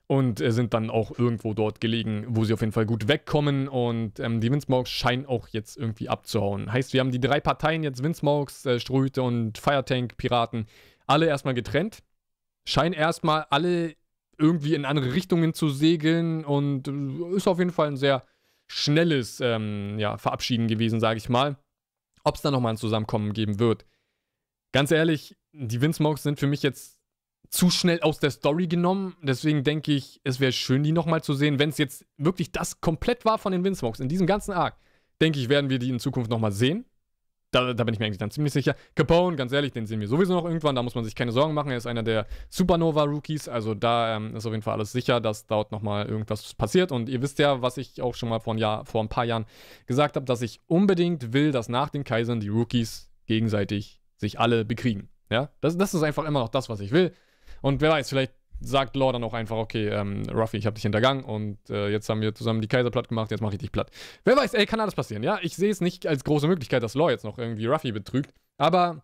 und 0.09 0.41
äh, 0.41 0.51
sind 0.51 0.73
dann 0.73 0.89
auch 0.89 1.17
irgendwo 1.17 1.53
dort 1.53 1.79
gelegen, 1.79 2.25
wo 2.29 2.43
sie 2.43 2.53
auf 2.53 2.61
jeden 2.61 2.71
Fall 2.71 2.87
gut 2.87 3.07
wegkommen. 3.07 3.67
Und 3.67 4.19
ähm, 4.19 4.41
die 4.41 4.51
Windsmokes 4.51 4.89
scheinen 4.89 5.27
auch 5.27 5.47
jetzt 5.49 5.77
irgendwie 5.77 6.09
abzuhauen. 6.09 6.73
Heißt, 6.73 6.93
wir 6.93 6.99
haben 6.99 7.11
die 7.11 7.19
drei 7.19 7.39
Parteien 7.39 7.83
jetzt, 7.83 8.01
Windsmokes, 8.01 8.65
äh, 8.65 8.79
Ströte 8.79 9.21
und 9.21 9.59
Firetank, 9.59 10.17
Piraten, 10.17 10.65
alle 11.05 11.27
erstmal 11.27 11.53
getrennt. 11.53 11.99
Scheinen 12.67 12.93
erstmal 12.93 13.45
alle 13.51 13.95
irgendwie 14.39 14.73
in 14.73 14.85
andere 14.85 15.13
Richtungen 15.13 15.53
zu 15.53 15.69
segeln 15.69 16.43
und 16.43 16.87
äh, 16.87 17.35
ist 17.35 17.47
auf 17.47 17.59
jeden 17.59 17.71
Fall 17.71 17.89
ein 17.89 17.97
sehr 17.97 18.25
schnelles 18.65 19.39
ähm, 19.41 19.99
ja, 19.99 20.17
Verabschieden 20.17 20.67
gewesen, 20.67 20.99
sage 20.99 21.19
ich 21.19 21.29
mal. 21.29 21.55
Ob 22.23 22.33
es 22.33 22.41
da 22.41 22.49
nochmal 22.49 22.73
ein 22.73 22.77
Zusammenkommen 22.77 23.33
geben 23.33 23.59
wird. 23.59 23.85
Ganz 24.71 24.89
ehrlich, 24.89 25.37
die 25.51 25.81
Windsmokes 25.81 26.23
sind 26.23 26.39
für 26.39 26.47
mich 26.47 26.63
jetzt 26.63 26.98
zu 27.49 27.69
schnell 27.69 27.99
aus 28.01 28.19
der 28.19 28.31
Story 28.31 28.67
genommen. 28.67 29.15
Deswegen 29.21 29.63
denke 29.63 29.91
ich, 29.91 30.21
es 30.23 30.39
wäre 30.39 30.51
schön, 30.51 30.83
die 30.83 30.91
nochmal 30.91 31.23
zu 31.23 31.33
sehen. 31.33 31.59
Wenn 31.59 31.69
es 31.69 31.77
jetzt 31.77 32.05
wirklich 32.17 32.51
das 32.51 32.79
komplett 32.81 33.25
war 33.25 33.37
von 33.37 33.51
den 33.51 33.63
Windsmokes 33.63 33.99
in 33.99 34.09
diesem 34.09 34.27
ganzen 34.27 34.51
Arc, 34.51 34.77
denke 35.21 35.39
ich, 35.39 35.49
werden 35.49 35.69
wir 35.69 35.79
die 35.79 35.89
in 35.89 35.99
Zukunft 35.99 36.29
nochmal 36.29 36.51
sehen. 36.51 36.85
Da, 37.51 37.73
da, 37.73 37.83
bin 37.83 37.95
ich 37.95 37.99
mir 37.99 38.05
eigentlich 38.05 38.19
dann 38.19 38.29
ziemlich 38.29 38.53
sicher. 38.53 38.75
Capone, 38.93 39.35
ganz 39.35 39.51
ehrlich, 39.51 39.71
den 39.71 39.87
sehen 39.87 39.99
wir 39.99 40.07
sowieso 40.07 40.35
noch 40.35 40.45
irgendwann. 40.45 40.75
Da 40.75 40.83
muss 40.83 40.93
man 40.93 41.03
sich 41.03 41.15
keine 41.15 41.31
Sorgen 41.31 41.55
machen. 41.55 41.71
Er 41.71 41.77
ist 41.77 41.87
einer 41.87 42.03
der 42.03 42.27
Supernova-Rookies. 42.49 43.47
Also 43.47 43.73
da 43.73 44.15
ähm, 44.17 44.35
ist 44.35 44.45
auf 44.45 44.51
jeden 44.51 44.61
Fall 44.61 44.75
alles 44.75 44.91
sicher, 44.91 45.19
dass 45.19 45.47
dort 45.47 45.71
nochmal 45.71 46.05
irgendwas 46.05 46.53
passiert. 46.53 46.91
Und 46.91 47.09
ihr 47.09 47.23
wisst 47.23 47.39
ja, 47.39 47.63
was 47.63 47.77
ich 47.77 48.03
auch 48.03 48.13
schon 48.13 48.29
mal 48.29 48.39
vor 48.39 48.53
ein, 48.53 48.59
Jahr, 48.59 48.85
vor 48.85 49.01
ein 49.01 49.09
paar 49.09 49.25
Jahren 49.25 49.47
gesagt 49.87 50.15
habe, 50.15 50.27
dass 50.27 50.43
ich 50.43 50.59
unbedingt 50.67 51.33
will, 51.33 51.51
dass 51.51 51.69
nach 51.69 51.89
den 51.89 52.03
Kaisern 52.03 52.39
die 52.39 52.49
Rookies 52.49 53.09
gegenseitig 53.25 53.99
sich 54.17 54.39
alle 54.39 54.63
bekriegen. 54.63 55.09
Ja, 55.31 55.49
das, 55.59 55.75
das 55.75 55.95
ist 55.95 56.03
einfach 56.03 56.25
immer 56.25 56.41
noch 56.41 56.49
das, 56.49 56.69
was 56.69 56.79
ich 56.81 56.91
will. 56.91 57.13
Und 57.61 57.81
wer 57.81 57.91
weiß, 57.91 58.09
vielleicht 58.09 58.33
sagt 58.61 58.95
Law 58.95 59.11
dann 59.11 59.23
auch 59.23 59.33
einfach, 59.33 59.57
okay, 59.57 59.87
ähm, 59.87 60.23
Ruffy, 60.29 60.57
ich 60.57 60.65
habe 60.65 60.73
dich 60.73 60.83
hintergangen 60.83 61.23
und 61.23 61.57
äh, 61.69 61.89
jetzt 61.89 62.09
haben 62.09 62.21
wir 62.21 62.35
zusammen 62.35 62.61
die 62.61 62.67
Kaiser 62.67 62.91
platt 62.91 63.07
gemacht, 63.07 63.31
jetzt 63.31 63.41
mache 63.41 63.53
ich 63.53 63.59
dich 63.59 63.71
platt. 63.71 63.89
Wer 64.25 64.35
weiß, 64.35 64.53
ey, 64.53 64.65
kann 64.65 64.79
alles 64.79 64.95
passieren, 64.95 65.23
ja? 65.23 65.39
Ich 65.41 65.55
sehe 65.55 65.71
es 65.71 65.81
nicht 65.81 66.05
als 66.07 66.23
große 66.23 66.47
Möglichkeit, 66.47 66.83
dass 66.83 66.93
Law 66.93 67.09
jetzt 67.09 67.23
noch 67.23 67.37
irgendwie 67.37 67.65
Ruffy 67.67 67.91
betrügt, 67.91 68.33
aber 68.57 69.03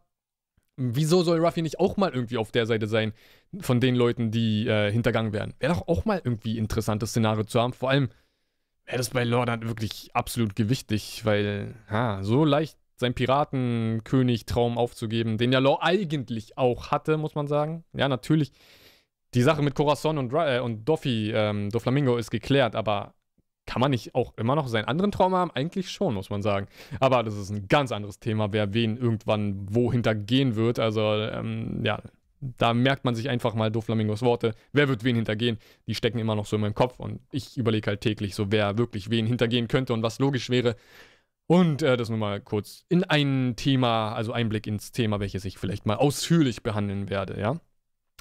wieso 0.77 1.23
soll 1.23 1.39
Ruffy 1.39 1.61
nicht 1.61 1.79
auch 1.79 1.95
mal 1.95 2.11
irgendwie 2.11 2.37
auf 2.37 2.51
der 2.51 2.65
Seite 2.65 2.87
sein 2.87 3.13
von 3.61 3.79
den 3.79 3.95
Leuten, 3.95 4.31
die 4.31 4.67
äh, 4.67 4.91
hintergangen 4.91 5.31
werden? 5.31 5.53
Wäre 5.59 5.73
doch 5.73 5.87
auch 5.87 6.05
mal 6.05 6.21
irgendwie 6.23 6.57
interessantes 6.57 7.11
Szenario 7.11 7.45
zu 7.45 7.61
haben, 7.61 7.73
vor 7.73 7.89
allem 7.89 8.09
wäre 8.85 8.97
das 8.97 9.11
bei 9.11 9.23
Law 9.23 9.45
dann 9.45 9.67
wirklich 9.67 10.09
absolut 10.13 10.55
gewichtig, 10.55 11.23
weil, 11.23 11.75
ha, 11.89 12.23
so 12.23 12.45
leicht 12.45 12.77
seinen 12.95 13.13
Piratenkönig-Traum 13.13 14.77
aufzugeben, 14.77 15.37
den 15.37 15.51
ja 15.51 15.59
Law 15.59 15.79
eigentlich 15.81 16.57
auch 16.57 16.91
hatte, 16.91 17.17
muss 17.17 17.35
man 17.35 17.47
sagen. 17.47 17.83
Ja, 17.93 18.07
natürlich. 18.07 18.51
Die 19.33 19.41
Sache 19.41 19.61
mit 19.61 19.75
Corazon 19.75 20.17
und, 20.17 20.33
äh, 20.33 20.59
und 20.59 20.85
Doffy, 20.85 21.31
ähm, 21.33 21.69
Doflamingo 21.69 22.15
ist 22.17 22.31
geklärt, 22.31 22.75
aber 22.75 23.13
kann 23.65 23.81
man 23.81 23.91
nicht 23.91 24.15
auch 24.15 24.33
immer 24.37 24.55
noch 24.55 24.67
seinen 24.67 24.85
anderen 24.85 25.11
Traum 25.11 25.33
haben? 25.33 25.51
Eigentlich 25.51 25.89
schon, 25.89 26.13
muss 26.13 26.29
man 26.29 26.41
sagen. 26.41 26.67
Aber 26.99 27.23
das 27.23 27.35
ist 27.35 27.49
ein 27.49 27.67
ganz 27.67 27.91
anderes 27.91 28.19
Thema, 28.19 28.53
wer 28.53 28.73
wen 28.73 28.95
irgendwann 28.95 29.65
wo 29.69 29.91
hintergehen 29.91 30.55
wird. 30.55 30.79
Also, 30.79 31.01
ähm, 31.01 31.81
ja, 31.83 32.01
da 32.39 32.73
merkt 32.73 33.05
man 33.05 33.15
sich 33.15 33.29
einfach 33.29 33.55
mal 33.55 33.71
Doflamingos 33.71 34.21
Worte. 34.21 34.53
Wer 34.71 34.87
wird 34.87 35.03
wen 35.03 35.15
hintergehen? 35.15 35.57
Die 35.87 35.95
stecken 35.95 36.19
immer 36.19 36.35
noch 36.35 36.45
so 36.45 36.57
in 36.57 36.61
meinem 36.61 36.75
Kopf 36.75 36.99
und 36.99 37.19
ich 37.31 37.57
überlege 37.57 37.87
halt 37.87 38.01
täglich 38.01 38.35
so, 38.35 38.51
wer 38.51 38.77
wirklich 38.77 39.09
wen 39.09 39.25
hintergehen 39.25 39.67
könnte 39.67 39.93
und 39.93 40.03
was 40.03 40.19
logisch 40.19 40.49
wäre. 40.49 40.75
Und 41.47 41.81
äh, 41.81 41.95
das 41.95 42.09
nur 42.09 42.17
mal 42.17 42.41
kurz 42.41 42.85
in 42.89 43.03
ein 43.03 43.53
Thema, 43.55 44.13
also 44.13 44.31
Einblick 44.31 44.65
ins 44.65 44.91
Thema, 44.91 45.19
welches 45.19 45.45
ich 45.45 45.57
vielleicht 45.57 45.85
mal 45.85 45.95
ausführlich 45.95 46.63
behandeln 46.63 47.09
werde, 47.09 47.39
ja? 47.39 47.59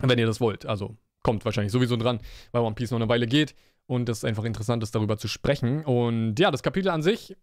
Wenn 0.03 0.19
ihr 0.19 0.27
das 0.27 0.41
wollt. 0.41 0.67
Also 0.67 0.97
kommt 1.23 1.45
wahrscheinlich 1.45 1.73
sowieso 1.73 1.97
dran, 1.97 2.21
weil 2.53 2.63
One 2.63 2.75
Piece 2.75 2.91
noch 2.91 2.99
eine 2.99 3.09
Weile 3.09 3.27
geht 3.27 3.55
und 3.87 4.09
es 4.09 4.25
einfach 4.25 4.45
interessant 4.45 4.83
ist, 4.83 4.95
darüber 4.95 5.17
zu 5.17 5.29
sprechen. 5.29 5.85
Und 5.85 6.39
ja, 6.39 6.51
das 6.51 6.63
Kapitel 6.63 6.91
an 6.91 7.03
sich, 7.03 7.37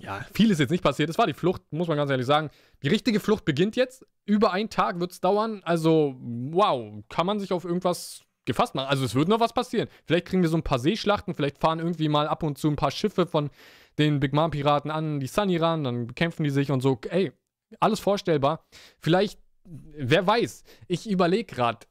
ja, 0.00 0.24
viel 0.32 0.50
ist 0.50 0.60
jetzt 0.60 0.70
nicht 0.70 0.82
passiert. 0.82 1.10
Es 1.10 1.18
war 1.18 1.26
die 1.26 1.34
Flucht, 1.34 1.62
muss 1.70 1.88
man 1.88 1.96
ganz 1.96 2.10
ehrlich 2.10 2.26
sagen. 2.26 2.50
Die 2.82 2.88
richtige 2.88 3.20
Flucht 3.20 3.44
beginnt 3.44 3.76
jetzt. 3.76 4.06
Über 4.24 4.52
einen 4.52 4.70
Tag 4.70 5.00
wird 5.00 5.12
es 5.12 5.20
dauern. 5.20 5.60
Also, 5.64 6.16
wow, 6.20 7.02
kann 7.08 7.26
man 7.26 7.40
sich 7.40 7.52
auf 7.52 7.64
irgendwas 7.64 8.22
gefasst 8.44 8.74
machen. 8.74 8.88
Also, 8.88 9.04
es 9.04 9.14
wird 9.14 9.28
noch 9.28 9.40
was 9.40 9.52
passieren. 9.52 9.88
Vielleicht 10.06 10.26
kriegen 10.26 10.42
wir 10.42 10.48
so 10.48 10.56
ein 10.56 10.62
paar 10.62 10.78
Seeschlachten, 10.78 11.34
vielleicht 11.34 11.58
fahren 11.58 11.80
irgendwie 11.80 12.08
mal 12.08 12.28
ab 12.28 12.42
und 12.42 12.58
zu 12.58 12.68
ein 12.68 12.76
paar 12.76 12.90
Schiffe 12.90 13.26
von 13.26 13.50
den 13.98 14.20
Big 14.20 14.32
Mom 14.32 14.50
Piraten 14.50 14.90
an 14.90 15.20
die 15.20 15.26
Sunny 15.26 15.56
ran, 15.56 15.84
dann 15.84 16.14
kämpfen 16.14 16.44
die 16.44 16.50
sich 16.50 16.70
und 16.70 16.80
so. 16.80 16.98
Ey, 17.08 17.32
alles 17.80 18.00
vorstellbar. 18.00 18.64
Vielleicht, 19.00 19.40
wer 19.64 20.26
weiß, 20.26 20.64
ich 20.86 21.10
überlege 21.10 21.54
gerade, 21.54 21.86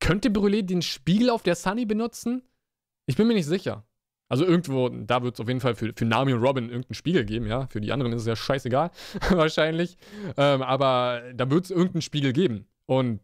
könnte 0.00 0.28
Brûlé 0.28 0.62
den 0.62 0.82
Spiegel 0.82 1.30
auf 1.30 1.42
der 1.42 1.54
Sunny 1.54 1.86
benutzen? 1.86 2.42
Ich 3.06 3.16
bin 3.16 3.26
mir 3.26 3.34
nicht 3.34 3.46
sicher. 3.46 3.84
Also 4.28 4.44
irgendwo, 4.44 4.88
da 4.88 5.22
wird 5.22 5.34
es 5.34 5.40
auf 5.40 5.48
jeden 5.48 5.60
Fall 5.60 5.74
für, 5.74 5.92
für 5.94 6.04
Nami 6.04 6.32
und 6.32 6.42
Robin 6.42 6.64
irgendeinen 6.64 6.94
Spiegel 6.94 7.24
geben, 7.24 7.46
ja. 7.46 7.66
Für 7.68 7.80
die 7.80 7.92
anderen 7.92 8.12
ist 8.12 8.22
es 8.22 8.28
ja 8.28 8.36
scheißegal, 8.36 8.90
wahrscheinlich. 9.30 9.96
Ähm, 10.36 10.62
aber 10.62 11.22
da 11.34 11.50
wird 11.50 11.64
es 11.64 11.70
irgendeinen 11.70 12.02
Spiegel 12.02 12.32
geben. 12.32 12.66
Und 12.86 13.20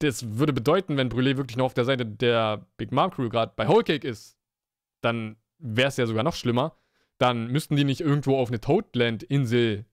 das 0.00 0.38
würde 0.38 0.52
bedeuten, 0.52 0.96
wenn 0.96 1.08
Brûlé 1.08 1.36
wirklich 1.36 1.56
noch 1.56 1.66
auf 1.66 1.74
der 1.74 1.84
Seite 1.84 2.04
der 2.04 2.66
Big 2.76 2.92
Mom 2.92 3.10
Crew 3.10 3.28
gerade 3.28 3.52
bei 3.56 3.68
Whole 3.68 3.84
Cake 3.84 4.06
ist, 4.06 4.36
dann 5.00 5.36
wäre 5.58 5.88
es 5.88 5.96
ja 5.96 6.06
sogar 6.06 6.24
noch 6.24 6.34
schlimmer 6.34 6.76
dann 7.22 7.46
müssten 7.46 7.76
die 7.76 7.84
nicht 7.84 8.00
irgendwo 8.00 8.36
auf 8.36 8.48
eine 8.48 8.60
Toadland-Insel 8.60 9.86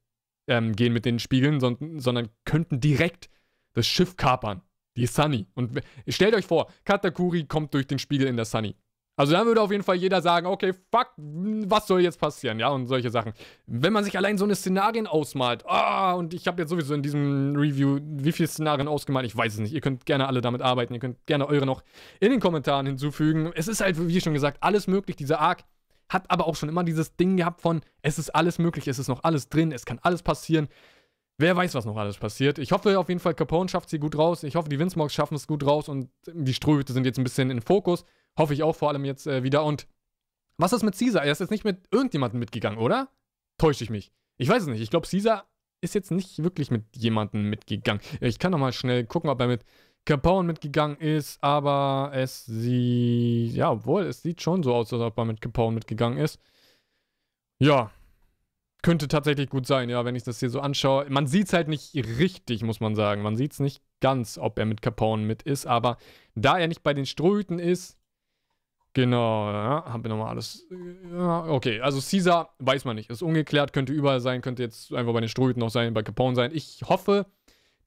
ähm, 0.47 0.75
gehen 0.75 0.93
mit 0.93 1.05
den 1.05 1.19
Spiegeln, 1.19 1.59
sondern, 1.59 1.99
sondern 1.99 2.29
könnten 2.43 2.79
direkt 2.79 3.29
das 3.73 3.87
Schiff 3.87 4.17
kapern. 4.17 4.61
Die 4.97 5.05
Sunny. 5.05 5.45
Und 5.53 5.81
stellt 6.07 6.33
euch 6.33 6.45
vor, 6.45 6.71
Katakuri 6.83 7.45
kommt 7.45 7.73
durch 7.73 7.87
den 7.87 7.99
Spiegel 7.99 8.27
in 8.27 8.35
der 8.35 8.45
Sunny. 8.45 8.75
Also 9.15 9.33
dann 9.33 9.45
würde 9.45 9.61
auf 9.61 9.69
jeden 9.69 9.83
Fall 9.83 9.97
jeder 9.97 10.21
sagen, 10.21 10.47
okay, 10.47 10.73
fuck, 10.91 11.09
was 11.17 11.87
soll 11.87 12.01
jetzt 12.01 12.19
passieren, 12.19 12.57
ja, 12.57 12.69
und 12.69 12.87
solche 12.87 13.09
Sachen. 13.09 13.33
Wenn 13.67 13.91
man 13.91 14.05
sich 14.05 14.17
allein 14.17 14.37
so 14.37 14.45
eine 14.45 14.55
Szenarien 14.55 15.07
ausmalt, 15.07 15.65
ah, 15.67 16.13
und 16.13 16.33
ich 16.33 16.47
habe 16.47 16.61
jetzt 16.61 16.69
sowieso 16.69 16.93
in 16.93 17.03
diesem 17.03 17.53
Review 17.55 17.99
wie 18.01 18.31
viele 18.31 18.47
Szenarien 18.47 18.87
ausgemalt, 18.87 19.25
ich 19.25 19.35
weiß 19.35 19.55
es 19.55 19.59
nicht. 19.59 19.73
Ihr 19.73 19.81
könnt 19.81 20.05
gerne 20.05 20.25
alle 20.27 20.39
damit 20.39 20.61
arbeiten, 20.61 20.93
ihr 20.93 21.01
könnt 21.01 21.25
gerne 21.25 21.47
eure 21.47 21.65
noch 21.65 21.83
in 22.21 22.31
den 22.31 22.39
Kommentaren 22.39 22.85
hinzufügen. 22.85 23.51
Es 23.53 23.67
ist 23.67 23.81
halt, 23.81 24.07
wie 24.07 24.21
schon 24.21 24.33
gesagt, 24.33 24.57
alles 24.61 24.87
möglich. 24.87 25.17
Dieser 25.17 25.41
Arc 25.41 25.65
hat 26.09 26.29
aber 26.29 26.47
auch 26.47 26.55
schon 26.55 26.69
immer 26.69 26.83
dieses 26.83 27.15
Ding 27.15 27.37
gehabt 27.37 27.61
von, 27.61 27.81
es 28.01 28.19
ist 28.19 28.31
alles 28.31 28.59
möglich, 28.59 28.87
es 28.87 28.99
ist 28.99 29.07
noch 29.07 29.23
alles 29.23 29.49
drin, 29.49 29.71
es 29.71 29.85
kann 29.85 29.99
alles 30.01 30.23
passieren. 30.23 30.67
Wer 31.37 31.55
weiß, 31.55 31.73
was 31.75 31.85
noch 31.85 31.95
alles 31.95 32.17
passiert. 32.17 32.59
Ich 32.59 32.73
hoffe 32.73 32.99
auf 32.99 33.07
jeden 33.07 33.21
Fall, 33.21 33.33
Capone 33.33 33.69
schafft 33.69 33.89
sie 33.89 33.99
gut 33.99 34.17
raus. 34.17 34.43
Ich 34.43 34.57
hoffe, 34.57 34.67
die 34.67 34.77
Windsmogs 34.77 35.13
schaffen 35.13 35.35
es 35.35 35.47
gut 35.47 35.65
raus 35.65 35.87
und 35.87 36.09
die 36.27 36.53
Strohhüte 36.53 36.91
sind 36.91 37.05
jetzt 37.05 37.17
ein 37.17 37.23
bisschen 37.23 37.49
in 37.49 37.61
Fokus. 37.61 38.03
Hoffe 38.37 38.53
ich 38.53 38.63
auch 38.63 38.75
vor 38.75 38.89
allem 38.89 39.05
jetzt 39.05 39.25
äh, 39.25 39.41
wieder. 39.41 39.63
Und 39.63 39.87
was 40.57 40.73
ist 40.73 40.83
mit 40.83 40.97
Caesar? 40.99 41.23
Er 41.23 41.31
ist 41.31 41.39
jetzt 41.39 41.51
nicht 41.51 41.63
mit 41.63 41.77
irgendjemandem 41.91 42.39
mitgegangen, 42.41 42.77
oder? 42.77 43.09
Täusche 43.57 43.85
ich 43.85 43.89
mich. 43.89 44.11
Ich 44.37 44.49
weiß 44.49 44.63
es 44.63 44.67
nicht. 44.67 44.81
Ich 44.81 44.89
glaube, 44.89 45.07
Caesar 45.07 45.47
ist 45.79 45.95
jetzt 45.95 46.11
nicht 46.11 46.43
wirklich 46.43 46.71
mit 46.71 46.83
jemandem 46.97 47.49
mitgegangen. 47.49 48.01
Ich 48.19 48.39
kann 48.39 48.51
noch 48.51 48.59
mal 48.59 48.73
schnell 48.73 49.05
gucken, 49.05 49.29
ob 49.29 49.39
er 49.39 49.47
mit 49.47 49.63
Capone 50.09 50.47
mitgegangen 50.47 50.97
ist, 50.97 51.37
aber 51.43 52.09
es 52.15 52.43
sieht, 52.47 53.53
ja, 53.53 53.71
obwohl, 53.71 54.05
es 54.05 54.23
sieht 54.23 54.41
schon 54.41 54.63
so 54.63 54.73
aus, 54.73 54.91
als 54.91 55.03
ob 55.03 55.15
er 55.19 55.25
mit 55.25 55.39
Capone 55.39 55.75
mitgegangen 55.75 56.17
ist. 56.17 56.39
Ja, 57.59 57.91
könnte 58.81 59.07
tatsächlich 59.07 59.51
gut 59.51 59.67
sein, 59.67 59.87
ja, 59.87 60.03
wenn 60.05 60.15
ich 60.15 60.23
das 60.23 60.39
hier 60.39 60.49
so 60.49 60.61
anschaue. 60.61 61.07
Man 61.11 61.27
sieht 61.27 61.45
es 61.45 61.53
halt 61.53 61.67
nicht 61.67 61.93
richtig, 61.93 62.63
muss 62.63 62.79
man 62.79 62.95
sagen. 62.95 63.21
Man 63.21 63.35
sieht 63.35 63.51
es 63.51 63.59
nicht 63.59 63.83
ganz, 63.99 64.39
ob 64.39 64.57
er 64.57 64.65
mit 64.65 64.81
Capone 64.81 65.23
mit 65.23 65.43
ist, 65.43 65.67
aber 65.67 65.97
da 66.33 66.57
er 66.57 66.67
nicht 66.67 66.81
bei 66.81 66.95
den 66.95 67.05
Strohhüten 67.05 67.59
ist, 67.59 67.99
Genau, 68.93 69.51
ja, 69.51 69.85
haben 69.85 70.03
wir 70.03 70.09
nochmal 70.09 70.29
alles. 70.29 70.65
Ja, 71.11 71.45
okay, 71.45 71.79
also 71.79 71.99
Caesar 72.01 72.55
weiß 72.57 72.85
man 72.85 72.95
nicht. 72.95 73.11
Ist 73.11 73.21
ungeklärt, 73.21 73.71
könnte 73.71 73.93
überall 73.93 74.19
sein, 74.19 74.41
könnte 74.41 74.63
jetzt 74.63 74.91
einfach 74.91 75.13
bei 75.13 75.19
den 75.19 75.29
Ströten 75.29 75.59
noch 75.59 75.69
sein, 75.69 75.93
bei 75.93 76.01
Capone 76.01 76.35
sein. 76.35 76.51
Ich 76.53 76.81
hoffe, 76.83 77.27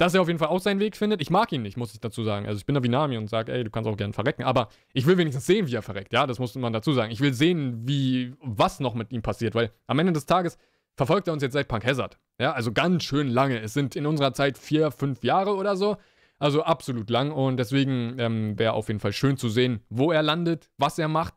dass 0.02 0.14
er 0.14 0.20
auf 0.20 0.26
jeden 0.26 0.40
Fall 0.40 0.48
auch 0.48 0.58
seinen 0.58 0.80
Weg 0.80 0.96
findet. 0.96 1.20
Ich 1.20 1.30
mag 1.30 1.52
ihn 1.52 1.62
nicht, 1.62 1.76
muss 1.76 1.94
ich 1.94 2.00
dazu 2.00 2.24
sagen. 2.24 2.46
Also 2.46 2.58
ich 2.58 2.66
bin 2.66 2.74
da 2.74 2.82
wie 2.82 2.88
Nami 2.88 3.16
und 3.16 3.30
sage, 3.30 3.52
ey, 3.52 3.62
du 3.62 3.70
kannst 3.70 3.88
auch 3.88 3.96
gerne 3.96 4.12
verrecken, 4.12 4.42
aber 4.42 4.68
ich 4.94 5.06
will 5.06 5.16
wenigstens 5.16 5.46
sehen, 5.46 5.68
wie 5.68 5.76
er 5.76 5.82
verreckt. 5.82 6.12
Ja, 6.12 6.26
das 6.26 6.40
muss 6.40 6.56
man 6.56 6.72
dazu 6.72 6.92
sagen. 6.92 7.12
Ich 7.12 7.20
will 7.20 7.32
sehen, 7.32 7.86
wie, 7.86 8.34
was 8.42 8.80
noch 8.80 8.94
mit 8.94 9.12
ihm 9.12 9.22
passiert, 9.22 9.54
weil 9.54 9.70
am 9.86 10.00
Ende 10.00 10.12
des 10.12 10.26
Tages 10.26 10.58
verfolgt 10.96 11.28
er 11.28 11.34
uns 11.34 11.44
jetzt 11.44 11.52
seit 11.52 11.68
Punk 11.68 11.86
Hazard. 11.86 12.18
Ja, 12.40 12.50
also 12.50 12.72
ganz 12.72 13.04
schön 13.04 13.28
lange. 13.28 13.60
Es 13.60 13.74
sind 13.74 13.94
in 13.94 14.04
unserer 14.04 14.34
Zeit 14.34 14.58
vier, 14.58 14.90
fünf 14.90 15.22
Jahre 15.22 15.54
oder 15.54 15.76
so. 15.76 15.98
Also 16.40 16.64
absolut 16.64 17.08
lang 17.08 17.30
und 17.30 17.56
deswegen 17.56 18.18
ähm, 18.18 18.58
wäre 18.58 18.72
auf 18.72 18.88
jeden 18.88 18.98
Fall 18.98 19.12
schön 19.12 19.36
zu 19.36 19.48
sehen, 19.48 19.84
wo 19.88 20.10
er 20.10 20.24
landet, 20.24 20.68
was 20.78 20.98
er 20.98 21.06
macht. 21.06 21.34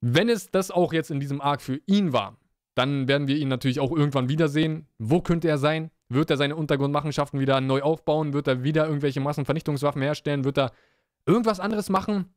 Wenn 0.00 0.28
es 0.28 0.50
das 0.50 0.72
auch 0.72 0.92
jetzt 0.92 1.12
in 1.12 1.20
diesem 1.20 1.40
Arc 1.40 1.62
für 1.62 1.78
ihn 1.86 2.12
war, 2.12 2.36
dann 2.74 3.06
werden 3.06 3.28
wir 3.28 3.36
ihn 3.36 3.46
natürlich 3.46 3.78
auch 3.78 3.92
irgendwann 3.92 4.28
wiedersehen. 4.28 4.88
Wo 4.98 5.20
könnte 5.20 5.46
er 5.46 5.58
sein? 5.58 5.92
Wird 6.08 6.30
er 6.30 6.36
seine 6.36 6.56
Untergrundmachenschaften 6.56 7.40
wieder 7.40 7.60
neu 7.60 7.82
aufbauen? 7.82 8.32
Wird 8.32 8.46
er 8.46 8.62
wieder 8.62 8.86
irgendwelche 8.86 9.20
Massenvernichtungswaffen 9.20 10.02
herstellen? 10.02 10.44
Wird 10.44 10.58
er 10.58 10.72
irgendwas 11.26 11.60
anderes 11.60 11.88
machen? 11.88 12.32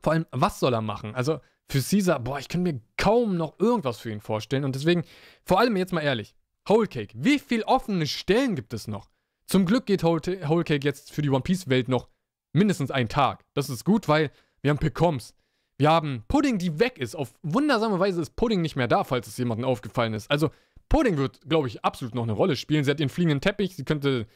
Vor 0.00 0.12
allem, 0.12 0.26
was 0.30 0.60
soll 0.60 0.72
er 0.72 0.80
machen? 0.80 1.14
Also 1.14 1.40
für 1.68 1.80
Caesar, 1.80 2.20
boah, 2.20 2.38
ich 2.38 2.48
kann 2.48 2.62
mir 2.62 2.80
kaum 2.96 3.36
noch 3.36 3.58
irgendwas 3.58 3.98
für 3.98 4.10
ihn 4.10 4.20
vorstellen. 4.20 4.64
Und 4.64 4.74
deswegen, 4.74 5.04
vor 5.44 5.60
allem 5.60 5.76
jetzt 5.76 5.92
mal 5.92 6.02
ehrlich, 6.02 6.34
Whole 6.68 6.86
Cake, 6.86 7.14
wie 7.16 7.38
viele 7.38 7.66
offene 7.66 8.06
Stellen 8.06 8.54
gibt 8.54 8.72
es 8.74 8.86
noch? 8.86 9.10
Zum 9.46 9.66
Glück 9.66 9.86
geht 9.86 10.04
Whole, 10.04 10.20
Cake 10.20 10.84
jetzt 10.84 11.12
für 11.12 11.22
die 11.22 11.30
One 11.30 11.42
Piece-Welt 11.42 11.88
noch 11.88 12.08
mindestens 12.52 12.90
einen 12.90 13.08
Tag. 13.08 13.44
Das 13.54 13.68
ist 13.68 13.84
gut, 13.84 14.08
weil 14.08 14.30
wir 14.62 14.70
haben 14.70 14.78
Pecoms. 14.78 15.34
Wir 15.78 15.90
haben 15.90 16.24
Pudding, 16.28 16.58
die 16.58 16.78
weg 16.78 16.98
ist. 16.98 17.16
Auf 17.16 17.32
wundersame 17.42 17.98
Weise 17.98 18.20
ist 18.20 18.36
Pudding 18.36 18.60
nicht 18.60 18.76
mehr 18.76 18.88
da, 18.88 19.02
falls 19.02 19.26
es 19.26 19.38
jemandem 19.38 19.64
aufgefallen 19.64 20.14
ist. 20.14 20.30
Also, 20.30 20.50
Pudding 20.90 21.16
wird, 21.16 21.40
glaube 21.48 21.68
ich, 21.68 21.82
absolut 21.82 22.14
noch 22.14 22.24
eine 22.24 22.32
Rolle 22.32 22.56
spielen. 22.56 22.84
Sie 22.84 22.90
hat 22.90 23.00
ihren 23.00 23.08
fliegenden 23.08 23.40
Teppich. 23.40 23.76
Sie 23.76 23.84
könnte 23.84 24.26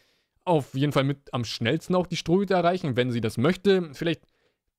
auf 0.44 0.74
jeden 0.74 0.92
Fall 0.92 1.04
mit 1.04 1.34
am 1.34 1.44
schnellsten 1.44 1.94
auch 1.94 2.06
die 2.06 2.16
Strohhüte 2.16 2.54
erreichen, 2.54 2.96
wenn 2.96 3.10
sie 3.10 3.20
das 3.20 3.36
möchte. 3.36 3.90
Vielleicht 3.92 4.22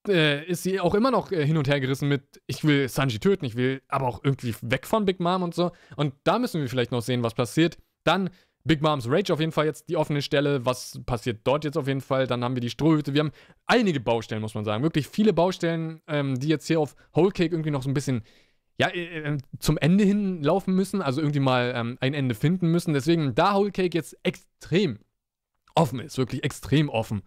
äh, 0.07 0.45
ist 0.45 0.63
sie 0.63 0.79
auch 0.79 0.95
immer 0.95 1.11
noch 1.11 1.31
äh, 1.31 1.45
hin 1.45 1.57
und 1.57 1.67
her 1.67 1.79
gerissen 1.79 2.07
mit, 2.07 2.41
ich 2.47 2.63
will 2.63 2.87
Sanji 2.89 3.19
töten, 3.19 3.45
ich 3.45 3.55
will 3.55 3.81
aber 3.87 4.07
auch 4.07 4.21
irgendwie 4.23 4.55
weg 4.61 4.87
von 4.87 5.05
Big 5.05 5.19
Mom 5.19 5.43
und 5.43 5.53
so. 5.53 5.71
Und 5.95 6.13
da 6.23 6.39
müssen 6.39 6.61
wir 6.61 6.69
vielleicht 6.69 6.91
noch 6.91 7.01
sehen, 7.01 7.23
was 7.23 7.33
passiert. 7.33 7.77
Dann 8.03 8.29
Big 8.63 8.81
Moms 8.81 9.07
Rage 9.07 9.31
auf 9.31 9.39
jeden 9.39 9.51
Fall 9.51 9.65
jetzt 9.65 9.89
die 9.89 9.97
offene 9.97 10.23
Stelle. 10.23 10.65
Was 10.65 10.99
passiert 11.05 11.41
dort 11.43 11.63
jetzt 11.63 11.77
auf 11.77 11.87
jeden 11.87 12.01
Fall? 12.01 12.25
Dann 12.25 12.43
haben 12.43 12.55
wir 12.55 12.61
die 12.61 12.71
Strohhüte. 12.71 13.13
Wir 13.13 13.19
haben 13.19 13.31
einige 13.67 13.99
Baustellen, 13.99 14.41
muss 14.41 14.55
man 14.55 14.65
sagen. 14.65 14.81
Wirklich 14.81 15.07
viele 15.07 15.33
Baustellen, 15.33 16.01
ähm, 16.07 16.39
die 16.39 16.47
jetzt 16.47 16.65
hier 16.65 16.79
auf 16.79 16.95
Whole 17.15 17.31
Cake 17.31 17.53
irgendwie 17.53 17.69
noch 17.69 17.83
so 17.83 17.89
ein 17.89 17.93
bisschen 17.93 18.23
ja, 18.77 18.89
äh, 18.89 19.35
äh, 19.35 19.37
zum 19.59 19.77
Ende 19.77 20.03
hin 20.03 20.43
laufen 20.43 20.75
müssen. 20.75 21.01
Also 21.01 21.21
irgendwie 21.21 21.39
mal 21.39 21.73
ähm, 21.75 21.97
ein 22.01 22.13
Ende 22.13 22.35
finden 22.35 22.69
müssen. 22.69 22.93
Deswegen, 22.93 23.35
da 23.35 23.55
Whole 23.55 23.71
Cake 23.71 23.97
jetzt 23.97 24.17
extrem 24.23 24.99
offen 25.75 25.99
ist, 25.99 26.17
wirklich 26.17 26.43
extrem 26.43 26.89
offen, 26.89 27.23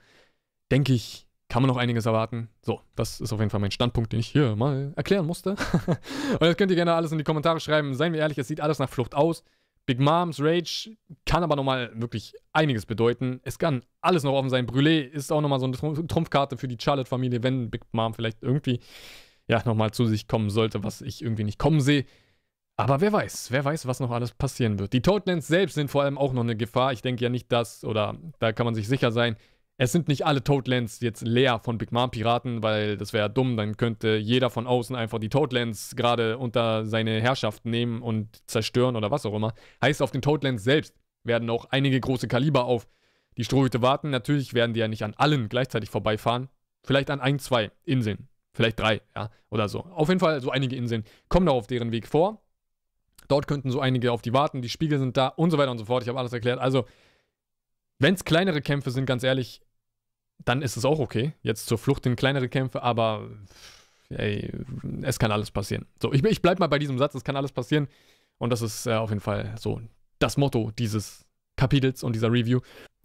denke 0.71 0.93
ich, 0.93 1.27
kann 1.49 1.63
man 1.63 1.69
noch 1.69 1.77
einiges 1.77 2.07
erwarten. 2.07 2.49
So, 2.63 2.83
das 2.95 3.21
ist 3.21 3.33
auf 3.33 3.41
jeden 3.41 3.51
Fall 3.51 3.61
mein 3.61 3.71
Standpunkt, 3.71 4.13
den 4.13 4.21
ich 4.21 4.29
hier 4.29 4.55
mal 4.57 4.93
erklären 4.97 5.27
musste. 5.27 5.51
Und 6.33 6.43
das 6.43 6.57
könnt 6.57 6.71
ihr 6.71 6.77
gerne 6.77 6.95
alles 6.95 7.13
in 7.13 7.19
die 7.19 7.25
Kommentare 7.25 7.61
schreiben. 7.61 7.95
Seien 7.95 8.13
wir 8.13 8.21
ehrlich, 8.21 8.39
es 8.39 8.49
sieht 8.49 8.61
alles 8.61 8.79
nach 8.79 8.91
Flucht 8.91 9.15
aus. 9.15 9.43
Big 9.87 9.99
Moms 9.99 10.39
Rage 10.39 10.95
kann 11.25 11.43
aber 11.43 11.57
nochmal 11.57 11.91
wirklich 11.95 12.35
einiges 12.53 12.85
bedeuten. 12.85 13.41
Es 13.45 13.59
kann 13.59 13.83
alles 14.03 14.23
noch 14.23 14.35
offen 14.35 14.51
sein. 14.51 14.67
Brûlé 14.67 15.01
ist 15.01 15.33
auch 15.33 15.41
nochmal 15.41 15.61
so 15.61 15.67
eine 15.67 16.07
Trumpfkarte 16.07 16.59
für 16.59 16.69
die 16.69 16.77
Charlotte-Familie, 16.79 17.43
wenn 17.43 17.71
Big 17.71 17.83
Mom 17.93 18.13
vielleicht 18.13 18.43
irgendwie 18.43 18.81
ja 19.49 19.63
nochmal 19.65 19.91
zu 19.91 20.07
sich 20.07 20.29
kommen 20.29 20.51
sollte, 20.51 20.85
was 20.85 21.01
ich 21.01 21.23
irgendwie 21.23 21.45
nicht 21.45 21.59
kommen 21.59 21.81
sehe. 21.81 22.05
Aber 22.77 23.01
wer 23.01 23.13
weiß, 23.13 23.51
wer 23.51 23.65
weiß, 23.65 23.87
was 23.87 23.99
noch 23.99 24.13
alles 24.13 24.33
passieren 24.33 24.79
wird. 24.79 24.93
Die 24.93 25.03
Toadlands 25.03 25.49
selbst 25.49 25.75
sind 25.75 25.91
vor 25.91 26.05
allem 26.05 26.17
auch 26.17 26.33
noch 26.33 26.43
eine 26.43 26.57
Gefahr. 26.57 26.93
Ich 26.93 27.03
denke 27.03 27.25
ja 27.25 27.29
nicht, 27.29 27.51
dass, 27.51 27.83
oder 27.85 28.17
da 28.39 28.53
kann 28.53 28.67
man 28.67 28.75
sich 28.75 28.87
sicher 28.87 29.11
sein, 29.11 29.37
es 29.81 29.93
sind 29.93 30.09
nicht 30.09 30.27
alle 30.27 30.43
Toadlands 30.43 31.01
jetzt 31.01 31.23
leer 31.23 31.61
von 31.61 31.79
Big 31.79 31.93
Mom 31.93 32.11
Piraten, 32.11 32.65
weil 32.65 32.97
das 32.97 33.13
wäre 33.13 33.31
dumm. 33.31 33.57
Dann 33.57 33.77
könnte 33.77 34.17
jeder 34.17 34.51
von 34.51 34.67
außen 34.67 34.97
einfach 34.97 35.21
die 35.21 35.29
Toadlands 35.29 35.95
gerade 35.95 36.37
unter 36.37 36.85
seine 36.85 37.21
Herrschaft 37.21 37.65
nehmen 37.65 38.03
und 38.03 38.43
zerstören 38.51 38.97
oder 38.97 39.13
was 39.13 39.25
auch 39.25 39.35
immer. 39.35 39.55
Heißt, 39.81 40.03
auf 40.03 40.11
den 40.11 40.21
Toadlands 40.21 40.65
selbst 40.65 40.95
werden 41.23 41.49
auch 41.49 41.67
einige 41.67 42.01
große 42.01 42.27
Kaliber 42.27 42.65
auf 42.65 42.89
die 43.37 43.45
Strohhüte 43.45 43.81
warten. 43.81 44.11
Natürlich 44.11 44.53
werden 44.53 44.75
die 44.75 44.81
ja 44.81 44.89
nicht 44.89 45.05
an 45.05 45.15
allen 45.17 45.49
gleichzeitig 45.49 45.91
vorbeifahren. 45.91 46.49
Vielleicht 46.83 47.09
an 47.11 47.21
ein, 47.21 47.39
zwei 47.39 47.71
Inseln. 47.85 48.27
Vielleicht 48.59 48.81
drei, 48.81 49.01
ja, 49.15 49.31
oder 49.51 49.69
so. 49.69 49.85
Auf 49.85 50.09
jeden 50.09 50.19
Fall 50.19 50.41
so 50.41 50.51
einige 50.51 50.75
Inseln 50.75 51.05
kommen 51.29 51.47
da 51.47 51.53
auf 51.53 51.69
deren 51.69 51.93
Weg 51.93 52.09
vor. 52.09 52.43
Dort 53.29 53.47
könnten 53.47 53.71
so 53.71 53.79
einige 53.79 54.11
auf 54.11 54.21
die 54.21 54.33
warten. 54.33 54.63
Die 54.63 54.69
Spiegel 54.69 54.99
sind 54.99 55.17
da 55.17 55.29
und 55.29 55.53
so 55.53 55.59
weiter 55.59 55.71
und 55.71 55.79
so 55.79 55.85
fort. 55.85 56.03
Ich 56.03 56.09
habe 56.09 56.19
alles 56.19 56.33
erklärt. 56.33 56.59
Also, 56.59 56.85
wenn 58.01 58.15
es 58.15 58.25
kleinere 58.25 58.61
Kämpfe 58.61 58.91
sind, 58.91 59.07
ganz 59.07 59.23
ehrlich, 59.23 59.61
dann 60.45 60.61
ist 60.61 60.77
es 60.77 60.85
auch 60.85 60.99
okay. 60.99 61.35
Jetzt 61.43 61.67
zur 61.67 61.79
Flucht 61.79 62.05
in 62.07 62.17
kleinere 62.17 62.49
Kämpfe, 62.49 62.83
aber 62.83 63.31
ey, 64.09 64.51
es 65.03 65.21
kann 65.21 65.31
alles 65.31 65.53
passieren. 65.53 65.87
So, 66.03 66.13
ich, 66.13 66.25
ich 66.25 66.43
bleib 66.43 66.59
mal 66.59 66.67
bei 66.67 66.81
diesem 66.81 66.99
Satz, 66.99 67.15
es 67.15 67.23
kann 67.23 67.37
alles 67.37 67.53
passieren. 67.53 67.87
Und 68.39 68.51
das 68.51 68.61
ist 68.61 68.87
äh, 68.89 68.95
auf 68.95 69.11
jeden 69.11 69.21
Fall 69.21 69.55
so 69.57 69.81
das 70.19 70.37
Motto 70.37 70.73
dieses 70.77 71.25
Kapitels 71.55 72.03
und 72.03 72.15
dieser 72.17 72.33
Review. 72.33 72.59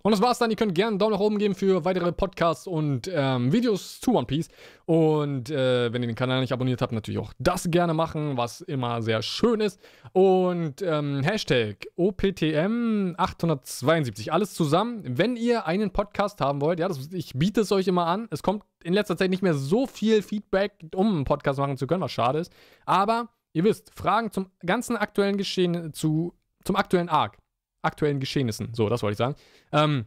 Und 0.05 0.11
das 0.11 0.21
war's 0.21 0.37
dann. 0.37 0.51
Ihr 0.51 0.57
könnt 0.57 0.75
gerne 0.75 0.89
einen 0.89 0.99
Daumen 0.99 1.13
nach 1.13 1.21
oben 1.21 1.37
geben 1.37 1.55
für 1.55 1.85
weitere 1.85 2.11
Podcasts 2.11 2.67
und 2.67 3.09
ähm, 3.11 3.53
Videos 3.53 4.01
zu 4.01 4.15
One 4.15 4.25
Piece. 4.25 4.49
Und 4.85 5.49
äh, 5.49 5.93
wenn 5.93 6.03
ihr 6.03 6.07
den 6.07 6.15
Kanal 6.15 6.41
nicht 6.41 6.51
abonniert 6.51 6.81
habt, 6.81 6.91
natürlich 6.91 7.21
auch 7.21 7.31
das 7.39 7.71
gerne 7.71 7.93
machen, 7.93 8.35
was 8.35 8.59
immer 8.59 9.01
sehr 9.01 9.21
schön 9.21 9.61
ist. 9.61 9.79
Und 10.11 10.81
ähm, 10.81 11.23
Hashtag 11.23 11.87
OPTM872. 11.97 14.29
Alles 14.29 14.53
zusammen. 14.53 15.03
Wenn 15.05 15.37
ihr 15.37 15.67
einen 15.67 15.91
Podcast 15.91 16.41
haben 16.41 16.59
wollt, 16.59 16.81
ja, 16.81 16.89
das, 16.89 17.13
ich 17.13 17.31
biete 17.33 17.61
es 17.61 17.71
euch 17.71 17.87
immer 17.87 18.05
an. 18.05 18.27
Es 18.29 18.43
kommt 18.43 18.65
in 18.83 18.91
letzter 18.91 19.15
Zeit 19.15 19.29
nicht 19.29 19.41
mehr 19.41 19.53
so 19.53 19.87
viel 19.87 20.21
Feedback, 20.21 20.73
um 20.93 21.15
einen 21.15 21.23
Podcast 21.23 21.59
machen 21.59 21.77
zu 21.77 21.87
können, 21.87 22.01
was 22.01 22.11
schade 22.11 22.39
ist. 22.39 22.51
Aber 22.85 23.29
ihr 23.53 23.63
wisst, 23.63 23.89
Fragen 23.95 24.33
zum 24.33 24.47
ganzen 24.65 24.97
aktuellen 24.97 25.37
Geschehen, 25.37 25.93
zu, 25.93 26.33
zum 26.65 26.75
aktuellen 26.75 27.07
Arc 27.07 27.37
aktuellen 27.83 28.19
Geschehnissen. 28.19 28.73
So, 28.73 28.89
das 28.89 29.03
wollte 29.03 29.13
ich 29.13 29.17
sagen. 29.17 29.35
Ähm, 29.71 30.05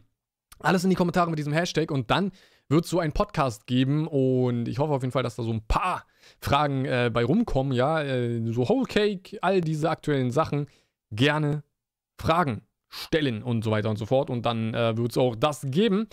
alles 0.59 0.83
in 0.83 0.89
die 0.89 0.95
Kommentare 0.95 1.29
mit 1.29 1.39
diesem 1.39 1.53
Hashtag 1.53 1.91
und 1.91 2.09
dann 2.11 2.31
wird 2.69 2.85
es 2.85 2.89
so 2.89 2.99
einen 2.99 3.13
Podcast 3.13 3.67
geben 3.67 4.07
und 4.07 4.67
ich 4.67 4.79
hoffe 4.79 4.93
auf 4.93 5.01
jeden 5.01 5.11
Fall, 5.11 5.23
dass 5.23 5.35
da 5.35 5.43
so 5.43 5.53
ein 5.53 5.65
paar 5.67 6.05
Fragen 6.41 6.85
äh, 6.85 7.09
bei 7.13 7.23
rumkommen, 7.23 7.73
ja, 7.73 8.01
äh, 8.01 8.41
so 8.51 8.67
Whole 8.67 8.85
Cake, 8.85 9.37
all 9.41 9.61
diese 9.61 9.89
aktuellen 9.89 10.31
Sachen 10.31 10.67
gerne 11.11 11.63
Fragen 12.19 12.63
stellen 12.89 13.43
und 13.43 13.63
so 13.63 13.71
weiter 13.71 13.89
und 13.89 13.97
so 13.97 14.05
fort 14.05 14.29
und 14.29 14.45
dann 14.45 14.73
äh, 14.73 14.97
wird 14.97 15.11
es 15.11 15.17
auch 15.17 15.35
das 15.35 15.61
geben 15.69 16.07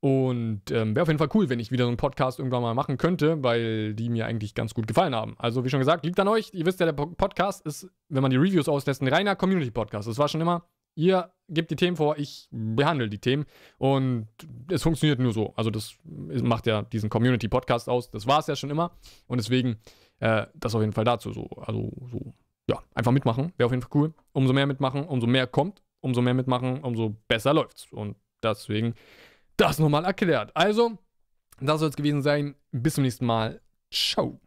und 0.00 0.62
ähm, 0.70 0.94
wäre 0.94 1.02
auf 1.02 1.08
jeden 1.08 1.18
Fall 1.18 1.28
cool, 1.34 1.48
wenn 1.50 1.60
ich 1.60 1.70
wieder 1.70 1.84
so 1.84 1.88
einen 1.88 1.96
Podcast 1.96 2.38
irgendwann 2.38 2.62
mal 2.62 2.74
machen 2.74 2.96
könnte, 2.96 3.42
weil 3.42 3.94
die 3.94 4.08
mir 4.08 4.26
eigentlich 4.26 4.54
ganz 4.54 4.72
gut 4.72 4.86
gefallen 4.86 5.14
haben. 5.14 5.34
Also 5.38 5.64
wie 5.64 5.68
schon 5.68 5.80
gesagt, 5.80 6.04
liegt 6.04 6.18
an 6.18 6.28
euch. 6.28 6.50
Ihr 6.54 6.64
wisst 6.64 6.80
ja, 6.80 6.86
der 6.86 6.92
Podcast 6.92 7.66
ist, 7.66 7.88
wenn 8.08 8.22
man 8.22 8.30
die 8.30 8.38
Reviews 8.38 8.68
auslässt, 8.68 9.02
ein 9.02 9.08
reiner 9.08 9.36
Community-Podcast. 9.36 10.08
Das 10.08 10.18
war 10.18 10.28
schon 10.28 10.40
immer 10.40 10.64
Ihr 10.94 11.32
gebt 11.48 11.70
die 11.70 11.76
Themen 11.76 11.96
vor, 11.96 12.18
ich 12.18 12.48
behandle 12.50 13.08
die 13.08 13.18
Themen 13.18 13.44
und 13.78 14.28
es 14.70 14.82
funktioniert 14.82 15.18
nur 15.18 15.32
so. 15.32 15.52
Also 15.56 15.70
das 15.70 15.94
macht 16.04 16.66
ja 16.66 16.82
diesen 16.82 17.10
Community-Podcast 17.10 17.88
aus. 17.88 18.10
Das 18.10 18.26
war 18.26 18.40
es 18.40 18.46
ja 18.46 18.56
schon 18.56 18.70
immer 18.70 18.92
und 19.26 19.38
deswegen 19.38 19.78
äh, 20.20 20.46
das 20.54 20.74
auf 20.74 20.80
jeden 20.80 20.92
Fall 20.92 21.04
dazu 21.04 21.32
so. 21.32 21.48
Also 21.56 21.90
so, 22.10 22.34
ja, 22.68 22.82
einfach 22.94 23.12
mitmachen, 23.12 23.52
wäre 23.56 23.66
auf 23.66 23.72
jeden 23.72 23.82
Fall 23.82 23.90
cool. 23.94 24.14
Umso 24.32 24.52
mehr 24.52 24.66
mitmachen, 24.66 25.04
umso 25.04 25.26
mehr 25.26 25.46
kommt, 25.46 25.82
umso 26.00 26.22
mehr 26.22 26.34
mitmachen, 26.34 26.82
umso 26.82 27.16
besser 27.28 27.52
läuft's. 27.52 27.90
Und 27.90 28.16
deswegen 28.42 28.94
das 29.56 29.78
nochmal 29.78 30.04
erklärt. 30.04 30.52
Also, 30.54 30.98
das 31.60 31.80
soll 31.80 31.90
es 31.90 31.96
gewesen 31.96 32.22
sein. 32.22 32.54
Bis 32.72 32.94
zum 32.94 33.02
nächsten 33.02 33.26
Mal. 33.26 33.60
Ciao. 33.90 34.40